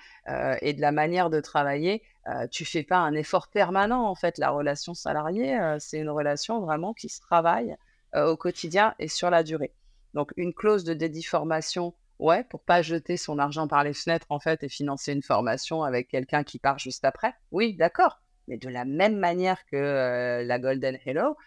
et 0.62 0.72
de 0.72 0.80
la 0.80 0.94
manière 0.94 1.30
de 1.30 1.42
travailler, 1.42 2.04
tu 2.52 2.64
fais 2.64 2.84
pas 2.84 3.00
un 3.00 3.16
effort 3.16 3.50
permanent 3.50 4.06
en 4.08 4.16
fait. 4.16 4.38
La 4.38 4.50
relation 4.52 4.94
salariée, 4.94 5.60
c'est 5.80 6.00
une 6.00 6.10
relation 6.10 6.62
vraiment 6.62 6.94
qui 6.94 7.10
se 7.10 7.20
travaille 7.20 7.76
au 8.16 8.38
quotidien 8.38 8.96
et 8.98 9.10
sur 9.10 9.30
la 9.30 9.44
durée. 9.44 9.74
Donc 10.14 10.32
une 10.38 10.54
clause 10.54 10.84
de 10.84 10.94
dédiformation, 10.94 11.94
ouais, 12.20 12.44
pour 12.46 12.64
pas 12.64 12.82
jeter 12.82 13.18
son 13.18 13.40
argent 13.40 13.68
par 13.68 13.84
les 13.84 13.94
fenêtres 13.94 14.28
en 14.30 14.40
fait 14.40 14.64
et 14.64 14.70
financer 14.70 15.14
une 15.14 15.24
formation 15.24 15.84
avec 15.84 16.08
quelqu'un 16.08 16.44
qui 16.44 16.60
part 16.60 16.80
juste 16.80 17.06
après. 17.06 17.34
Oui, 17.52 17.76
d'accord. 17.76 18.20
Mais 18.48 18.58
de 18.58 18.70
la 18.70 18.86
même 18.86 19.18
manière 19.18 19.66
que 19.66 20.44
la 20.46 20.60
Golden 20.60 20.98
Hello, 21.06 21.38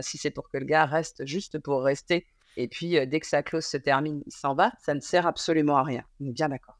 si 0.00 0.18
c'est 0.18 0.30
pour 0.30 0.50
que 0.50 0.58
le 0.58 0.66
gars 0.66 0.84
reste 0.84 1.24
juste 1.26 1.58
pour 1.58 1.82
rester 1.82 2.26
et 2.56 2.66
puis, 2.66 3.06
dès 3.06 3.20
que 3.20 3.28
sa 3.28 3.44
clause 3.44 3.64
se 3.64 3.76
termine, 3.76 4.22
il 4.26 4.32
s'en 4.32 4.54
va, 4.54 4.72
ça 4.80 4.92
ne 4.92 5.00
sert 5.00 5.24
absolument 5.24 5.76
à 5.76 5.84
rien. 5.84 6.02
On 6.20 6.26
est 6.26 6.32
bien 6.32 6.48
d'accord. 6.48 6.76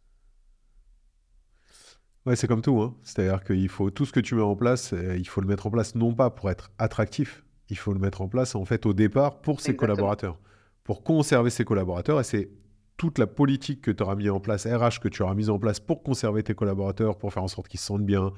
Ouais, 2.26 2.34
c'est 2.34 2.48
comme 2.48 2.60
tout. 2.60 2.82
Hein. 2.82 2.96
C'est-à-dire 3.04 3.44
qu'il 3.44 3.68
faut 3.68 3.88
tout 3.88 4.04
ce 4.04 4.12
que 4.12 4.18
tu 4.18 4.34
mets 4.34 4.42
en 4.42 4.56
place, 4.56 4.92
il 4.92 5.28
faut 5.28 5.40
le 5.40 5.46
mettre 5.46 5.68
en 5.68 5.70
place 5.70 5.94
non 5.94 6.12
pas 6.12 6.28
pour 6.28 6.50
être 6.50 6.72
attractif, 6.78 7.44
il 7.68 7.78
faut 7.78 7.92
le 7.92 8.00
mettre 8.00 8.20
en 8.20 8.28
place 8.28 8.56
en 8.56 8.64
fait 8.64 8.84
au 8.84 8.92
départ 8.92 9.40
pour 9.40 9.60
ses 9.60 9.76
collaborateurs, 9.76 10.38
pour 10.90 11.04
conserver 11.04 11.50
ses 11.50 11.64
collaborateurs. 11.64 12.18
Et 12.18 12.24
c'est 12.24 12.50
toute 12.96 13.20
la 13.20 13.28
politique 13.28 13.80
que 13.80 13.92
tu 13.92 14.02
auras 14.02 14.16
mis 14.16 14.28
en 14.28 14.40
place, 14.40 14.66
RH 14.66 14.98
que 15.00 15.06
tu 15.06 15.22
auras 15.22 15.34
mis 15.34 15.48
en 15.48 15.56
place 15.56 15.78
pour 15.78 16.02
conserver 16.02 16.42
tes 16.42 16.54
collaborateurs, 16.54 17.16
pour 17.16 17.32
faire 17.32 17.44
en 17.44 17.46
sorte 17.46 17.68
qu'ils 17.68 17.78
se 17.78 17.86
sentent 17.86 18.04
bien, 18.04 18.32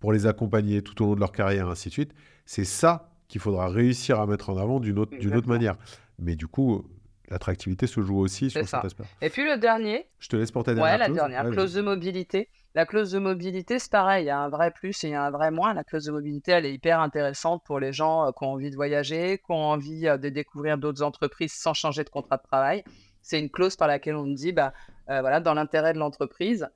pour 0.00 0.14
les 0.14 0.24
accompagner 0.24 0.80
tout 0.80 1.02
au 1.02 1.08
long 1.08 1.14
de 1.16 1.20
leur 1.20 1.32
carrière, 1.32 1.68
ainsi 1.68 1.90
de 1.90 1.92
suite. 1.92 2.14
C'est 2.46 2.64
ça 2.64 3.10
qu'il 3.28 3.42
faudra 3.42 3.68
réussir 3.68 4.20
à 4.20 4.26
mettre 4.26 4.48
en 4.48 4.56
avant 4.56 4.80
d'une 4.80 4.98
autre, 4.98 5.18
d'une 5.18 5.36
autre 5.36 5.48
manière. 5.48 5.76
Mais 6.18 6.34
du 6.34 6.46
coup, 6.46 6.88
l'attractivité 7.28 7.86
se 7.86 8.00
joue 8.00 8.16
aussi 8.16 8.48
sur 8.48 8.66
cet 8.66 8.86
aspect. 8.86 9.04
Et 9.20 9.28
puis 9.28 9.44
le 9.44 9.58
dernier. 9.58 10.06
Je 10.18 10.30
te 10.30 10.36
laisse 10.36 10.50
pour 10.50 10.64
ta 10.64 10.72
dernière 10.72 10.92
ouais, 10.94 10.98
la 10.98 11.10
dernière, 11.10 11.50
clause 11.50 11.74
de 11.74 11.82
mobilité. 11.82 12.48
La 12.74 12.84
clause 12.84 13.10
de 13.12 13.18
mobilité, 13.18 13.78
c'est 13.78 13.90
pareil, 13.90 14.24
il 14.24 14.26
y 14.26 14.30
a 14.30 14.38
un 14.38 14.50
vrai 14.50 14.70
plus 14.70 15.02
et 15.02 15.08
il 15.08 15.10
y 15.12 15.14
a 15.14 15.24
un 15.24 15.30
vrai 15.30 15.50
moins. 15.50 15.72
La 15.72 15.84
clause 15.84 16.04
de 16.04 16.12
mobilité, 16.12 16.52
elle 16.52 16.66
est 16.66 16.72
hyper 16.72 17.00
intéressante 17.00 17.62
pour 17.64 17.80
les 17.80 17.94
gens 17.94 18.26
euh, 18.26 18.30
qui 18.30 18.44
ont 18.44 18.52
envie 18.52 18.70
de 18.70 18.76
voyager, 18.76 19.38
qui 19.38 19.50
ont 19.50 19.70
envie 19.70 20.06
euh, 20.06 20.18
de 20.18 20.28
découvrir 20.28 20.76
d'autres 20.76 21.02
entreprises 21.02 21.54
sans 21.54 21.72
changer 21.72 22.04
de 22.04 22.10
contrat 22.10 22.36
de 22.36 22.42
travail. 22.42 22.84
C'est 23.22 23.40
une 23.40 23.50
clause 23.50 23.74
par 23.74 23.88
laquelle 23.88 24.16
on 24.16 24.26
dit, 24.26 24.52
bah, 24.52 24.74
euh, 25.08 25.22
voilà, 25.22 25.40
dans 25.40 25.54
l'intérêt 25.54 25.94
de 25.94 25.98
l'entreprise, 25.98 26.68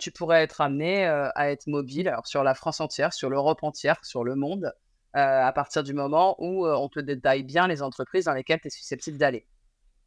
tu 0.00 0.10
pourrais 0.10 0.42
être 0.42 0.60
amené 0.60 1.06
à 1.06 1.50
être 1.50 1.68
mobile 1.68 2.08
alors, 2.08 2.26
sur 2.26 2.42
la 2.42 2.54
France 2.54 2.80
entière, 2.80 3.12
sur 3.12 3.30
l'Europe 3.30 3.62
entière, 3.62 4.04
sur 4.04 4.24
le 4.24 4.34
monde, 4.34 4.74
à 5.12 5.52
partir 5.52 5.84
du 5.84 5.94
moment 5.94 6.34
où 6.40 6.66
on 6.66 6.88
te 6.88 6.98
détaille 6.98 7.44
bien 7.44 7.68
les 7.68 7.80
entreprises 7.80 8.24
dans 8.24 8.32
lesquelles 8.32 8.60
tu 8.60 8.66
es 8.66 8.70
susceptible 8.70 9.16
d'aller. 9.16 9.46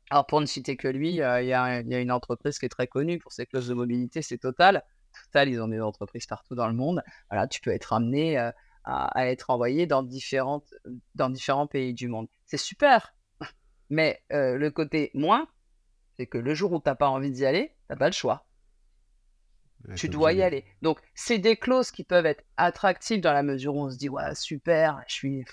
Alors, 0.10 0.28
pour 0.28 0.42
ne 0.42 0.46
citer 0.46 0.76
que 0.76 0.90
lui, 0.90 1.12
il 1.12 1.16
y, 1.16 1.22
a, 1.24 1.80
une 1.80 2.12
entreprise 2.12 2.60
qui 2.60 2.66
est 2.66 2.70
très 2.70 2.88
connue 2.88 3.20
pour 3.20 3.32
ses 3.32 3.46
clauses 3.46 3.70
de 3.70 3.74
mobilité, 3.74 4.22
c'est 4.22 4.38
Total. 4.38 4.84
Total, 5.32 5.50
ils 5.50 5.62
ont 5.62 5.68
des 5.68 5.82
entreprises 5.82 6.26
partout 6.26 6.56
dans 6.56 6.68
le 6.68 6.74
monde. 6.74 7.04
Voilà, 7.30 7.48
tu 7.48 7.62
peux 7.62 7.72
être 7.72 7.94
amené 7.94 8.38
à, 8.38 9.28
être 9.28 9.50
envoyé 9.50 9.86
dans, 9.86 10.04
différentes, 10.04 10.74
dans 11.16 11.30
différents 11.30 11.68
pays 11.68 11.94
du 11.94 12.08
monde. 12.08 12.28
C'est 12.46 12.58
super. 12.58 13.14
Mais 13.90 14.22
le 14.30 14.70
côté 14.70 15.12
moins, 15.14 15.48
c'est 16.18 16.28
que 16.28 16.38
le 16.38 16.54
jour 16.54 16.72
où 16.74 16.80
tu 16.80 16.90
n'as 16.90 16.96
pas 16.96 17.10
envie 17.10 17.32
d'y 17.32 17.46
aller, 17.46 17.70
tu 17.70 17.86
n'as 17.90 17.98
pas 17.98 18.08
le 18.08 18.14
choix 18.14 18.48
tu 19.96 20.10
dois 20.10 20.34
y 20.34 20.42
aller. 20.42 20.66
Donc, 20.82 21.00
c'est 21.14 21.38
des 21.38 21.56
clauses 21.56 21.92
qui 21.92 22.04
peuvent 22.04 22.26
être 22.26 22.44
attractives 22.58 23.22
dans 23.22 23.34
la 23.34 23.44
mesure 23.44 23.76
où 23.76 23.86
on 23.86 23.90
se 23.90 23.98
dit, 23.98 24.10
ouais, 24.10 24.36
super, 24.36 25.02
je 25.08 25.14
suis, 25.14 25.46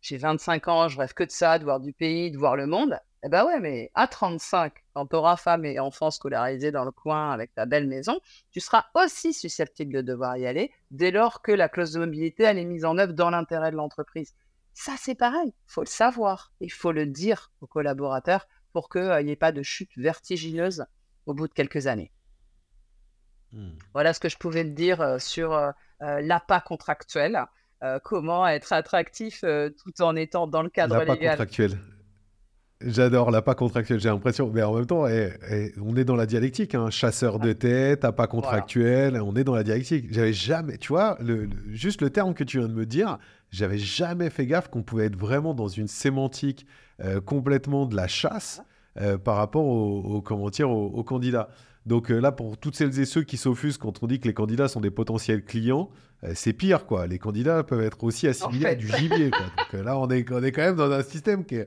j'ai 0.00 0.18
25 0.18 0.68
ans, 0.68 0.88
je 0.88 0.98
rêve 0.98 1.14
que 1.14 1.24
de 1.24 1.30
ça, 1.30 1.58
de 1.58 1.64
voir 1.64 1.80
du 1.80 1.92
pays, 1.92 2.30
de 2.30 2.38
voir 2.38 2.56
le 2.56 2.66
monde. 2.66 2.98
Eh 3.22 3.28
ben 3.28 3.44
ouais, 3.44 3.60
mais 3.60 3.90
à 3.94 4.06
35, 4.06 4.72
quand 4.94 5.06
tu 5.06 5.16
auras 5.16 5.36
femme 5.36 5.66
et 5.66 5.78
enfants 5.78 6.10
scolarisés 6.10 6.70
dans 6.70 6.84
le 6.84 6.90
coin 6.90 7.32
avec 7.32 7.54
ta 7.54 7.66
belle 7.66 7.86
maison, 7.86 8.18
tu 8.50 8.60
seras 8.60 8.86
aussi 8.94 9.34
susceptible 9.34 9.92
de 9.92 10.00
devoir 10.00 10.38
y 10.38 10.46
aller 10.46 10.72
dès 10.90 11.10
lors 11.10 11.42
que 11.42 11.52
la 11.52 11.68
clause 11.68 11.92
de 11.92 12.00
mobilité, 12.00 12.44
elle 12.44 12.58
est 12.58 12.64
mise 12.64 12.86
en 12.86 12.96
œuvre 12.96 13.12
dans 13.12 13.28
l'intérêt 13.28 13.72
de 13.72 13.76
l'entreprise. 13.76 14.34
Ça, 14.72 14.92
c'est 14.98 15.14
pareil. 15.14 15.48
Il 15.48 15.72
faut 15.72 15.82
le 15.82 15.86
savoir. 15.86 16.52
Il 16.60 16.72
faut 16.72 16.92
le 16.92 17.04
dire 17.04 17.52
aux 17.60 17.66
collaborateurs 17.66 18.46
pour 18.72 18.88
qu'il 18.88 19.24
n'y 19.24 19.32
ait 19.32 19.36
pas 19.36 19.52
de 19.52 19.62
chute 19.62 19.90
vertigineuse 19.98 20.86
au 21.26 21.34
bout 21.34 21.48
de 21.48 21.52
quelques 21.52 21.86
années. 21.86 22.12
Mmh. 23.52 23.70
Voilà 23.92 24.14
ce 24.14 24.20
que 24.20 24.28
je 24.30 24.38
pouvais 24.38 24.64
te 24.64 24.70
dire 24.70 25.00
euh, 25.00 25.18
sur 25.18 25.52
euh, 25.52 25.72
euh, 26.02 26.20
l'appât 26.22 26.60
contractuel. 26.60 27.44
comment 28.04 28.46
être 28.46 28.72
attractif 28.74 29.40
tout 29.40 30.02
en 30.02 30.14
étant 30.14 30.46
dans 30.46 30.62
le 30.62 30.68
cadre 30.68 30.98
légal. 30.98 31.08
L'appât 31.08 31.30
contractuel. 31.30 31.78
J'adore 32.82 33.30
l'appât 33.30 33.54
contractuel, 33.54 34.00
j'ai 34.00 34.08
l'impression. 34.08 34.50
Mais 34.52 34.62
en 34.62 34.74
même 34.74 34.86
temps, 34.86 35.06
eh, 35.06 35.32
eh, 35.50 35.72
on 35.82 35.96
est 35.96 36.04
dans 36.04 36.16
la 36.16 36.26
dialectique. 36.26 36.74
Hein. 36.74 36.90
Chasseur 36.90 37.38
de 37.38 37.52
tête, 37.52 38.04
appât 38.04 38.26
contractuel, 38.26 39.20
on 39.20 39.36
est 39.36 39.44
dans 39.44 39.54
la 39.54 39.64
dialectique. 39.64 40.06
J'avais 40.10 40.32
jamais, 40.32 40.78
tu 40.78 40.88
vois, 40.88 41.18
le, 41.20 41.48
juste 41.70 42.00
le 42.00 42.10
terme 42.10 42.34
que 42.34 42.44
tu 42.44 42.58
viens 42.58 42.68
de 42.68 42.74
me 42.74 42.86
dire, 42.86 43.18
j'avais 43.50 43.78
jamais 43.78 44.30
fait 44.30 44.46
gaffe 44.46 44.68
qu'on 44.68 44.82
pouvait 44.82 45.06
être 45.06 45.16
vraiment 45.16 45.54
dans 45.54 45.68
une 45.68 45.88
sémantique 45.88 46.66
complètement 47.24 47.86
de 47.86 47.96
la 47.96 48.08
chasse 48.08 48.62
par 49.24 49.36
rapport 49.36 49.64
au, 49.64 50.20
comment 50.20 50.50
dire, 50.50 50.70
aux 50.70 51.02
candidats. 51.04 51.48
Donc 51.86 52.10
euh, 52.10 52.20
là, 52.20 52.32
pour 52.32 52.58
toutes 52.58 52.76
celles 52.76 52.98
et 53.00 53.04
ceux 53.04 53.22
qui 53.22 53.36
s'offusquent 53.36 53.80
quand 53.80 54.02
on 54.02 54.06
dit 54.06 54.20
que 54.20 54.28
les 54.28 54.34
candidats 54.34 54.68
sont 54.68 54.80
des 54.80 54.90
potentiels 54.90 55.44
clients, 55.44 55.90
euh, 56.24 56.32
c'est 56.34 56.52
pire, 56.52 56.86
quoi. 56.86 57.06
Les 57.06 57.18
candidats 57.18 57.62
peuvent 57.62 57.82
être 57.82 58.04
aussi 58.04 58.28
assimilés 58.28 58.66
à 58.66 58.74
du 58.74 58.86
gibier, 58.86 59.30
Donc 59.30 59.74
euh, 59.74 59.82
là, 59.82 59.98
on 59.98 60.08
est, 60.10 60.24
quand 60.24 60.40
même 60.62 60.76
dans 60.76 60.90
un 60.90 61.02
système 61.02 61.44
qui 61.44 61.56
est 61.56 61.66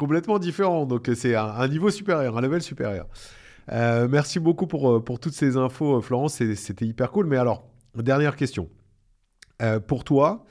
complètement 0.00 0.38
différent. 0.38 0.86
Donc 0.86 1.08
c'est 1.14 1.36
un, 1.36 1.68
niveau 1.68 1.90
supérieur, 1.90 2.36
un 2.36 2.40
level 2.40 2.62
supérieur. 2.62 3.06
merci 3.70 4.40
beaucoup 4.40 4.66
pour, 4.66 5.04
pour 5.04 5.20
toutes 5.20 5.34
ces 5.34 5.56
infos, 5.56 6.00
Florence. 6.00 6.42
C'était 6.54 6.86
hyper 6.86 7.12
cool. 7.12 7.26
Mais 7.26 7.36
alors, 7.36 7.68
dernière 7.94 8.34
question. 8.34 8.68
pour 9.86 10.02
toi, 10.02 10.44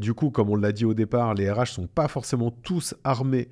du 0.00 0.14
coup, 0.14 0.30
comme 0.30 0.48
on 0.48 0.56
l'a 0.56 0.72
dit 0.72 0.84
au 0.84 0.94
départ, 0.94 1.34
les 1.34 1.50
RH 1.50 1.66
sont 1.66 1.86
pas 1.86 2.08
forcément 2.08 2.50
tous 2.50 2.94
armés 3.04 3.48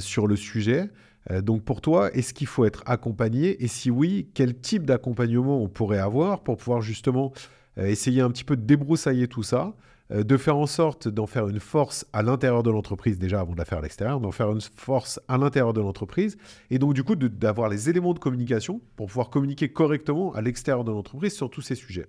sur 0.00 0.26
le 0.26 0.36
sujet. 0.36 0.90
Euh, 1.30 1.40
donc 1.40 1.64
pour 1.64 1.80
toi, 1.80 2.12
est-ce 2.14 2.34
qu'il 2.34 2.46
faut 2.46 2.64
être 2.64 2.82
accompagné? 2.86 3.62
Et 3.62 3.68
si 3.68 3.90
oui, 3.90 4.28
quel 4.34 4.58
type 4.58 4.84
d'accompagnement 4.84 5.62
on 5.62 5.68
pourrait 5.68 5.98
avoir 5.98 6.42
pour 6.42 6.56
pouvoir 6.56 6.80
justement 6.80 7.32
euh, 7.78 7.86
essayer 7.86 8.20
un 8.20 8.30
petit 8.30 8.44
peu 8.44 8.56
de 8.56 8.62
débroussailler 8.62 9.28
tout 9.28 9.42
ça, 9.42 9.74
euh, 10.12 10.24
de 10.24 10.36
faire 10.36 10.56
en 10.56 10.66
sorte 10.66 11.08
d'en 11.08 11.26
faire 11.26 11.48
une 11.48 11.60
force 11.60 12.06
à 12.12 12.22
l'intérieur 12.22 12.62
de 12.62 12.70
l'entreprise, 12.70 13.18
déjà 13.18 13.40
avant 13.40 13.52
de 13.52 13.58
la 13.58 13.64
faire 13.64 13.78
à 13.78 13.82
l'extérieur, 13.82 14.20
d'en 14.20 14.32
faire 14.32 14.50
une 14.50 14.60
force 14.60 15.20
à 15.28 15.38
l'intérieur 15.38 15.72
de 15.72 15.80
l'entreprise, 15.80 16.36
et 16.70 16.78
donc 16.78 16.94
du 16.94 17.04
coup 17.04 17.16
d'avoir 17.16 17.68
les 17.68 17.88
éléments 17.88 18.14
de 18.14 18.18
communication 18.18 18.80
pour 18.96 19.06
pouvoir 19.06 19.30
communiquer 19.30 19.72
correctement 19.72 20.32
à 20.34 20.40
l'extérieur 20.40 20.84
de 20.84 20.90
l'entreprise 20.90 21.34
sur 21.34 21.50
tous 21.50 21.62
ces 21.62 21.74
sujets 21.74 22.08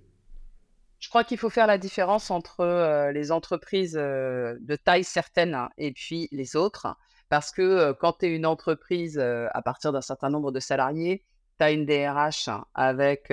je 1.00 1.10
crois 1.10 1.22
qu'il 1.22 1.36
faut 1.36 1.50
faire 1.50 1.66
la 1.66 1.76
différence 1.76 2.30
entre 2.30 3.10
les 3.12 3.30
entreprises 3.30 3.92
de 3.92 4.76
taille 4.76 5.04
certaine 5.04 5.68
et 5.76 5.92
puis 5.92 6.28
les 6.32 6.56
autres. 6.56 6.96
Parce 7.28 7.50
que 7.50 7.92
quand 7.92 8.14
tu 8.20 8.26
es 8.26 8.34
une 8.34 8.46
entreprise 8.46 9.18
à 9.18 9.60
partir 9.62 9.92
d'un 9.92 10.00
certain 10.00 10.30
nombre 10.30 10.50
de 10.50 10.60
salariés, 10.60 11.22
tu 11.58 11.64
as 11.64 11.72
une 11.72 11.84
DRH 11.84 12.48
avec 12.74 13.30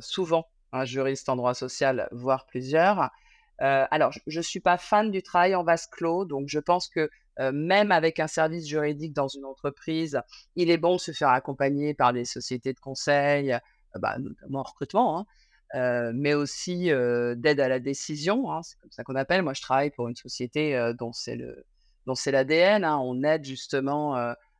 souvent 0.00 0.48
un 0.72 0.84
juriste 0.84 1.28
en 1.28 1.36
droit 1.36 1.54
social, 1.54 2.08
voire 2.10 2.44
plusieurs. 2.44 3.10
Alors, 3.58 4.12
je 4.26 4.38
ne 4.38 4.42
suis 4.42 4.60
pas 4.60 4.78
fan 4.78 5.10
du 5.10 5.22
travail 5.22 5.54
en 5.54 5.64
vase 5.64 5.86
clos, 5.86 6.24
donc 6.24 6.48
je 6.48 6.58
pense 6.58 6.88
que 6.88 7.10
même 7.52 7.92
avec 7.92 8.18
un 8.18 8.26
service 8.26 8.66
juridique 8.66 9.12
dans 9.12 9.28
une 9.28 9.44
entreprise, 9.44 10.20
il 10.54 10.70
est 10.70 10.78
bon 10.78 10.96
de 10.96 11.00
se 11.00 11.12
faire 11.12 11.28
accompagner 11.28 11.92
par 11.94 12.12
des 12.12 12.24
sociétés 12.24 12.72
de 12.72 12.80
conseil, 12.80 13.58
bah, 13.94 14.16
notamment 14.18 14.60
en 14.60 14.62
recrutement, 14.62 15.26
hein, 15.74 16.12
mais 16.14 16.34
aussi 16.34 16.86
d'aide 16.88 17.60
à 17.60 17.68
la 17.68 17.78
décision. 17.78 18.50
Hein, 18.50 18.62
c'est 18.62 18.78
comme 18.78 18.90
ça 18.90 19.04
qu'on 19.04 19.16
appelle. 19.16 19.42
Moi, 19.42 19.54
je 19.54 19.62
travaille 19.62 19.90
pour 19.90 20.08
une 20.08 20.16
société 20.16 20.92
dont 20.98 21.12
c'est 21.12 21.36
le 21.36 21.64
dont 22.06 22.14
c'est 22.14 22.30
l'ADN. 22.30 22.84
Hein, 22.84 22.98
on 22.98 23.22
aide 23.22 23.44
justement 23.44 24.14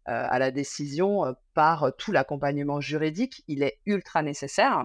à 0.04 0.38
la 0.38 0.50
décision 0.50 1.34
par 1.54 1.92
tout 1.96 2.12
l'accompagnement 2.12 2.80
juridique. 2.80 3.42
Il 3.48 3.62
est 3.62 3.78
ultra 3.86 4.22
nécessaire. 4.22 4.84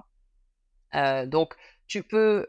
donc, 1.26 1.54
tu 1.86 2.02
peux, 2.02 2.44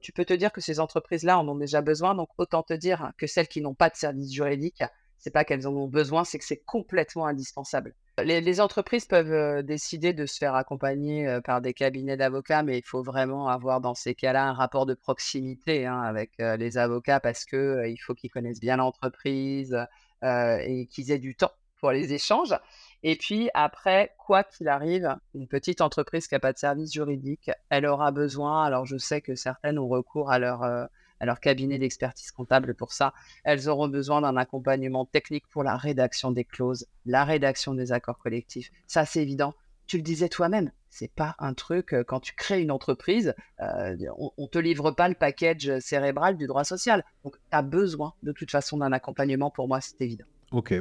tu 0.00 0.12
peux 0.12 0.24
te 0.24 0.34
dire 0.34 0.52
que 0.52 0.60
ces 0.60 0.80
entreprises-là 0.80 1.38
en 1.38 1.48
ont 1.48 1.54
déjà 1.54 1.80
besoin. 1.82 2.14
Donc, 2.14 2.28
autant 2.38 2.62
te 2.62 2.74
dire 2.74 3.12
que 3.18 3.26
celles 3.26 3.48
qui 3.48 3.60
n'ont 3.60 3.74
pas 3.74 3.90
de 3.90 3.96
service 3.96 4.32
juridique, 4.32 4.82
c'est 5.18 5.30
pas 5.30 5.44
qu'elles 5.44 5.68
en 5.68 5.74
ont 5.76 5.88
besoin, 5.88 6.24
c'est 6.24 6.38
que 6.38 6.44
c'est 6.44 6.64
complètement 6.64 7.26
indispensable. 7.26 7.94
Les, 8.24 8.60
entreprises 8.60 9.04
peuvent 9.04 9.62
décider 9.62 10.12
de 10.12 10.26
se 10.26 10.38
faire 10.38 10.54
accompagner 10.54 11.40
par 11.44 11.60
des 11.60 11.74
cabinets 11.74 12.16
d'avocats, 12.16 12.62
mais 12.62 12.78
il 12.78 12.84
faut 12.84 13.02
vraiment 13.02 13.48
avoir 13.48 13.80
dans 13.80 13.94
ces 13.94 14.14
cas-là 14.14 14.44
un 14.44 14.52
rapport 14.52 14.86
de 14.86 14.94
proximité 14.94 15.86
hein, 15.86 16.00
avec 16.00 16.32
les 16.38 16.78
avocats 16.78 17.20
parce 17.20 17.44
que 17.44 17.86
il 17.86 17.98
faut 17.98 18.14
qu'ils 18.14 18.30
connaissent 18.30 18.60
bien 18.60 18.76
l'entreprise 18.76 19.76
et 20.22 20.86
qu'ils 20.90 21.10
aient 21.10 21.18
du 21.18 21.34
temps 21.34 21.52
pour 21.80 21.90
les 21.90 22.12
échanges. 22.12 22.54
Et 23.02 23.16
puis 23.16 23.48
après, 23.54 24.14
quoi 24.18 24.44
qu'il 24.44 24.68
arrive, 24.68 25.16
une 25.34 25.48
petite 25.48 25.80
entreprise 25.80 26.26
qui 26.26 26.34
n'a 26.34 26.40
pas 26.40 26.52
de 26.52 26.58
service 26.58 26.92
juridique, 26.92 27.50
elle 27.70 27.86
aura 27.86 28.10
besoin, 28.10 28.64
alors 28.64 28.84
je 28.84 28.98
sais 28.98 29.20
que 29.20 29.34
certaines 29.34 29.78
ont 29.78 29.88
recours 29.88 30.30
à 30.30 30.38
leur, 30.38 30.62
euh, 30.62 30.84
à 31.20 31.26
leur 31.26 31.40
cabinet 31.40 31.78
d'expertise 31.78 32.30
comptable 32.30 32.74
pour 32.74 32.92
ça, 32.92 33.14
elles 33.44 33.68
auront 33.68 33.88
besoin 33.88 34.20
d'un 34.20 34.36
accompagnement 34.36 35.06
technique 35.06 35.46
pour 35.48 35.62
la 35.62 35.76
rédaction 35.76 36.30
des 36.30 36.44
clauses, 36.44 36.86
la 37.06 37.24
rédaction 37.24 37.74
des 37.74 37.92
accords 37.92 38.18
collectifs. 38.18 38.70
Ça, 38.86 39.06
c'est 39.06 39.22
évident. 39.22 39.54
Tu 39.86 39.96
le 39.96 40.02
disais 40.02 40.28
toi-même, 40.28 40.70
c'est 40.90 41.10
pas 41.10 41.34
un 41.38 41.54
truc, 41.54 41.94
euh, 41.94 42.04
quand 42.04 42.20
tu 42.20 42.34
crées 42.34 42.62
une 42.62 42.70
entreprise, 42.70 43.34
euh, 43.60 43.96
on, 44.18 44.30
ne 44.38 44.46
te 44.46 44.58
livre 44.58 44.90
pas 44.90 45.08
le 45.08 45.14
package 45.14 45.78
cérébral 45.78 46.36
du 46.36 46.46
droit 46.46 46.64
social. 46.64 47.04
Donc, 47.24 47.36
tu 47.36 47.56
as 47.56 47.62
besoin 47.62 48.12
de 48.22 48.32
toute 48.32 48.50
façon 48.50 48.76
d'un 48.76 48.92
accompagnement, 48.92 49.50
pour 49.50 49.68
moi, 49.68 49.80
c'est 49.80 50.00
évident. 50.00 50.26
Ok. 50.52 50.74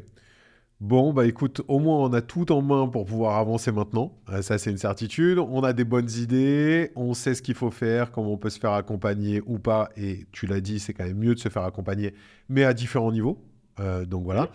Bon, 0.80 1.12
bah 1.12 1.26
écoute, 1.26 1.62
au 1.68 1.80
moins 1.80 1.98
on 1.98 2.14
a 2.14 2.22
tout 2.22 2.54
en 2.54 2.62
main 2.62 2.88
pour 2.88 3.06
pouvoir 3.06 3.38
avancer 3.38 3.70
maintenant. 3.70 4.18
Euh, 4.30 4.42
ça, 4.42 4.58
c'est 4.58 4.72
une 4.72 4.78
certitude. 4.78 5.38
On 5.38 5.62
a 5.62 5.74
des 5.74 5.84
bonnes 5.84 6.10
idées, 6.10 6.92
on 6.96 7.14
sait 7.14 7.36
ce 7.36 7.42
qu'il 7.42 7.56
faut 7.56 7.70
faire, 7.70 8.14
comment 8.14 8.32
on 8.32 8.38
peut 8.38 8.50
se 8.50 8.60
faire 8.60 8.72
accompagner 8.72 9.42
ou 9.46 9.60
pas. 9.60 9.90
Et 9.98 10.26
tu 10.32 10.48
l'as 10.48 10.62
dit, 10.62 10.80
c'est 10.80 10.94
quand 10.94 11.04
même 11.04 11.18
mieux 11.18 11.36
de 11.36 11.40
se 11.40 11.50
faire 11.50 11.64
accompagner, 11.64 12.14
mais 12.48 12.64
à 12.64 12.74
différents 12.74 13.12
niveaux. 13.12 13.44
Euh, 13.82 14.06
donc 14.06 14.24
voilà. 14.24 14.48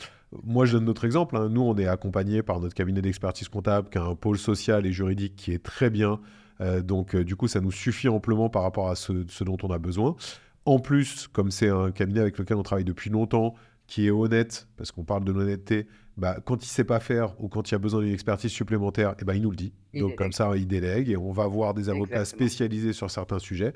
Moi, 0.45 0.64
je 0.64 0.72
donne 0.72 0.87
notre 0.87 1.05
exemple. 1.05 1.37
Hein. 1.37 1.51
Nous, 1.51 1.61
on 1.61 1.77
est 1.77 1.87
accompagné 1.87 2.43
par 2.43 2.59
notre 2.59 2.75
cabinet 2.75 3.03
d'expertise 3.03 3.51
comptable 3.51 3.91
qui 3.91 3.99
a 3.99 4.05
un 4.05 4.14
pôle 4.14 4.39
social 4.39 4.87
et 4.87 4.93
juridique 4.93 5.37
qui 5.37 5.53
est 5.53 5.62
très 5.62 5.91
bien. 5.91 6.20
Euh, 6.62 6.81
donc, 6.81 7.14
du 7.14 7.37
coup, 7.37 7.49
ça 7.49 7.61
nous 7.61 7.70
suffit 7.70 8.09
amplement 8.09 8.49
par 8.49 8.62
rapport 8.62 8.89
à 8.89 8.97
ce, 8.97 9.27
ce 9.29 9.45
dont 9.45 9.59
on 9.62 9.68
a 9.68 9.79
besoin. 9.79 10.16
En 10.64 10.79
plus, 10.79 11.29
comme 11.29 11.51
c'est 11.51 11.68
un 11.68 11.91
cabinet 11.91 12.20
avec 12.20 12.39
lequel 12.39 12.57
on 12.57 12.62
travaille 12.62 12.85
depuis 12.85 13.11
longtemps, 13.11 13.55
qui 13.87 14.07
est 14.07 14.11
honnête, 14.11 14.66
parce 14.76 14.93
qu'on 14.93 15.05
parle 15.05 15.24
de 15.24 15.32
l'honnêteté, 15.32 15.87
bah, 16.16 16.39
quand 16.45 16.57
il 16.57 16.66
ne 16.66 16.70
sait 16.70 16.85
pas 16.85 17.01
faire 17.01 17.35
ou 17.43 17.49
quand 17.49 17.70
il 17.70 17.72
y 17.72 17.74
a 17.74 17.78
besoin 17.78 18.01
d'une 18.01 18.12
expertise 18.12 18.51
supplémentaire, 18.51 19.11
et 19.11 19.16
eh 19.22 19.24
ben, 19.24 19.35
il 19.35 19.43
nous 19.43 19.51
le 19.51 19.57
dit. 19.57 19.72
Donc 19.95 20.16
comme 20.16 20.32
ça, 20.32 20.53
il 20.57 20.66
délègue 20.66 21.09
et 21.09 21.16
on 21.16 21.32
va 21.32 21.47
voir 21.47 21.74
des 21.74 21.89
avocats 21.89 22.24
spécialisés 22.24 22.93
sur 22.93 23.11
certains 23.11 23.39
sujets. 23.39 23.72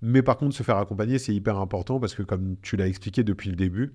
Mais 0.00 0.22
par 0.22 0.36
contre, 0.36 0.54
se 0.54 0.62
faire 0.62 0.76
accompagner, 0.76 1.18
c'est 1.18 1.34
hyper 1.34 1.58
important 1.58 1.98
parce 1.98 2.14
que 2.14 2.22
comme 2.22 2.56
tu 2.62 2.76
l'as 2.76 2.86
expliqué 2.86 3.24
depuis 3.24 3.50
le 3.50 3.56
début, 3.56 3.94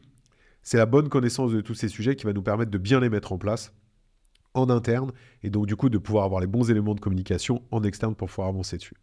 c'est 0.62 0.78
la 0.78 0.86
bonne 0.86 1.10
connaissance 1.10 1.52
de 1.52 1.62
tous 1.62 1.76
ces 1.76 1.88
sujets 1.88 2.16
qui 2.16 2.26
va 2.26 2.34
nous 2.34 2.42
permettre 2.42 2.72
de 2.72 2.78
bien 2.78 3.00
les 3.00 3.10
mettre 3.10 3.32
en 3.32 3.38
place 3.38 3.74
en 4.54 4.70
interne 4.70 5.12
et 5.42 5.50
donc 5.50 5.66
du 5.66 5.76
coup 5.76 5.90
de 5.90 5.98
pouvoir 5.98 6.26
avoir 6.26 6.42
les 6.42 6.48
bons 6.48 6.70
éléments 6.70 6.94
de 6.94 7.00
communication 7.00 7.64
en 7.72 7.84
externe 7.84 8.16
pour 8.16 8.30
pouvoir 8.30 8.50
avancer 8.50 8.78
dessus. 8.78 8.96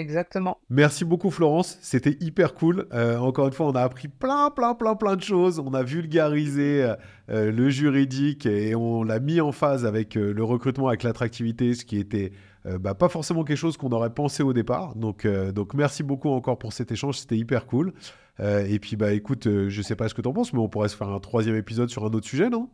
Exactement. 0.00 0.58
Merci 0.70 1.04
beaucoup 1.04 1.30
Florence, 1.30 1.76
c'était 1.82 2.16
hyper 2.20 2.54
cool. 2.54 2.86
Euh, 2.94 3.18
encore 3.18 3.48
une 3.48 3.52
fois, 3.52 3.66
on 3.66 3.72
a 3.72 3.82
appris 3.82 4.08
plein, 4.08 4.50
plein, 4.50 4.74
plein, 4.74 4.94
plein 4.94 5.14
de 5.14 5.22
choses. 5.22 5.58
On 5.58 5.74
a 5.74 5.82
vulgarisé 5.82 6.82
euh, 6.82 6.94
euh, 7.28 7.52
le 7.52 7.68
juridique 7.68 8.46
et 8.46 8.74
on 8.74 9.04
l'a 9.04 9.20
mis 9.20 9.42
en 9.42 9.52
phase 9.52 9.84
avec 9.84 10.14
le 10.14 10.42
recrutement, 10.42 10.88
avec 10.88 11.02
l'attractivité, 11.02 11.74
ce 11.74 11.84
qui 11.84 11.98
était 11.98 12.32
bah, 12.64 12.94
pas 12.94 13.08
forcément 13.08 13.44
quelque 13.44 13.56
chose 13.58 13.76
qu'on 13.76 13.90
aurait 13.90 14.12
pensé 14.12 14.42
au 14.42 14.52
départ. 14.52 14.94
Donc, 14.94 15.26
donc 15.26 15.74
merci 15.74 16.02
beaucoup 16.02 16.30
encore 16.30 16.58
pour 16.58 16.72
cet 16.72 16.92
échange, 16.92 17.18
c'était 17.18 17.36
hyper 17.36 17.66
cool. 17.66 17.92
et 18.38 18.78
puis 18.78 18.96
bah 18.96 19.12
écoute, 19.12 19.48
je 19.68 19.82
sais 19.82 19.96
pas 19.96 20.08
ce 20.08 20.14
que 20.14 20.20
tu 20.20 20.28
en 20.28 20.32
penses, 20.32 20.52
mais 20.52 20.58
on 20.58 20.68
pourrait 20.68 20.88
se 20.88 20.96
faire 20.96 21.08
un 21.08 21.20
troisième 21.20 21.56
épisode 21.56 21.88
sur 21.88 22.04
un 22.04 22.08
autre 22.08 22.26
sujet, 22.26 22.50
non? 22.50 22.68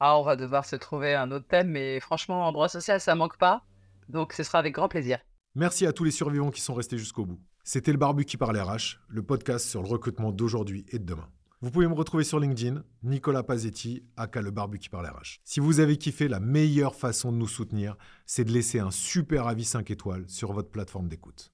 Ah, 0.00 0.18
on 0.18 0.22
va 0.22 0.36
devoir 0.36 0.64
se 0.64 0.76
trouver 0.76 1.14
un 1.14 1.30
autre 1.30 1.46
thème, 1.46 1.68
mais 1.68 2.00
franchement, 2.00 2.46
en 2.46 2.52
droit 2.52 2.68
social, 2.68 3.00
ça 3.00 3.14
manque 3.14 3.36
pas. 3.36 3.62
Donc 4.08 4.32
ce 4.32 4.42
sera 4.42 4.58
avec 4.58 4.74
grand 4.74 4.88
plaisir. 4.88 5.18
Merci 5.58 5.86
à 5.86 5.94
tous 5.94 6.04
les 6.04 6.10
survivants 6.10 6.50
qui 6.50 6.60
sont 6.60 6.74
restés 6.74 6.98
jusqu'au 6.98 7.24
bout. 7.24 7.40
C'était 7.64 7.90
le 7.90 7.96
Barbu 7.96 8.26
qui 8.26 8.36
parle 8.36 8.60
RH, 8.60 8.98
le 9.08 9.22
podcast 9.22 9.66
sur 9.66 9.82
le 9.82 9.88
recrutement 9.88 10.30
d'aujourd'hui 10.30 10.84
et 10.90 10.98
de 10.98 11.04
demain. 11.06 11.30
Vous 11.62 11.70
pouvez 11.70 11.88
me 11.88 11.94
retrouver 11.94 12.24
sur 12.24 12.38
LinkedIn, 12.38 12.84
Nicolas 13.02 13.42
Pazetti, 13.42 14.04
aka 14.18 14.42
le 14.42 14.50
Barbu 14.50 14.78
qui 14.78 14.90
parle 14.90 15.06
RH. 15.06 15.40
Si 15.44 15.60
vous 15.60 15.80
avez 15.80 15.96
kiffé, 15.96 16.28
la 16.28 16.40
meilleure 16.40 16.94
façon 16.94 17.32
de 17.32 17.38
nous 17.38 17.48
soutenir, 17.48 17.96
c'est 18.26 18.44
de 18.44 18.52
laisser 18.52 18.80
un 18.80 18.90
super 18.90 19.46
avis 19.46 19.64
5 19.64 19.90
étoiles 19.90 20.26
sur 20.28 20.52
votre 20.52 20.68
plateforme 20.68 21.08
d'écoute. 21.08 21.50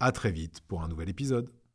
À 0.00 0.12
très 0.12 0.32
vite 0.32 0.60
pour 0.68 0.82
un 0.82 0.88
nouvel 0.88 1.08
épisode. 1.08 1.50